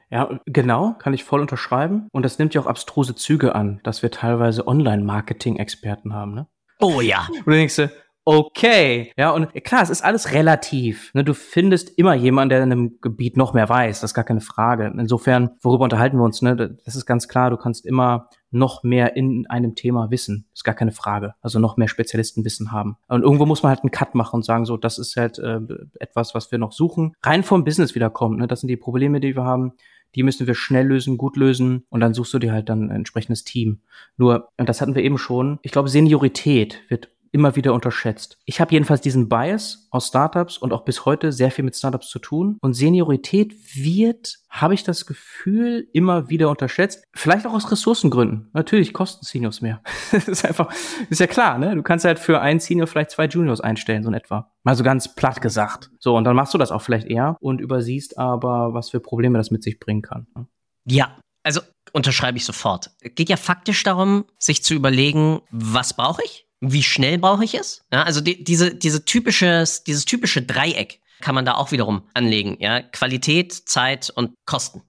Ja, 0.09 0.39
genau, 0.45 0.93
kann 0.93 1.13
ich 1.13 1.25
voll 1.25 1.41
unterschreiben. 1.41 2.07
Und 2.13 2.23
das 2.23 2.39
nimmt 2.39 2.53
ja 2.53 2.61
auch 2.61 2.67
abstruse 2.67 3.15
Züge 3.15 3.55
an, 3.55 3.81
dass 3.83 4.03
wir 4.03 4.09
teilweise 4.09 4.65
Online-Marketing-Experten 4.65 6.13
haben, 6.13 6.33
ne? 6.33 6.47
Oh 6.79 7.01
ja. 7.01 7.27
Und 7.29 7.45
du 7.45 7.51
denkst 7.51 7.75
du, 7.75 7.91
okay. 8.25 9.13
Ja, 9.17 9.31
und 9.31 9.53
klar, 9.63 9.83
es 9.83 9.89
ist 9.89 10.03
alles 10.03 10.33
relativ. 10.33 11.13
Ne, 11.13 11.23
du 11.23 11.33
findest 11.33 11.97
immer 11.97 12.15
jemanden, 12.15 12.49
der 12.49 12.63
in 12.63 12.71
einem 12.71 12.99
Gebiet 13.01 13.37
noch 13.37 13.53
mehr 13.53 13.69
weiß. 13.69 14.01
Das 14.01 14.11
ist 14.11 14.15
gar 14.15 14.25
keine 14.25 14.41
Frage. 14.41 14.91
Insofern, 14.97 15.51
worüber 15.61 15.85
unterhalten 15.85 16.17
wir 16.17 16.23
uns? 16.23 16.41
Ne? 16.41 16.77
Das 16.83 16.95
ist 16.95 17.05
ganz 17.05 17.27
klar. 17.27 17.49
Du 17.49 17.57
kannst 17.57 17.85
immer 17.85 18.29
noch 18.51 18.83
mehr 18.83 19.15
in 19.15 19.45
einem 19.47 19.75
Thema 19.75 20.11
wissen. 20.11 20.45
Das 20.51 20.59
ist 20.59 20.63
gar 20.63 20.75
keine 20.75 20.91
Frage. 20.91 21.35
Also 21.41 21.59
noch 21.59 21.77
mehr 21.77 21.87
Spezialistenwissen 21.87 22.71
haben. 22.71 22.97
Und 23.07 23.23
irgendwo 23.23 23.45
muss 23.45 23.63
man 23.63 23.69
halt 23.69 23.83
einen 23.83 23.91
Cut 23.91 24.15
machen 24.15 24.37
und 24.37 24.45
sagen, 24.45 24.65
so, 24.65 24.77
das 24.77 24.97
ist 24.97 25.15
halt 25.15 25.39
äh, 25.39 25.59
etwas, 25.99 26.33
was 26.33 26.51
wir 26.51 26.57
noch 26.57 26.71
suchen. 26.71 27.13
Rein 27.21 27.43
vom 27.43 27.63
Business 27.63 27.95
wiederkommt. 27.95 28.39
Ne? 28.39 28.47
Das 28.47 28.61
sind 28.61 28.69
die 28.69 28.77
Probleme, 28.77 29.19
die 29.19 29.35
wir 29.35 29.43
haben 29.43 29.73
die 30.15 30.23
müssen 30.23 30.47
wir 30.47 30.55
schnell 30.55 30.87
lösen, 30.87 31.17
gut 31.17 31.35
lösen 31.35 31.83
und 31.89 31.99
dann 31.99 32.13
suchst 32.13 32.33
du 32.33 32.39
dir 32.39 32.53
halt 32.53 32.69
dann 32.69 32.89
ein 32.89 32.95
entsprechendes 32.95 33.43
Team. 33.43 33.81
Nur, 34.17 34.49
und 34.57 34.69
das 34.69 34.81
hatten 34.81 34.95
wir 34.95 35.03
eben 35.03 35.17
schon, 35.17 35.59
ich 35.61 35.71
glaube, 35.71 35.89
Seniorität 35.89 36.81
wird 36.87 37.09
immer 37.35 37.57
wieder 37.57 37.73
unterschätzt. 37.73 38.37
Ich 38.45 38.61
habe 38.61 38.71
jedenfalls 38.71 39.01
diesen 39.01 39.27
Bias 39.27 39.89
aus 39.91 40.07
Startups 40.07 40.57
und 40.57 40.71
auch 40.71 40.85
bis 40.85 41.03
heute 41.03 41.33
sehr 41.33 41.51
viel 41.51 41.65
mit 41.65 41.75
Startups 41.75 42.07
zu 42.07 42.17
tun. 42.17 42.57
Und 42.61 42.75
Seniorität 42.75 43.53
wird, 43.75 44.37
habe 44.49 44.73
ich 44.73 44.85
das 44.85 45.05
Gefühl, 45.05 45.89
immer 45.91 46.29
wieder 46.29 46.49
unterschätzt. 46.49 47.03
Vielleicht 47.13 47.45
auch 47.45 47.53
aus 47.53 47.69
Ressourcengründen. 47.69 48.49
Natürlich 48.53 48.93
kosten 48.93 49.25
Seniors 49.25 49.59
mehr. 49.59 49.81
das 50.13 50.29
ist 50.29 50.45
einfach, 50.45 50.73
ist 51.09 51.19
ja 51.19 51.27
klar, 51.27 51.57
ne? 51.57 51.75
Du 51.75 51.83
kannst 51.83 52.05
halt 52.05 52.19
für 52.19 52.39
einen 52.39 52.61
Senior 52.61 52.87
vielleicht 52.87 53.11
zwei 53.11 53.25
Juniors 53.25 53.59
einstellen, 53.59 54.03
so 54.03 54.09
in 54.09 54.15
etwa. 54.15 54.53
Mal 54.63 54.75
so 54.75 54.85
ganz 54.85 55.13
platt 55.13 55.41
gesagt. 55.41 55.91
So, 55.99 56.15
und 56.15 56.23
dann 56.23 56.37
machst 56.37 56.53
du 56.53 56.57
das 56.57 56.71
auch 56.71 56.81
vielleicht 56.81 57.07
eher 57.07 57.35
und 57.41 57.59
übersiehst 57.59 58.17
aber, 58.17 58.73
was 58.73 58.91
für 58.91 59.01
Probleme 59.01 59.37
das 59.37 59.51
mit 59.51 59.61
sich 59.61 59.81
bringen 59.81 60.01
kann. 60.01 60.27
Ne? 60.37 60.47
Ja, 60.85 61.17
also 61.43 61.59
unterschreibe 61.91 62.37
ich 62.37 62.45
sofort. 62.45 62.91
Geht 63.01 63.27
ja 63.27 63.37
faktisch 63.37 63.83
darum, 63.83 64.23
sich 64.39 64.63
zu 64.63 64.73
überlegen, 64.73 65.41
was 65.51 65.93
brauche 65.93 66.23
ich? 66.23 66.44
Wie 66.61 66.83
schnell 66.83 67.17
brauche 67.17 67.43
ich 67.43 67.55
es? 67.55 67.81
Ja, 67.91 68.03
also 68.03 68.21
die, 68.21 68.43
diese, 68.43 68.75
diese 68.75 69.05
typisches, 69.05 69.83
dieses 69.83 70.05
typische 70.05 70.41
Dreieck 70.41 71.01
kann 71.21 71.35
man 71.35 71.45
da 71.45 71.55
auch 71.55 71.71
wiederum 71.71 72.03
anlegen. 72.13 72.57
Ja? 72.59 72.81
Qualität, 72.81 73.53
Zeit 73.53 74.09
und 74.09 74.35
Kosten. 74.45 74.81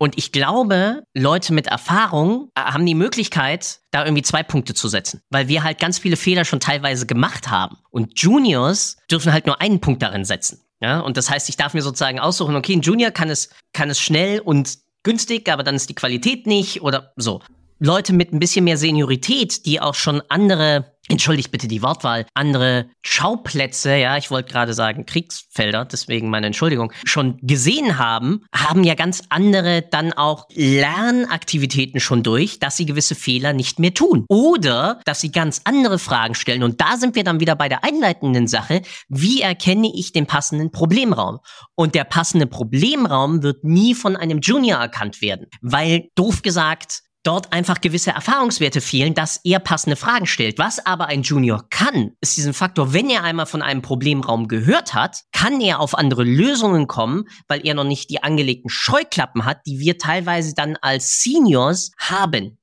Und 0.00 0.16
ich 0.16 0.30
glaube, 0.30 1.02
Leute 1.12 1.52
mit 1.52 1.66
Erfahrung 1.66 2.50
äh, 2.54 2.60
haben 2.60 2.86
die 2.86 2.94
Möglichkeit, 2.94 3.80
da 3.90 4.04
irgendwie 4.04 4.22
zwei 4.22 4.44
Punkte 4.44 4.72
zu 4.72 4.86
setzen, 4.86 5.22
weil 5.28 5.48
wir 5.48 5.64
halt 5.64 5.80
ganz 5.80 5.98
viele 5.98 6.16
Fehler 6.16 6.44
schon 6.44 6.60
teilweise 6.60 7.04
gemacht 7.04 7.50
haben. 7.50 7.78
Und 7.90 8.18
Juniors 8.20 8.96
dürfen 9.10 9.32
halt 9.32 9.46
nur 9.46 9.60
einen 9.60 9.80
Punkt 9.80 10.02
darin 10.02 10.24
setzen. 10.24 10.60
Ja, 10.80 11.00
und 11.00 11.16
das 11.16 11.28
heißt, 11.28 11.48
ich 11.48 11.56
darf 11.56 11.74
mir 11.74 11.82
sozusagen 11.82 12.20
aussuchen, 12.20 12.54
okay, 12.54 12.74
ein 12.74 12.82
Junior 12.82 13.10
kann 13.10 13.30
es, 13.30 13.50
kann 13.72 13.90
es 13.90 13.98
schnell 13.98 14.38
und 14.38 14.78
günstig, 15.02 15.50
aber 15.50 15.64
dann 15.64 15.74
ist 15.74 15.88
die 15.88 15.94
Qualität 15.96 16.46
nicht 16.46 16.82
oder 16.82 17.12
so. 17.16 17.40
Leute 17.80 18.12
mit 18.12 18.32
ein 18.32 18.38
bisschen 18.38 18.64
mehr 18.64 18.76
Seniorität, 18.76 19.66
die 19.66 19.80
auch 19.80 19.94
schon 19.94 20.22
andere 20.28 20.97
entschuldigt 21.08 21.50
bitte 21.50 21.68
die 21.68 21.82
Wortwahl, 21.82 22.26
andere 22.34 22.90
Schauplätze, 23.02 23.96
ja, 23.96 24.16
ich 24.16 24.30
wollte 24.30 24.52
gerade 24.52 24.74
sagen 24.74 25.06
Kriegsfelder, 25.06 25.84
deswegen 25.84 26.30
meine 26.30 26.46
Entschuldigung, 26.46 26.92
schon 27.04 27.38
gesehen 27.42 27.98
haben, 27.98 28.44
haben 28.54 28.84
ja 28.84 28.94
ganz 28.94 29.22
andere 29.30 29.82
dann 29.82 30.12
auch 30.12 30.46
Lernaktivitäten 30.54 32.00
schon 32.00 32.22
durch, 32.22 32.58
dass 32.58 32.76
sie 32.76 32.86
gewisse 32.86 33.14
Fehler 33.14 33.52
nicht 33.52 33.78
mehr 33.78 33.94
tun. 33.94 34.24
Oder 34.28 35.00
dass 35.04 35.20
sie 35.20 35.32
ganz 35.32 35.62
andere 35.64 35.98
Fragen 35.98 36.34
stellen. 36.34 36.62
Und 36.62 36.80
da 36.80 36.96
sind 36.96 37.14
wir 37.14 37.24
dann 37.24 37.40
wieder 37.40 37.56
bei 37.56 37.68
der 37.68 37.84
einleitenden 37.84 38.46
Sache. 38.46 38.82
Wie 39.08 39.40
erkenne 39.40 39.90
ich 39.94 40.12
den 40.12 40.26
passenden 40.26 40.70
Problemraum? 40.70 41.38
Und 41.74 41.94
der 41.94 42.04
passende 42.04 42.46
Problemraum 42.46 43.42
wird 43.42 43.64
nie 43.64 43.94
von 43.94 44.16
einem 44.16 44.40
Junior 44.40 44.80
erkannt 44.80 45.22
werden, 45.22 45.46
weil 45.60 46.08
doof 46.14 46.42
gesagt, 46.42 47.02
dort 47.22 47.52
einfach 47.52 47.80
gewisse 47.80 48.10
Erfahrungswerte 48.10 48.80
fehlen, 48.80 49.14
dass 49.14 49.40
er 49.44 49.58
passende 49.58 49.96
Fragen 49.96 50.26
stellt. 50.26 50.58
Was 50.58 50.84
aber 50.84 51.06
ein 51.06 51.22
Junior 51.22 51.64
kann, 51.70 52.12
ist 52.20 52.36
diesen 52.36 52.54
Faktor, 52.54 52.92
wenn 52.92 53.10
er 53.10 53.24
einmal 53.24 53.46
von 53.46 53.62
einem 53.62 53.82
Problemraum 53.82 54.48
gehört 54.48 54.94
hat, 54.94 55.24
kann 55.32 55.60
er 55.60 55.80
auf 55.80 55.96
andere 55.96 56.24
Lösungen 56.24 56.86
kommen, 56.86 57.24
weil 57.48 57.66
er 57.66 57.74
noch 57.74 57.84
nicht 57.84 58.10
die 58.10 58.22
angelegten 58.22 58.70
Scheuklappen 58.70 59.44
hat, 59.44 59.66
die 59.66 59.78
wir 59.78 59.98
teilweise 59.98 60.54
dann 60.54 60.76
als 60.80 61.22
Seniors 61.22 61.92
haben. 61.98 62.58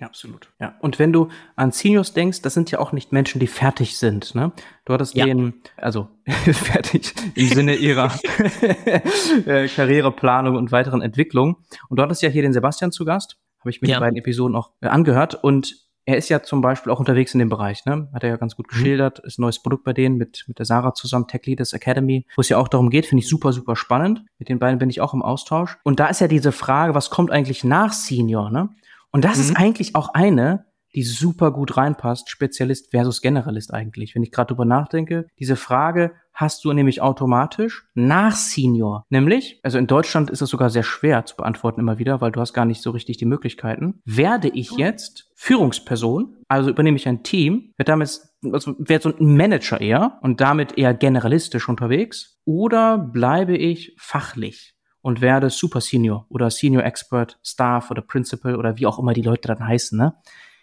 Ja, 0.00 0.06
absolut. 0.06 0.50
Ja. 0.58 0.76
Und 0.80 0.98
wenn 0.98 1.12
du 1.12 1.28
an 1.56 1.72
Seniors 1.72 2.14
denkst, 2.14 2.40
das 2.40 2.54
sind 2.54 2.70
ja 2.70 2.78
auch 2.78 2.92
nicht 2.92 3.12
Menschen, 3.12 3.38
die 3.38 3.46
fertig 3.46 3.98
sind. 3.98 4.34
Ne? 4.34 4.50
Du 4.86 4.94
hattest 4.94 5.14
ja. 5.14 5.26
den, 5.26 5.60
also 5.76 6.08
fertig 6.24 7.12
im 7.34 7.48
Sinne 7.48 7.74
ihrer 7.74 8.08
Karriereplanung 9.76 10.56
und 10.56 10.72
weiteren 10.72 11.02
Entwicklung. 11.02 11.58
Und 11.90 11.98
du 11.98 12.02
hattest 12.02 12.22
ja 12.22 12.30
hier 12.30 12.40
den 12.40 12.54
Sebastian 12.54 12.92
zu 12.92 13.04
Gast. 13.04 13.36
Habe 13.60 13.70
ich 13.70 13.80
mir 13.80 13.88
ja. 13.88 13.96
die 13.96 14.00
beiden 14.00 14.16
Episoden 14.16 14.56
auch 14.56 14.72
äh, 14.80 14.88
angehört. 14.88 15.34
Und 15.42 15.76
er 16.06 16.16
ist 16.16 16.28
ja 16.28 16.42
zum 16.42 16.60
Beispiel 16.60 16.92
auch 16.92 16.98
unterwegs 16.98 17.34
in 17.34 17.38
dem 17.38 17.48
Bereich, 17.48 17.84
ne? 17.84 18.08
Hat 18.12 18.24
er 18.24 18.30
ja 18.30 18.36
ganz 18.36 18.56
gut 18.56 18.66
mhm. 18.66 18.70
geschildert. 18.70 19.18
Ist 19.20 19.38
ein 19.38 19.42
neues 19.42 19.62
Produkt 19.62 19.84
bei 19.84 19.92
denen 19.92 20.16
mit, 20.16 20.44
mit 20.48 20.58
der 20.58 20.66
Sarah 20.66 20.94
zusammen, 20.94 21.28
Tech 21.28 21.42
Leaders 21.44 21.72
Academy, 21.72 22.26
wo 22.36 22.40
es 22.40 22.48
ja 22.48 22.58
auch 22.58 22.68
darum 22.68 22.90
geht, 22.90 23.06
finde 23.06 23.22
ich 23.22 23.28
super, 23.28 23.52
super 23.52 23.76
spannend. 23.76 24.24
Mit 24.38 24.48
den 24.48 24.58
beiden 24.58 24.78
bin 24.78 24.90
ich 24.90 25.00
auch 25.00 25.14
im 25.14 25.22
Austausch. 25.22 25.78
Und 25.84 26.00
da 26.00 26.06
ist 26.06 26.20
ja 26.20 26.28
diese 26.28 26.52
Frage, 26.52 26.94
was 26.94 27.10
kommt 27.10 27.30
eigentlich 27.30 27.64
nach 27.64 27.92
Senior, 27.92 28.50
ne? 28.50 28.70
Und 29.12 29.24
das 29.24 29.36
mhm. 29.36 29.42
ist 29.42 29.56
eigentlich 29.56 29.94
auch 29.94 30.14
eine, 30.14 30.66
die 30.94 31.02
super 31.02 31.52
gut 31.52 31.76
reinpasst, 31.76 32.30
Spezialist 32.30 32.90
versus 32.90 33.20
Generalist 33.20 33.72
eigentlich. 33.72 34.14
Wenn 34.14 34.22
ich 34.22 34.32
gerade 34.32 34.48
drüber 34.48 34.64
nachdenke, 34.64 35.26
diese 35.38 35.56
Frage 35.56 36.12
hast 36.32 36.64
du 36.64 36.72
nämlich 36.72 37.02
automatisch 37.02 37.86
nach 37.94 38.34
Senior. 38.34 39.04
Nämlich, 39.10 39.60
also 39.62 39.78
in 39.78 39.86
Deutschland 39.86 40.30
ist 40.30 40.40
es 40.40 40.50
sogar 40.50 40.70
sehr 40.70 40.82
schwer 40.82 41.26
zu 41.26 41.36
beantworten 41.36 41.80
immer 41.80 41.98
wieder, 41.98 42.20
weil 42.20 42.32
du 42.32 42.40
hast 42.40 42.54
gar 42.54 42.64
nicht 42.64 42.82
so 42.82 42.90
richtig 42.90 43.18
die 43.18 43.26
Möglichkeiten. 43.26 44.00
Werde 44.04 44.48
ich 44.48 44.72
jetzt 44.72 45.30
Führungsperson, 45.34 46.36
also 46.48 46.70
übernehme 46.70 46.96
ich 46.96 47.06
ein 47.06 47.22
Team, 47.22 47.72
werde 47.76 47.92
damit, 47.92 48.20
also 48.52 48.74
werde 48.78 49.02
so 49.02 49.16
ein 49.16 49.36
Manager 49.36 49.80
eher 49.80 50.18
und 50.22 50.40
damit 50.40 50.78
eher 50.78 50.94
generalistisch 50.94 51.68
unterwegs, 51.68 52.38
oder 52.44 52.98
bleibe 52.98 53.56
ich 53.56 53.94
fachlich? 53.98 54.74
und 55.02 55.20
werde 55.20 55.50
Super 55.50 55.80
Senior 55.80 56.26
oder 56.28 56.50
Senior 56.50 56.84
Expert, 56.84 57.38
Staff 57.42 57.90
oder 57.90 58.02
Principal 58.02 58.56
oder 58.56 58.76
wie 58.76 58.86
auch 58.86 58.98
immer 58.98 59.14
die 59.14 59.22
Leute 59.22 59.48
dann 59.48 59.66
heißen. 59.66 59.98
Ne? 59.98 60.14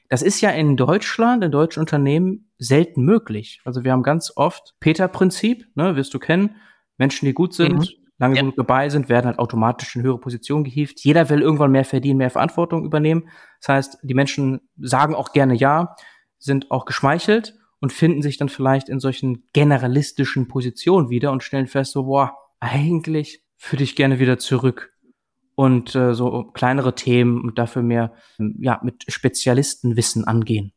Das 0.10 0.22
ist 0.22 0.42
ja 0.42 0.50
in 0.52 0.78
Deutschland, 0.78 1.44
in 1.44 1.52
deutschen 1.52 1.82
Unternehmen 1.82 2.50
selten 2.58 3.04
möglich. 3.04 3.62
Also 3.66 3.84
wir 3.84 3.92
haben 3.92 4.04
ganz 4.04 4.32
oft 4.36 4.76
Peter-Prinzip, 4.80 5.66
ne, 5.76 5.96
wirst 5.96 6.14
du 6.14 6.20
kennen. 6.20 6.56
Menschen, 6.98 7.26
die 7.26 7.34
gut 7.34 7.54
sind, 7.54 7.80
mhm. 7.80 7.88
lange 8.18 8.36
ja. 8.36 8.42
genug 8.42 8.56
dabei 8.56 8.90
sind, 8.90 9.10
werden 9.10 9.28
halt 9.28 9.40
automatisch 9.40 9.96
in 9.96 10.04
höhere 10.04 10.20
Positionen 10.20 10.64
gehievt. 10.64 11.02
Jeder 11.02 11.30
will 11.30 11.42
irgendwann 11.42 11.72
mehr 11.72 11.86
verdienen, 11.86 12.18
mehr 12.18 12.30
Verantwortung 12.30 12.86
übernehmen. 12.86 13.30
Das 13.62 13.70
heißt, 13.70 13.98
die 14.04 14.14
Menschen 14.14 14.62
sagen 14.78 15.14
auch 15.14 15.34
gerne 15.34 15.56
ja, 15.56 15.96
sind 16.40 16.72
auch 16.72 16.86
geschmeichelt 16.86 17.56
und 17.80 17.94
finden 17.94 18.22
sich 18.22 18.38
dann 18.38 18.50
vielleicht 18.50 18.90
in 18.90 19.00
solchen 19.00 19.44
generalistischen 19.54 20.48
Positionen 20.48 21.10
wieder 21.10 21.32
und 21.32 21.44
stellen 21.44 21.68
fest, 21.68 21.92
so, 21.92 22.04
boah, 22.04 22.36
eigentlich 22.60 23.44
würde 23.70 23.84
ich 23.84 23.96
gerne 23.96 24.20
wieder 24.20 24.38
zurück 24.38 24.94
und 25.58 25.96
äh, 25.96 26.14
so 26.14 26.44
kleinere 26.54 26.94
Themen 26.94 27.42
und 27.42 27.58
dafür 27.58 27.82
mehr 27.82 28.14
ja 28.38 28.80
mit 28.84 29.06
Spezialistenwissen 29.08 30.24
angehen. 30.24 30.72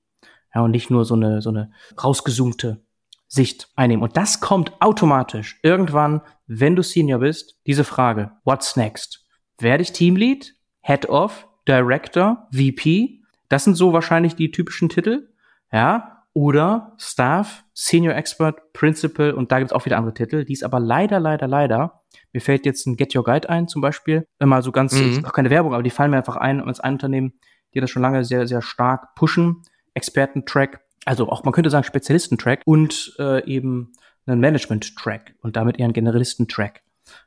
Ja, 0.55 0.62
und 0.62 0.70
nicht 0.70 0.91
nur 0.91 1.05
so 1.05 1.14
eine 1.14 1.43
so 1.43 1.51
eine 1.51 1.70
rausgezoomte 2.03 2.83
Sicht 3.28 3.68
einnehmen. 3.76 4.03
Und 4.03 4.16
das 4.16 4.41
kommt 4.41 4.72
automatisch 4.81 5.61
irgendwann, 5.62 6.22
wenn 6.47 6.76
du 6.76 6.83
Senior 6.83 7.20
bist, 7.20 7.61
diese 7.66 7.85
Frage: 7.85 8.33
What's 8.45 8.74
next? 8.74 9.26
Werde 9.59 9.83
ich 9.83 9.93
Teamlead, 9.93 10.55
Head 10.81 11.11
of, 11.11 11.47
Director, 11.68 12.49
VP? 12.51 13.20
Das 13.51 13.64
sind 13.64 13.74
so 13.74 13.93
wahrscheinlich 13.93 14.35
die 14.35 14.51
typischen 14.51 14.89
Titel. 14.89 15.28
Ja, 15.70 16.24
oder 16.33 16.95
Staff, 16.97 17.64
Senior 17.74 18.14
Expert, 18.14 18.72
Principal 18.72 19.33
und 19.33 19.53
da 19.53 19.59
gibt's 19.59 19.74
auch 19.74 19.85
wieder 19.85 19.99
andere 19.99 20.14
Titel, 20.14 20.47
die 20.47 20.55
es 20.55 20.62
aber 20.62 20.81
leider, 20.81 21.20
leider, 21.20 21.47
leider 21.47 21.99
mir 22.33 22.41
fällt 22.41 22.66
jetzt 22.66 22.87
ein 22.87 22.97
Get 22.97 23.14
Your 23.14 23.24
Guide 23.24 23.49
ein, 23.49 23.68
zum 23.68 23.83
Beispiel. 23.83 24.26
Immer 24.39 24.62
so 24.62 24.72
ganz, 24.72 24.95
mhm. 24.95 25.24
auch 25.24 25.33
keine 25.33 25.51
Werbung, 25.51 25.74
aber 25.74 25.83
die 25.83 25.91
fallen 25.91 26.11
mir 26.11 26.18
einfach 26.18 26.37
ein 26.37 26.61
als 26.61 26.81
ein 26.81 26.95
Unternehmen, 26.95 27.35
die 27.74 27.81
das 27.81 27.91
schon 27.91 28.03
lange 28.03 28.24
sehr, 28.24 28.47
sehr 28.47 28.62
stark 28.62 29.14
pushen. 29.14 29.62
Experten-Track, 29.95 30.81
also 31.05 31.28
auch 31.28 31.45
man 31.45 31.53
könnte 31.53 31.70
sagen 31.70 31.85
Spezialisten-Track 31.85 32.62
und 32.64 33.14
äh, 33.18 33.45
eben 33.45 33.93
einen 34.26 34.41
Management-Track 34.41 35.35
und 35.43 35.57
damit 35.57 35.78
eher 35.78 35.85
einen 35.85 35.95
Generalisten-Track. 35.95 36.83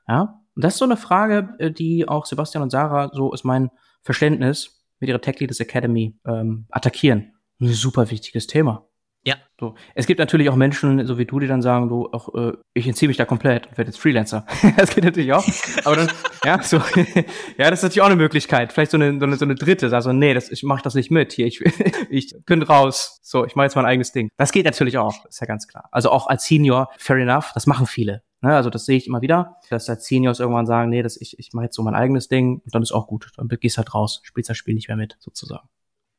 Ja, 0.08 0.41
und 0.56 0.64
das 0.64 0.74
ist 0.74 0.80
so 0.80 0.86
eine 0.86 0.97
Frage, 0.97 1.56
äh, 1.60 1.72
die 1.72 2.08
auch 2.08 2.26
Sebastian 2.26 2.64
und 2.64 2.70
Sarah, 2.70 3.10
so 3.14 3.34
ist 3.34 3.43
mein 3.43 3.70
Verständnis, 4.01 4.84
mit 4.99 5.10
ihrer 5.10 5.20
Tech 5.20 5.39
Leaders 5.39 5.60
Academy 5.60 6.18
ähm, 6.26 6.66
attackieren. 6.70 7.34
Ein 7.60 7.68
super 7.74 8.10
wichtiges 8.10 8.47
Thema. 8.47 8.88
Ja. 9.26 9.36
So. 9.59 9.76
Es 9.95 10.05
gibt 10.05 10.19
natürlich 10.19 10.49
auch 10.49 10.55
Menschen, 10.55 11.05
so 11.05 11.17
wie 11.17 11.26
du, 11.26 11.39
die 11.39 11.47
dann 11.47 11.61
sagen, 11.61 11.88
du, 11.88 12.09
auch, 12.11 12.34
äh, 12.36 12.53
ich 12.74 12.86
entziehe 12.88 13.07
mich 13.07 13.15
da 13.15 13.24
komplett 13.24 13.67
und 13.67 13.78
werde 13.78 13.89
jetzt 13.89 13.99
Freelancer. 13.99 14.45
das 14.78 14.93
geht 14.93 15.05
natürlich 15.05 15.32
auch. 15.32 15.45
Aber 15.86 15.95
dann, 15.95 16.11
ja, 16.43 16.61
so, 16.61 16.78
ja, 17.57 17.69
das 17.69 17.80
ist 17.80 17.84
natürlich 17.84 18.01
auch 18.01 18.07
eine 18.07 18.17
Möglichkeit. 18.17 18.74
Vielleicht 18.74 18.91
so 18.91 18.97
eine, 18.97 19.17
so 19.17 19.26
eine, 19.26 19.38
so 19.38 19.45
eine 19.45 19.55
dritte, 19.55 19.93
also 19.93 20.11
nee, 20.11 20.34
das, 20.34 20.51
ich 20.51 20.63
mache 20.63 20.84
das 20.84 20.95
nicht 20.95 21.11
mit 21.11 21.32
hier. 21.32 21.47
Ich, 21.47 21.61
ich 22.09 22.36
bin 22.45 22.61
raus. 22.63 23.19
So, 23.24 23.45
ich 23.45 23.55
mache 23.55 23.65
jetzt 23.65 23.76
mein 23.76 23.86
eigenes 23.86 24.11
Ding. 24.11 24.30
Das 24.38 24.51
geht 24.51 24.65
natürlich 24.65 24.97
auch, 24.97 25.26
ist 25.26 25.39
ja 25.39 25.47
ganz 25.47 25.67
klar. 25.67 25.88
Also 25.91 26.09
auch 26.09 26.28
als 26.28 26.43
Senior, 26.43 26.89
fair 26.97 27.17
enough, 27.17 27.51
das 27.53 27.65
machen 27.65 27.88
viele. 27.88 28.24
Ne? 28.41 28.53
Also 28.53 28.69
das 28.69 28.86
sehe 28.86 28.97
ich 28.97 29.07
immer 29.07 29.21
wieder, 29.21 29.55
dass 29.69 29.89
als 29.89 30.05
Seniors 30.05 30.41
irgendwann 30.41 30.65
sagen, 30.65 30.89
nee, 30.89 31.01
das, 31.01 31.19
ich, 31.19 31.39
ich 31.39 31.53
mache 31.53 31.65
jetzt 31.65 31.76
so 31.76 31.84
mein 31.84 31.95
eigenes 31.95 32.28
Ding 32.28 32.61
und 32.65 32.76
dann 32.76 32.84
ist 32.84 32.91
auch 32.91 33.07
gut. 33.07 33.32
Dann 33.38 33.47
gehst 33.47 33.78
halt 33.78 33.93
raus, 33.93 34.19
spielst 34.24 34.49
das 34.49 34.57
Spiel 34.57 34.76
nicht 34.76 34.89
mehr 34.89 34.97
mit, 34.97 35.15
sozusagen. 35.19 35.69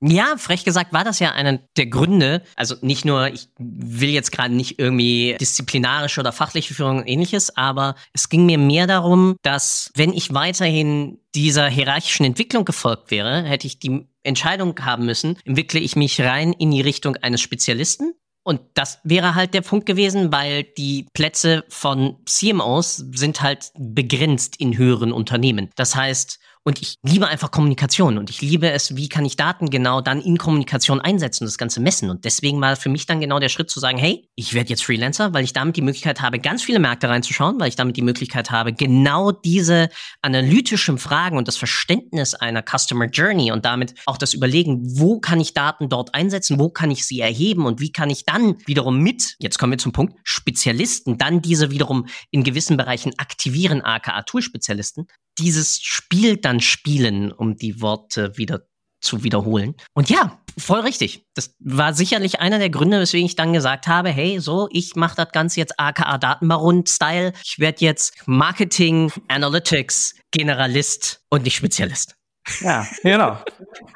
Ja, 0.07 0.37
frech 0.37 0.65
gesagt 0.65 0.93
war 0.93 1.03
das 1.03 1.19
ja 1.19 1.33
einer 1.33 1.59
der 1.77 1.87
Gründe. 1.87 2.43
Also 2.57 2.75
nicht 2.83 3.07
nur, 3.07 3.29
ich 3.29 3.49
will 3.59 4.11
jetzt 4.11 4.33
gerade 4.33 4.55
nicht 4.55 4.79
irgendwie 4.79 5.35
disziplinarische 5.41 6.21
oder 6.21 6.31
fachliche 6.31 6.75
Führung 6.75 6.99
und 6.99 7.07
ähnliches, 7.07 7.57
aber 7.57 7.95
es 8.13 8.29
ging 8.29 8.45
mir 8.45 8.59
mehr 8.59 8.87
darum, 8.87 9.37
dass 9.43 9.91
wenn 9.95 10.13
ich 10.13 10.35
weiterhin 10.35 11.21
dieser 11.35 11.69
hierarchischen 11.69 12.27
Entwicklung 12.27 12.67
gefolgt 12.67 13.11
wäre, 13.11 13.45
hätte 13.45 13.67
ich 13.67 13.79
die 13.79 14.07
Entscheidung 14.23 14.79
haben 14.83 15.07
müssen, 15.07 15.39
entwickle 15.45 15.81
ich 15.81 15.97
mich 15.97 16.21
rein 16.21 16.53
in 16.53 16.71
die 16.71 16.83
Richtung 16.83 17.17
eines 17.17 17.41
Spezialisten 17.41 18.13
und 18.45 18.61
das 18.75 18.99
wäre 19.05 19.35
halt 19.35 19.55
der 19.55 19.63
Punkt 19.63 19.87
gewesen, 19.87 20.31
weil 20.31 20.65
die 20.65 21.07
Plätze 21.15 21.65
von 21.69 22.17
CMOs 22.27 22.97
sind 22.97 23.41
halt 23.41 23.73
begrenzt 23.77 24.61
in 24.61 24.77
höheren 24.77 25.13
Unternehmen. 25.13 25.71
Das 25.77 25.97
heißt, 25.97 26.39
und 26.65 26.81
ich 26.81 26.97
liebe 27.03 27.29
einfach 27.29 27.51
Kommunikation 27.51 28.17
und 28.17 28.31
ich 28.31 28.41
liebe 28.41 28.71
es, 28.71 28.97
wie 28.97 29.11
kann 29.11 29.27
ich 29.27 29.37
Daten 29.37 29.69
genau 29.69 30.01
dann 30.01 30.23
in 30.23 30.39
Kommunikation 30.39 31.01
einsetzen 31.01 31.45
und 31.45 31.49
das 31.49 31.59
Ganze 31.59 31.81
messen. 31.81 32.09
Und 32.09 32.25
deswegen 32.25 32.61
war 32.61 32.75
für 32.77 32.89
mich 32.89 33.05
dann 33.05 33.21
genau 33.21 33.39
der 33.39 33.51
Schritt 33.51 33.71
zu 33.71 33.81
sagen, 33.81 33.99
hey, 33.99 34.27
ich 34.35 34.55
werde 34.55 34.71
jetzt 34.71 34.83
Freelancer, 34.83 35.35
weil 35.35 35.45
ich 35.45 35.53
damit 35.53 35.77
die 35.77 35.83
Möglichkeit 35.83 36.23
habe, 36.23 36.39
ganz 36.39 36.63
viele 36.63 36.79
Märkte 36.79 37.11
reinzuschauen, 37.11 37.61
weil 37.61 37.69
ich 37.69 37.77
damit 37.77 37.99
die 37.99 38.03
Möglichkeit 38.03 38.51
habe, 38.51 38.73
genau 38.73 39.31
diese 39.31 39.91
analytischen 40.23 40.97
Fragen 40.97 41.37
und 41.37 41.49
das 41.49 41.59
Verständnis 41.59 42.33
einer 42.35 42.63
Customer 42.63 43.07
Journey 43.07 43.53
und 43.53 43.67
damit 43.67 43.95
auch 44.07 44.17
das 44.17 44.33
Überlegen, 44.33 44.81
wo 44.99 45.21
kann 45.21 45.41
ich 45.41 45.53
Daten 45.53 45.91
dort 45.91 46.15
einsetzen, 46.15 46.59
wo 46.59 46.71
kann 46.71 46.91
ich 46.91 47.07
sie 47.07 47.21
erheben 47.21 47.67
und 47.67 47.81
wie 47.81 47.93
kann 47.93 48.09
ich 48.09 48.25
dann 48.25 48.57
wiederum 48.65 49.01
mit, 49.01 49.37
jetzt 49.39 49.59
kommen 49.59 49.73
wir 49.73 49.79
zum 49.79 49.93
Punkt, 49.93 50.19
Spezialisten, 50.23 51.19
dann 51.19 51.43
diese 51.43 51.71
wiederum 51.71 52.07
in 52.31 52.43
gewissen 52.43 52.79
Bereichen 52.79 53.13
aktivieren, 53.19 53.83
aka 53.83 54.23
Tool-Spezialisten, 54.23 55.07
dieses 55.39 55.81
Spiel 55.81 56.37
dann 56.37 56.61
spielen, 56.61 57.33
um 57.33 57.57
die 57.57 57.81
Worte 57.81 58.37
wieder 58.37 58.63
zu 59.01 59.23
wiederholen. 59.23 59.75
Und 59.93 60.09
ja, 60.09 60.41
voll 60.59 60.81
richtig. 60.81 61.27
Das 61.35 61.55
war 61.61 61.93
sicherlich 61.93 62.41
einer 62.41 62.59
der 62.59 62.71
Gründe, 62.71 62.99
weswegen 62.99 63.27
ich 63.27 63.37
dann 63.37 63.53
gesagt 63.53 63.87
habe, 63.87 64.09
hey, 64.09 64.41
so, 64.41 64.69
ich 64.73 64.97
mache 64.97 65.17
das 65.17 65.31
Ganze 65.31 65.61
jetzt 65.61 65.79
aka 65.79 66.17
Datenbaron-Style. 66.19 67.33
Ich 67.45 67.59
werde 67.59 67.85
jetzt 67.85 68.27
Marketing, 68.27 69.13
Analytics, 69.29 70.15
Generalist 70.31 71.21
und 71.29 71.45
nicht 71.45 71.57
Spezialist. 71.57 72.17
Ja, 72.61 72.87
genau. 73.03 73.39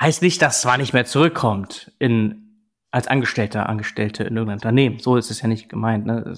heißt 0.01 0.23
nicht, 0.23 0.41
dass 0.41 0.61
zwar 0.61 0.79
nicht 0.79 0.93
mehr 0.93 1.05
zurückkommt 1.05 1.93
in 1.99 2.45
als 2.91 3.07
Angestellter, 3.07 3.69
Angestellte 3.69 4.25
in 4.25 4.37
irgendeinem 4.37 4.57
Unternehmen. 4.57 4.99
So 4.99 5.17
ist 5.17 5.31
es 5.31 5.43
ja 5.43 5.49
nicht 5.49 5.69
gemeint. 5.69 6.07
Ne? 6.07 6.35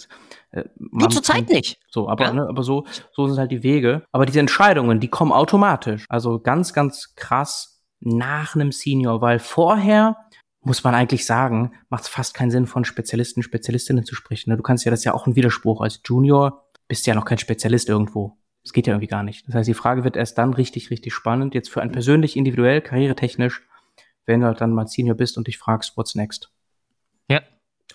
Äh, 0.52 0.64
Nur 0.76 1.10
zur 1.10 1.22
Zeit 1.22 1.48
nicht. 1.48 1.78
So, 1.88 2.08
aber, 2.08 2.24
ja. 2.24 2.32
ne, 2.32 2.46
aber 2.48 2.62
so, 2.62 2.86
so 3.12 3.26
sind 3.26 3.38
halt 3.38 3.50
die 3.50 3.62
Wege. 3.62 4.04
Aber 4.12 4.26
diese 4.26 4.40
Entscheidungen, 4.40 5.00
die 5.00 5.08
kommen 5.08 5.32
automatisch. 5.32 6.06
Also 6.08 6.40
ganz, 6.40 6.72
ganz 6.72 7.14
krass 7.14 7.84
nach 8.00 8.54
einem 8.54 8.72
Senior, 8.72 9.20
weil 9.20 9.38
vorher 9.38 10.16
muss 10.62 10.84
man 10.84 10.94
eigentlich 10.94 11.24
sagen, 11.24 11.72
macht 11.88 12.04
es 12.04 12.08
fast 12.08 12.34
keinen 12.34 12.50
Sinn, 12.50 12.66
von 12.66 12.84
Spezialisten, 12.84 13.42
Spezialistinnen 13.42 14.04
zu 14.04 14.14
sprechen. 14.14 14.50
Ne? 14.50 14.56
Du 14.56 14.62
kannst 14.62 14.84
ja, 14.84 14.90
das 14.90 15.00
ist 15.00 15.04
ja 15.04 15.14
auch 15.14 15.26
ein 15.26 15.36
Widerspruch. 15.36 15.80
Als 15.80 16.00
Junior 16.04 16.68
bist 16.88 17.06
du 17.06 17.10
ja 17.10 17.14
noch 17.14 17.24
kein 17.24 17.38
Spezialist 17.38 17.88
irgendwo. 17.88 18.36
Das 18.62 18.72
geht 18.72 18.86
ja 18.86 18.92
irgendwie 18.92 19.06
gar 19.06 19.22
nicht. 19.22 19.46
Das 19.48 19.54
heißt, 19.54 19.68
die 19.68 19.74
Frage 19.74 20.04
wird 20.04 20.16
erst 20.16 20.36
dann 20.36 20.52
richtig, 20.52 20.90
richtig 20.90 21.14
spannend. 21.14 21.54
Jetzt 21.54 21.70
für 21.70 21.80
einen 21.80 21.92
persönlich, 21.92 22.36
individuell, 22.36 22.82
karrieretechnisch, 22.82 23.66
wenn 24.26 24.40
du 24.40 24.46
halt 24.46 24.60
dann 24.60 24.72
mal 24.72 24.86
Senior 24.86 25.16
bist 25.16 25.38
und 25.38 25.46
dich 25.46 25.56
fragst, 25.56 25.96
what's 25.96 26.14
next? 26.14 26.52
Ja, 27.28 27.40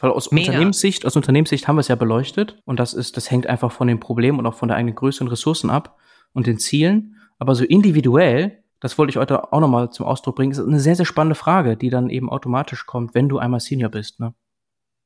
weil 0.01 0.11
aus 0.11 0.31
Mega. 0.31 0.47
Unternehmenssicht, 0.47 1.05
aus 1.05 1.15
Unternehmenssicht 1.15 1.67
haben 1.67 1.75
wir 1.75 1.81
es 1.81 1.87
ja 1.87 1.95
beleuchtet 1.95 2.61
und 2.65 2.79
das 2.79 2.93
ist, 2.93 3.17
das 3.17 3.31
hängt 3.31 3.47
einfach 3.47 3.71
von 3.71 3.87
den 3.87 3.99
Problemen 3.99 4.39
und 4.39 4.45
auch 4.45 4.53
von 4.53 4.67
der 4.67 4.77
eigenen 4.77 4.95
Größe 4.95 5.23
und 5.23 5.29
Ressourcen 5.29 5.69
ab 5.69 5.97
und 6.33 6.47
den 6.47 6.57
Zielen. 6.57 7.15
Aber 7.39 7.55
so 7.55 7.63
individuell, 7.63 8.63
das 8.79 8.97
wollte 8.97 9.11
ich 9.11 9.17
heute 9.17 9.51
auch 9.51 9.59
nochmal 9.59 9.89
zum 9.89 10.05
Ausdruck 10.05 10.35
bringen, 10.35 10.51
ist 10.51 10.59
eine 10.59 10.79
sehr, 10.79 10.95
sehr 10.95 11.05
spannende 11.05 11.35
Frage, 11.35 11.77
die 11.77 11.89
dann 11.89 12.09
eben 12.09 12.29
automatisch 12.29 12.85
kommt, 12.85 13.15
wenn 13.15 13.29
du 13.29 13.37
einmal 13.37 13.59
Senior 13.59 13.89
bist. 13.89 14.19
Ne? 14.19 14.33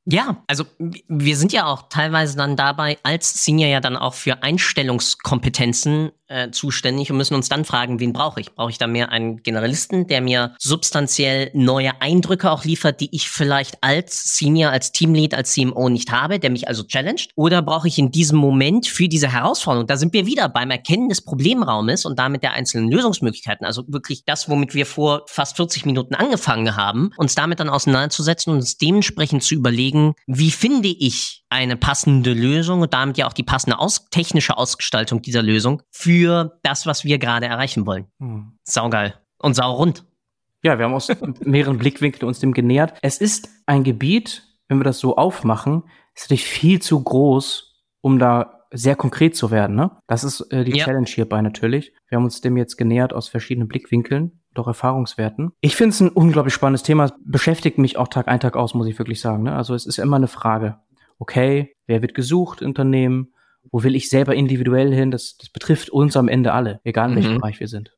Ja, 0.06 0.42
also 0.46 0.64
wir 0.78 1.36
sind 1.36 1.52
ja 1.52 1.66
auch 1.66 1.88
teilweise 1.88 2.36
dann 2.36 2.56
dabei 2.56 2.98
als 3.02 3.44
Senior 3.44 3.68
ja 3.68 3.80
dann 3.80 3.96
auch 3.96 4.14
für 4.14 4.42
Einstellungskompetenzen 4.42 6.10
äh, 6.30 6.50
zuständig 6.52 7.10
und 7.10 7.16
müssen 7.16 7.34
uns 7.34 7.48
dann 7.48 7.64
fragen, 7.64 8.00
wen 8.00 8.12
brauche 8.12 8.40
ich? 8.40 8.54
Brauche 8.54 8.70
ich 8.70 8.78
da 8.78 8.86
mehr 8.86 9.10
einen 9.10 9.42
Generalisten, 9.42 10.06
der 10.06 10.20
mir 10.20 10.54
substanziell 10.58 11.50
neue 11.54 12.00
Eindrücke 12.00 12.50
auch 12.50 12.64
liefert, 12.64 13.00
die 13.00 13.08
ich 13.14 13.28
vielleicht 13.28 13.82
als 13.82 14.36
Senior, 14.36 14.70
als 14.70 14.92
Teamlead, 14.92 15.34
als 15.34 15.52
CMO 15.52 15.88
nicht 15.88 16.12
habe, 16.12 16.38
der 16.38 16.50
mich 16.50 16.68
also 16.68 16.84
challenged? 16.84 17.32
Oder 17.34 17.62
brauche 17.62 17.88
ich 17.88 17.98
in 17.98 18.12
diesem 18.12 18.38
Moment 18.38 18.86
für 18.86 19.08
diese 19.08 19.32
Herausforderung, 19.32 19.88
da 19.88 19.96
sind 19.96 20.12
wir 20.12 20.24
wieder 20.24 20.48
beim 20.48 20.70
Erkennen 20.70 21.08
des 21.08 21.20
Problemraumes 21.20 22.04
und 22.04 22.18
damit 22.18 22.44
der 22.44 22.52
einzelnen 22.52 22.90
Lösungsmöglichkeiten, 22.90 23.66
also 23.66 23.82
wirklich 23.88 24.24
das, 24.24 24.48
womit 24.48 24.72
wir 24.72 24.86
vor 24.86 25.24
fast 25.26 25.56
40 25.56 25.84
Minuten 25.84 26.14
angefangen 26.14 26.76
haben, 26.76 27.10
uns 27.16 27.34
damit 27.34 27.58
dann 27.58 27.68
auseinanderzusetzen 27.68 28.52
und 28.52 28.60
uns 28.60 28.78
dementsprechend 28.78 29.42
zu 29.42 29.56
überlegen, 29.56 29.89
überlegen, 29.90 30.14
wie 30.26 30.50
finde 30.50 30.88
ich 30.88 31.44
eine 31.48 31.76
passende 31.76 32.32
Lösung 32.32 32.80
und 32.80 32.94
damit 32.94 33.18
ja 33.18 33.26
auch 33.26 33.32
die 33.32 33.42
passende 33.42 33.78
aus 33.78 34.08
technische 34.10 34.56
Ausgestaltung 34.56 35.22
dieser 35.22 35.42
Lösung 35.42 35.82
für 35.90 36.58
das, 36.62 36.86
was 36.86 37.04
wir 37.04 37.18
gerade 37.18 37.46
erreichen 37.46 37.86
wollen. 37.86 38.06
Hm. 38.18 38.52
Saugeil 38.64 39.14
und 39.38 39.54
saurund. 39.54 40.04
Ja, 40.62 40.78
wir 40.78 40.84
haben 40.84 40.94
aus 40.94 41.08
mehreren 41.40 41.78
Blickwinkeln 41.78 42.28
uns 42.28 42.40
dem 42.40 42.52
genähert. 42.52 42.94
Es 43.02 43.18
ist 43.18 43.48
ein 43.66 43.84
Gebiet, 43.84 44.42
wenn 44.68 44.78
wir 44.78 44.84
das 44.84 44.98
so 44.98 45.16
aufmachen, 45.16 45.84
ist 46.14 46.24
natürlich 46.24 46.44
viel 46.44 46.82
zu 46.82 47.02
groß, 47.02 47.82
um 48.02 48.18
da 48.18 48.66
sehr 48.72 48.94
konkret 48.94 49.34
zu 49.36 49.50
werden. 49.50 49.74
Ne? 49.74 49.90
Das 50.06 50.22
ist 50.22 50.40
äh, 50.52 50.64
die 50.64 50.76
ja. 50.76 50.84
Challenge 50.84 51.08
hierbei 51.08 51.40
natürlich. 51.42 51.92
Wir 52.08 52.16
haben 52.16 52.24
uns 52.24 52.40
dem 52.40 52.56
jetzt 52.56 52.76
genähert 52.76 53.12
aus 53.12 53.28
verschiedenen 53.28 53.66
Blickwinkeln, 53.66 54.39
doch 54.54 54.66
Erfahrungswerten. 54.66 55.52
Ich 55.60 55.76
finde 55.76 55.90
es 55.90 56.00
ein 56.00 56.08
unglaublich 56.08 56.54
spannendes 56.54 56.82
Thema. 56.82 57.04
Es 57.04 57.12
beschäftigt 57.24 57.78
mich 57.78 57.96
auch 57.96 58.08
Tag 58.08 58.28
ein, 58.28 58.40
Tag 58.40 58.56
aus, 58.56 58.74
muss 58.74 58.86
ich 58.86 58.98
wirklich 58.98 59.20
sagen. 59.20 59.44
Ne? 59.44 59.54
Also 59.54 59.74
es 59.74 59.86
ist 59.86 59.98
immer 59.98 60.16
eine 60.16 60.28
Frage. 60.28 60.78
Okay, 61.18 61.76
wer 61.86 62.02
wird 62.02 62.14
gesucht, 62.14 62.62
Unternehmen? 62.62 63.32
Wo 63.70 63.82
will 63.82 63.94
ich 63.94 64.08
selber 64.08 64.34
individuell 64.34 64.92
hin? 64.92 65.10
Das, 65.10 65.36
das 65.36 65.50
betrifft 65.50 65.90
uns 65.90 66.16
am 66.16 66.28
Ende 66.28 66.52
alle, 66.52 66.80
egal 66.84 67.10
in 67.10 67.16
welchem 67.16 67.34
mhm. 67.34 67.40
Bereich 67.40 67.60
wir 67.60 67.68
sind. 67.68 67.92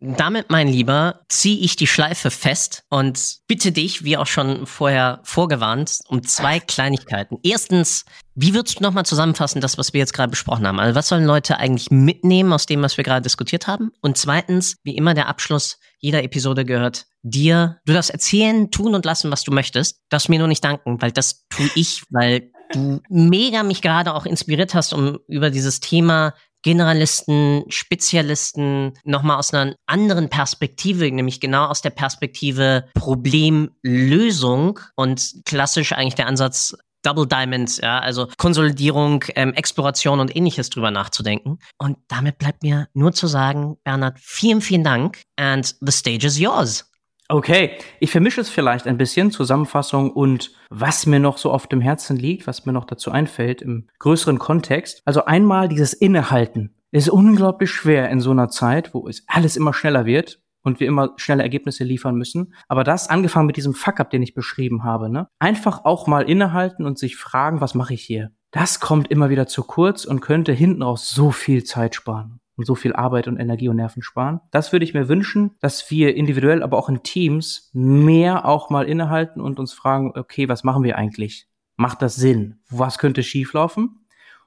Damit, 0.00 0.48
mein 0.48 0.68
Lieber, 0.68 1.22
ziehe 1.28 1.58
ich 1.58 1.74
die 1.74 1.88
Schleife 1.88 2.30
fest 2.30 2.84
und 2.88 3.38
bitte 3.48 3.72
dich, 3.72 4.04
wie 4.04 4.16
auch 4.16 4.26
schon 4.26 4.64
vorher 4.64 5.20
vorgewarnt, 5.24 5.98
um 6.08 6.22
zwei 6.22 6.60
Kleinigkeiten. 6.60 7.38
Erstens, 7.42 8.04
wie 8.36 8.54
würdest 8.54 8.78
du 8.78 8.84
nochmal 8.84 9.04
zusammenfassen, 9.04 9.60
das, 9.60 9.76
was 9.76 9.92
wir 9.92 9.98
jetzt 9.98 10.12
gerade 10.12 10.30
besprochen 10.30 10.68
haben? 10.68 10.78
Also, 10.78 10.94
was 10.94 11.08
sollen 11.08 11.24
Leute 11.24 11.58
eigentlich 11.58 11.90
mitnehmen 11.90 12.52
aus 12.52 12.66
dem, 12.66 12.80
was 12.82 12.96
wir 12.96 13.02
gerade 13.02 13.22
diskutiert 13.22 13.66
haben? 13.66 13.90
Und 14.00 14.16
zweitens, 14.16 14.76
wie 14.84 14.96
immer 14.96 15.14
der 15.14 15.26
Abschluss 15.26 15.78
jeder 15.98 16.22
Episode 16.22 16.64
gehört 16.64 17.06
dir. 17.22 17.80
Du 17.84 17.92
darfst 17.92 18.10
erzählen, 18.10 18.70
tun 18.70 18.94
und 18.94 19.04
lassen, 19.04 19.32
was 19.32 19.42
du 19.42 19.52
möchtest. 19.52 20.00
Darfst 20.10 20.28
mir 20.28 20.38
nur 20.38 20.46
nicht 20.46 20.62
danken, 20.62 21.02
weil 21.02 21.10
das 21.10 21.44
tue 21.48 21.68
ich, 21.74 22.04
weil 22.10 22.52
du 22.72 23.00
mega 23.08 23.62
mich 23.62 23.82
gerade 23.82 24.14
auch 24.14 24.26
inspiriert 24.26 24.74
hast, 24.74 24.92
um 24.92 25.18
über 25.26 25.50
dieses 25.50 25.80
Thema 25.80 26.34
Generalisten, 26.62 27.64
Spezialisten 27.68 28.94
nochmal 29.04 29.38
aus 29.38 29.54
einer 29.54 29.74
anderen 29.86 30.28
Perspektive, 30.28 31.10
nämlich 31.10 31.40
genau 31.40 31.66
aus 31.66 31.82
der 31.82 31.90
Perspektive 31.90 32.84
Problemlösung 32.94 34.80
und 34.96 35.42
klassisch 35.44 35.92
eigentlich 35.92 36.16
der 36.16 36.26
Ansatz 36.26 36.76
Double 37.02 37.26
Diamonds, 37.26 37.78
ja, 37.78 38.00
also 38.00 38.28
Konsolidierung, 38.38 39.24
ähm, 39.36 39.54
Exploration 39.54 40.18
und 40.18 40.34
ähnliches 40.34 40.68
drüber 40.68 40.90
nachzudenken. 40.90 41.58
Und 41.78 41.96
damit 42.08 42.38
bleibt 42.38 42.62
mir 42.62 42.88
nur 42.92 43.12
zu 43.12 43.28
sagen, 43.28 43.76
Bernhard, 43.84 44.18
vielen, 44.20 44.60
vielen 44.60 44.84
Dank 44.84 45.22
and 45.36 45.76
the 45.80 45.92
stage 45.92 46.26
is 46.26 46.38
yours. 46.38 46.90
Okay, 47.30 47.72
ich 48.00 48.10
vermische 48.10 48.40
es 48.40 48.48
vielleicht 48.48 48.86
ein 48.86 48.96
bisschen, 48.96 49.30
Zusammenfassung 49.30 50.10
und 50.12 50.52
was 50.70 51.04
mir 51.04 51.20
noch 51.20 51.36
so 51.36 51.50
auf 51.50 51.66
dem 51.66 51.82
Herzen 51.82 52.16
liegt, 52.16 52.46
was 52.46 52.64
mir 52.64 52.72
noch 52.72 52.86
dazu 52.86 53.10
einfällt 53.10 53.60
im 53.60 53.86
größeren 53.98 54.38
Kontext. 54.38 55.02
Also 55.04 55.26
einmal 55.26 55.68
dieses 55.68 55.92
Innehalten 55.92 56.74
ist 56.90 57.10
unglaublich 57.10 57.70
schwer 57.70 58.08
in 58.08 58.20
so 58.20 58.30
einer 58.30 58.48
Zeit, 58.48 58.94
wo 58.94 59.06
es 59.06 59.24
alles 59.26 59.58
immer 59.58 59.74
schneller 59.74 60.06
wird 60.06 60.40
und 60.62 60.80
wir 60.80 60.88
immer 60.88 61.12
schnelle 61.16 61.42
Ergebnisse 61.42 61.84
liefern 61.84 62.14
müssen. 62.14 62.54
Aber 62.66 62.82
das 62.82 63.10
angefangen 63.10 63.46
mit 63.46 63.58
diesem 63.58 63.74
Fuck-up, 63.74 64.08
den 64.08 64.22
ich 64.22 64.32
beschrieben 64.32 64.82
habe, 64.82 65.10
ne? 65.10 65.28
Einfach 65.38 65.84
auch 65.84 66.06
mal 66.06 66.22
innehalten 66.22 66.86
und 66.86 66.98
sich 66.98 67.16
fragen, 67.16 67.60
was 67.60 67.74
mache 67.74 67.92
ich 67.92 68.02
hier? 68.02 68.32
Das 68.52 68.80
kommt 68.80 69.10
immer 69.10 69.28
wieder 69.28 69.46
zu 69.46 69.64
kurz 69.64 70.06
und 70.06 70.20
könnte 70.20 70.52
hinten 70.52 70.82
raus 70.82 71.10
so 71.10 71.30
viel 71.30 71.62
Zeit 71.64 71.94
sparen 71.94 72.40
und 72.58 72.66
so 72.66 72.74
viel 72.74 72.92
Arbeit 72.92 73.28
und 73.28 73.38
Energie 73.38 73.68
und 73.68 73.76
Nerven 73.76 74.02
sparen. 74.02 74.40
Das 74.50 74.72
würde 74.72 74.84
ich 74.84 74.92
mir 74.92 75.08
wünschen, 75.08 75.52
dass 75.60 75.90
wir 75.90 76.16
individuell, 76.16 76.62
aber 76.62 76.76
auch 76.76 76.88
in 76.88 77.02
Teams 77.04 77.70
mehr 77.72 78.44
auch 78.44 78.68
mal 78.68 78.86
innehalten 78.86 79.40
und 79.40 79.58
uns 79.60 79.72
fragen, 79.72 80.12
okay, 80.16 80.48
was 80.48 80.64
machen 80.64 80.82
wir 80.82 80.98
eigentlich? 80.98 81.46
Macht 81.76 82.02
das 82.02 82.16
Sinn? 82.16 82.58
Was 82.68 82.98
könnte 82.98 83.22
schieflaufen? 83.22 84.04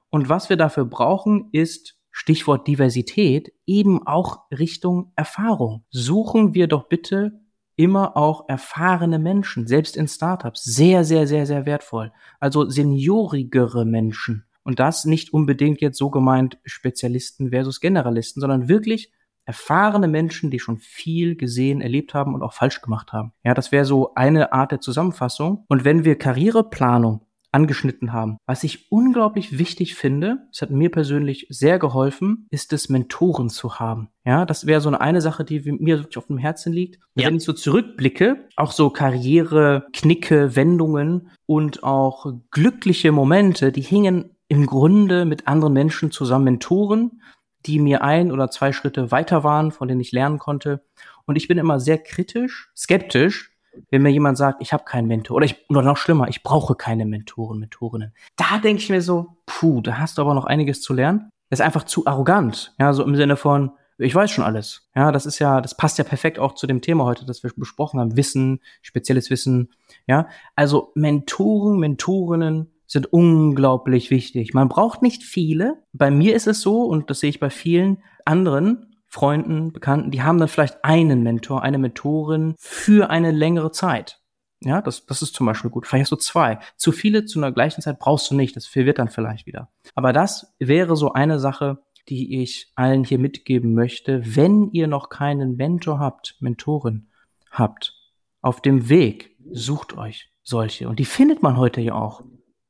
Und 0.10 0.28
was 0.28 0.50
wir 0.50 0.58
dafür 0.58 0.84
brauchen, 0.84 1.48
ist 1.54 1.98
Stichwort 2.12 2.68
Diversität, 2.68 3.54
eben 3.66 4.06
auch 4.06 4.42
Richtung 4.52 5.14
Erfahrung. 5.16 5.86
Suchen 5.90 6.54
wir 6.54 6.68
doch 6.68 6.90
bitte 6.90 7.40
immer 7.78 8.18
auch 8.18 8.50
erfahrene 8.50 9.18
Menschen, 9.18 9.66
selbst 9.66 9.96
in 9.96 10.10
Startups. 10.10 10.64
Sehr, 10.64 11.06
sehr, 11.06 11.26
sehr, 11.26 11.46
sehr 11.46 11.66
wertvoll. 11.66 12.12
Also 12.42 12.70
seniorigere 12.70 13.86
Menschen. 13.86 14.46
Und 14.64 14.80
das 14.80 15.06
nicht 15.06 15.34
unbedingt 15.34 15.82
jetzt 15.82 15.98
so 15.98 16.10
gemeint 16.10 16.60
Spezialisten 16.66 17.50
versus 17.50 17.80
Generalisten, 17.80 18.42
sondern 18.42 18.68
wirklich 18.68 19.12
erfahrene 19.46 20.08
Menschen, 20.08 20.52
die 20.52 20.60
schon 20.60 20.78
viel 20.78 21.36
gesehen, 21.36 21.82
erlebt 21.82 22.14
haben 22.14 22.36
und 22.36 22.44
auch 22.44 22.54
falsch 22.54 22.82
gemacht 22.82 23.12
haben. 23.12 23.34
Ja, 23.44 23.54
das 23.54 23.72
wäre 23.72 23.86
so 23.86 24.14
eine 24.14 24.54
Art 24.54 24.72
der 24.72 24.82
Zusammenfassung. 24.82 25.66
Und 25.68 25.84
wenn 25.84 26.06
wir 26.06 26.18
Karriereplanung 26.18 27.26
angeschnitten 27.52 28.14
haben. 28.14 28.38
Was 28.46 28.64
ich 28.64 28.92
unglaublich 28.92 29.58
wichtig 29.58 29.96
finde, 29.96 30.48
es 30.52 30.62
hat 30.62 30.72
mir 30.72 30.90
persönlich 30.90 31.48
sehr 31.50 31.80
geholfen, 31.80 32.48
ist 32.50 32.72
es, 32.74 32.90
Mentoren 32.90 33.50
zu 33.50 33.80
haben. 33.80 34.10
Ja, 34.26 34.46
das 34.46 34.66
wäre 34.66 34.82
so 34.82 34.90
eine, 34.90 35.02
eine 35.02 35.22
Sache, 35.22 35.44
die 35.44 35.60
mir 35.72 36.00
wirklich 36.00 36.18
auf 36.18 36.28
dem 36.28 36.38
Herzen 36.38 36.72
liegt. 36.72 37.00
Ja. 37.16 37.28
Wenn 37.28 37.36
ich 37.36 37.44
so 37.44 37.54
zurückblicke, 37.54 38.48
auch 38.56 38.72
so 38.72 38.90
Karriere, 38.90 39.86
Knicke, 39.94 40.56
Wendungen 40.56 41.30
und 41.46 41.84
auch 41.84 42.32
glückliche 42.52 43.12
Momente, 43.12 43.72
die 43.72 43.82
hingen 43.82 44.38
im 44.52 44.66
Grunde 44.66 45.24
mit 45.24 45.48
anderen 45.48 45.72
Menschen 45.72 46.12
zusammen 46.12 46.44
Mentoren, 46.44 47.22
die 47.66 47.80
mir 47.80 48.04
ein 48.04 48.34
oder 48.34 48.52
zwei 48.52 48.74
Schritte 48.74 49.10
weiter 49.10 49.46
waren, 49.46 49.72
von 49.72 49.88
denen 49.88 50.02
ich 50.02 50.12
lernen 50.12 50.40
konnte. 50.40 50.84
Und 51.26 51.38
ich 51.38 51.48
bin 51.48 51.58
immer 51.58 51.80
sehr 51.80 51.98
kritisch, 51.98 52.70
skeptisch, 52.76 53.56
wenn 53.92 54.02
mir 54.02 54.10
jemand 54.10 54.38
sagt, 54.38 54.62
ich 54.62 54.74
habe 54.74 54.84
keinen 54.84 55.08
Mentor 55.08 55.38
oder 55.38 55.46
ich 55.46 55.56
oder 55.70 55.84
noch 55.84 55.96
schlimmer, 55.96 56.28
ich 56.28 56.44
brauche 56.44 56.76
keine 56.76 57.06
Mentoren, 57.06 57.60
Mentorinnen. 57.60 58.14
Da 58.36 58.58
denke 58.58 58.82
ich 58.82 58.90
mir 58.90 59.02
so, 59.02 59.38
puh, 59.46 59.80
da 59.80 60.00
hast 60.00 60.18
du 60.18 60.22
aber 60.22 60.34
noch 60.34 60.44
einiges 60.44 60.82
zu 60.82 60.94
lernen. 60.94 61.30
Das 61.50 61.60
ist 61.60 61.66
einfach 61.66 61.86
zu 61.86 62.06
arrogant, 62.06 62.76
ja, 62.78 62.92
so 62.92 63.06
im 63.06 63.16
Sinne 63.16 63.38
von 63.38 63.72
ich 63.98 64.16
weiß 64.16 64.32
schon 64.32 64.44
alles. 64.44 64.90
Ja, 64.96 65.12
das 65.12 65.26
ist 65.26 65.40
ja, 65.40 65.62
das 65.62 65.78
passt 65.78 65.98
ja 65.98 66.04
perfekt 66.04 66.40
auch 66.40 66.56
zu 66.56 66.68
dem 66.68 66.82
Thema 66.82 67.06
heute, 67.06 67.24
das 67.24 67.44
wir 67.44 67.52
besprochen 67.56 68.00
haben, 68.00 68.18
Wissen, 68.18 68.60
spezielles 68.82 69.30
Wissen, 69.30 69.70
ja? 70.08 70.28
Also 70.56 70.92
Mentoren, 70.96 71.78
Mentorinnen 71.80 72.72
sind 72.92 73.14
unglaublich 73.14 74.12
wichtig. 74.12 74.54
Man 74.54 74.68
braucht 74.68 75.02
nicht 75.02 75.24
viele. 75.24 75.82
Bei 75.94 76.12
mir 76.12 76.36
ist 76.36 76.48
es 76.48 76.60
so, 76.60 76.82
und 76.82 77.10
das 77.10 77.22
sehe 77.22 77.30
ich 77.30 77.40
bei 77.40 77.50
vielen 77.50 78.04
anderen 78.26 78.98
Freunden, 79.08 79.72
Bekannten, 79.72 80.12
die 80.12 80.24
haben 80.24 80.40
dann 80.40 80.50
vielleicht 80.50 80.84
einen 80.84 81.24
Mentor, 81.24 81.64
eine 81.64 81.78
Mentorin 81.78 82.56
für 82.58 83.10
eine 83.10 83.32
längere 83.32 83.72
Zeit. 83.72 84.20
Ja, 84.62 84.82
das, 84.82 85.06
das 85.06 85.22
ist 85.22 85.34
zum 85.36 85.46
Beispiel 85.46 85.70
gut. 85.70 85.88
Vielleicht 85.88 86.04
hast 86.04 86.12
du 86.12 86.18
zwei. 86.18 86.60
Zu 86.76 86.92
viele 86.92 87.24
zu 87.26 87.40
einer 87.40 87.52
gleichen 87.52 87.82
Zeit 87.82 87.98
brauchst 87.98 88.30
du 88.30 88.36
nicht. 88.36 88.56
Das 88.56 88.68
verwirrt 88.68 89.00
dann 89.00 89.10
vielleicht 89.10 89.48
wieder. 89.48 89.70
Aber 89.96 90.12
das 90.12 90.54
wäre 90.60 90.98
so 90.98 91.14
eine 91.14 91.40
Sache, 91.40 91.80
die 92.10 92.42
ich 92.42 92.72
allen 92.76 93.06
hier 93.06 93.20
mitgeben 93.20 93.74
möchte. 93.74 94.22
Wenn 94.36 94.70
ihr 94.72 94.88
noch 94.88 95.10
keinen 95.10 95.56
Mentor 95.56 96.00
habt, 96.00 96.36
Mentorin 96.42 97.08
habt, 97.50 97.96
auf 98.42 98.62
dem 98.62 98.90
Weg 98.90 99.38
sucht 99.52 99.98
euch 99.98 100.30
solche. 100.44 100.90
Und 100.90 101.00
die 101.00 101.06
findet 101.06 101.42
man 101.42 101.58
heute 101.58 101.82
ja 101.82 101.96
auch. 101.96 102.24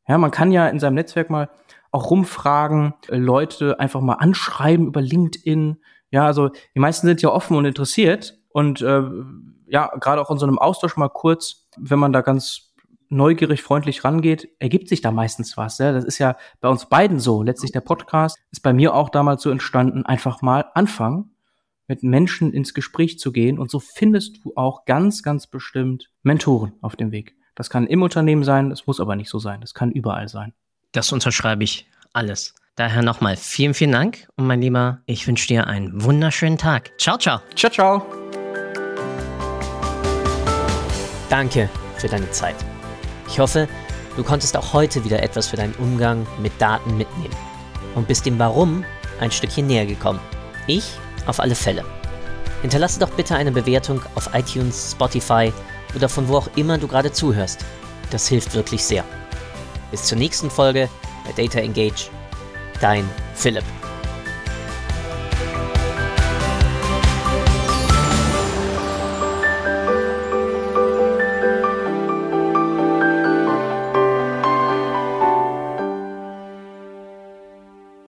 Ja, 0.07 0.17
man 0.17 0.31
kann 0.31 0.51
ja 0.51 0.67
in 0.67 0.79
seinem 0.79 0.95
Netzwerk 0.95 1.29
mal 1.29 1.49
auch 1.91 2.09
rumfragen, 2.09 2.93
äh, 3.09 3.17
Leute 3.17 3.79
einfach 3.79 4.01
mal 4.01 4.15
anschreiben 4.15 4.87
über 4.87 5.01
LinkedIn. 5.01 5.77
Ja, 6.09 6.25
also 6.25 6.49
die 6.75 6.79
meisten 6.79 7.07
sind 7.07 7.21
ja 7.21 7.29
offen 7.29 7.55
und 7.55 7.65
interessiert 7.65 8.37
und 8.49 8.81
äh, 8.81 9.03
ja, 9.67 9.87
gerade 9.99 10.21
auch 10.21 10.31
in 10.31 10.37
so 10.37 10.45
einem 10.45 10.59
Austausch 10.59 10.97
mal 10.97 11.09
kurz, 11.09 11.67
wenn 11.77 11.99
man 11.99 12.11
da 12.11 12.21
ganz 12.21 12.73
neugierig, 13.11 13.61
freundlich 13.61 14.03
rangeht, 14.03 14.49
ergibt 14.59 14.87
sich 14.87 15.01
da 15.01 15.11
meistens 15.11 15.57
was. 15.57 15.77
Ja? 15.77 15.91
Das 15.91 16.05
ist 16.05 16.17
ja 16.17 16.37
bei 16.61 16.69
uns 16.69 16.87
beiden 16.87 17.19
so. 17.19 17.43
Letztlich 17.43 17.71
der 17.71 17.81
Podcast 17.81 18.37
ist 18.51 18.61
bei 18.61 18.73
mir 18.73 18.93
auch 18.95 19.09
damals 19.09 19.43
so 19.43 19.49
entstanden, 19.49 20.05
einfach 20.05 20.41
mal 20.41 20.65
anfangen, 20.73 21.35
mit 21.87 22.03
Menschen 22.03 22.53
ins 22.53 22.73
Gespräch 22.73 23.19
zu 23.19 23.33
gehen 23.33 23.59
und 23.59 23.69
so 23.69 23.79
findest 23.79 24.43
du 24.43 24.53
auch 24.55 24.85
ganz, 24.85 25.23
ganz 25.23 25.47
bestimmt 25.47 26.09
Mentoren 26.23 26.73
auf 26.81 26.95
dem 26.95 27.11
Weg. 27.11 27.35
Das 27.55 27.69
kann 27.69 27.87
im 27.87 28.01
Unternehmen 28.01 28.43
sein, 28.43 28.69
das 28.69 28.87
muss 28.87 28.99
aber 28.99 29.15
nicht 29.15 29.29
so 29.29 29.39
sein. 29.39 29.61
Das 29.61 29.73
kann 29.73 29.91
überall 29.91 30.29
sein. 30.29 30.53
Das 30.93 31.11
unterschreibe 31.11 31.63
ich 31.63 31.87
alles. 32.13 32.55
Daher 32.75 33.01
nochmal 33.01 33.35
vielen, 33.35 33.73
vielen 33.73 33.91
Dank 33.91 34.27
und 34.35 34.47
mein 34.47 34.61
Lieber, 34.61 35.01
ich 35.05 35.27
wünsche 35.27 35.47
dir 35.47 35.67
einen 35.67 36.03
wunderschönen 36.03 36.57
Tag. 36.57 36.91
Ciao, 36.97 37.17
ciao. 37.17 37.41
Ciao, 37.55 37.71
ciao. 37.71 38.05
Danke 41.29 41.69
für 41.97 42.07
deine 42.07 42.29
Zeit. 42.31 42.55
Ich 43.27 43.39
hoffe, 43.39 43.67
du 44.15 44.23
konntest 44.23 44.55
auch 44.57 44.73
heute 44.73 45.03
wieder 45.03 45.21
etwas 45.21 45.47
für 45.47 45.57
deinen 45.57 45.73
Umgang 45.75 46.25
mit 46.41 46.53
Daten 46.59 46.97
mitnehmen 46.97 47.35
und 47.95 48.07
bist 48.07 48.25
dem 48.25 48.39
Warum 48.39 48.83
ein 49.19 49.31
Stückchen 49.31 49.67
näher 49.67 49.85
gekommen. 49.85 50.19
Ich 50.67 50.91
auf 51.27 51.39
alle 51.39 51.55
Fälle. 51.55 51.83
Hinterlasse 52.61 52.99
doch 52.99 53.09
bitte 53.11 53.35
eine 53.35 53.51
Bewertung 53.51 54.01
auf 54.15 54.33
iTunes, 54.33 54.91
Spotify 54.91 55.51
oder 55.95 56.09
von 56.09 56.27
wo 56.27 56.37
auch 56.37 56.49
immer 56.55 56.77
du 56.77 56.87
gerade 56.87 57.11
zuhörst. 57.11 57.65
Das 58.09 58.27
hilft 58.27 58.53
wirklich 58.53 58.83
sehr. 58.83 59.03
Bis 59.91 60.03
zur 60.03 60.17
nächsten 60.17 60.49
Folge 60.49 60.89
bei 61.25 61.43
Data 61.43 61.59
Engage. 61.59 62.09
Dein 62.79 63.07
Philipp. 63.35 63.65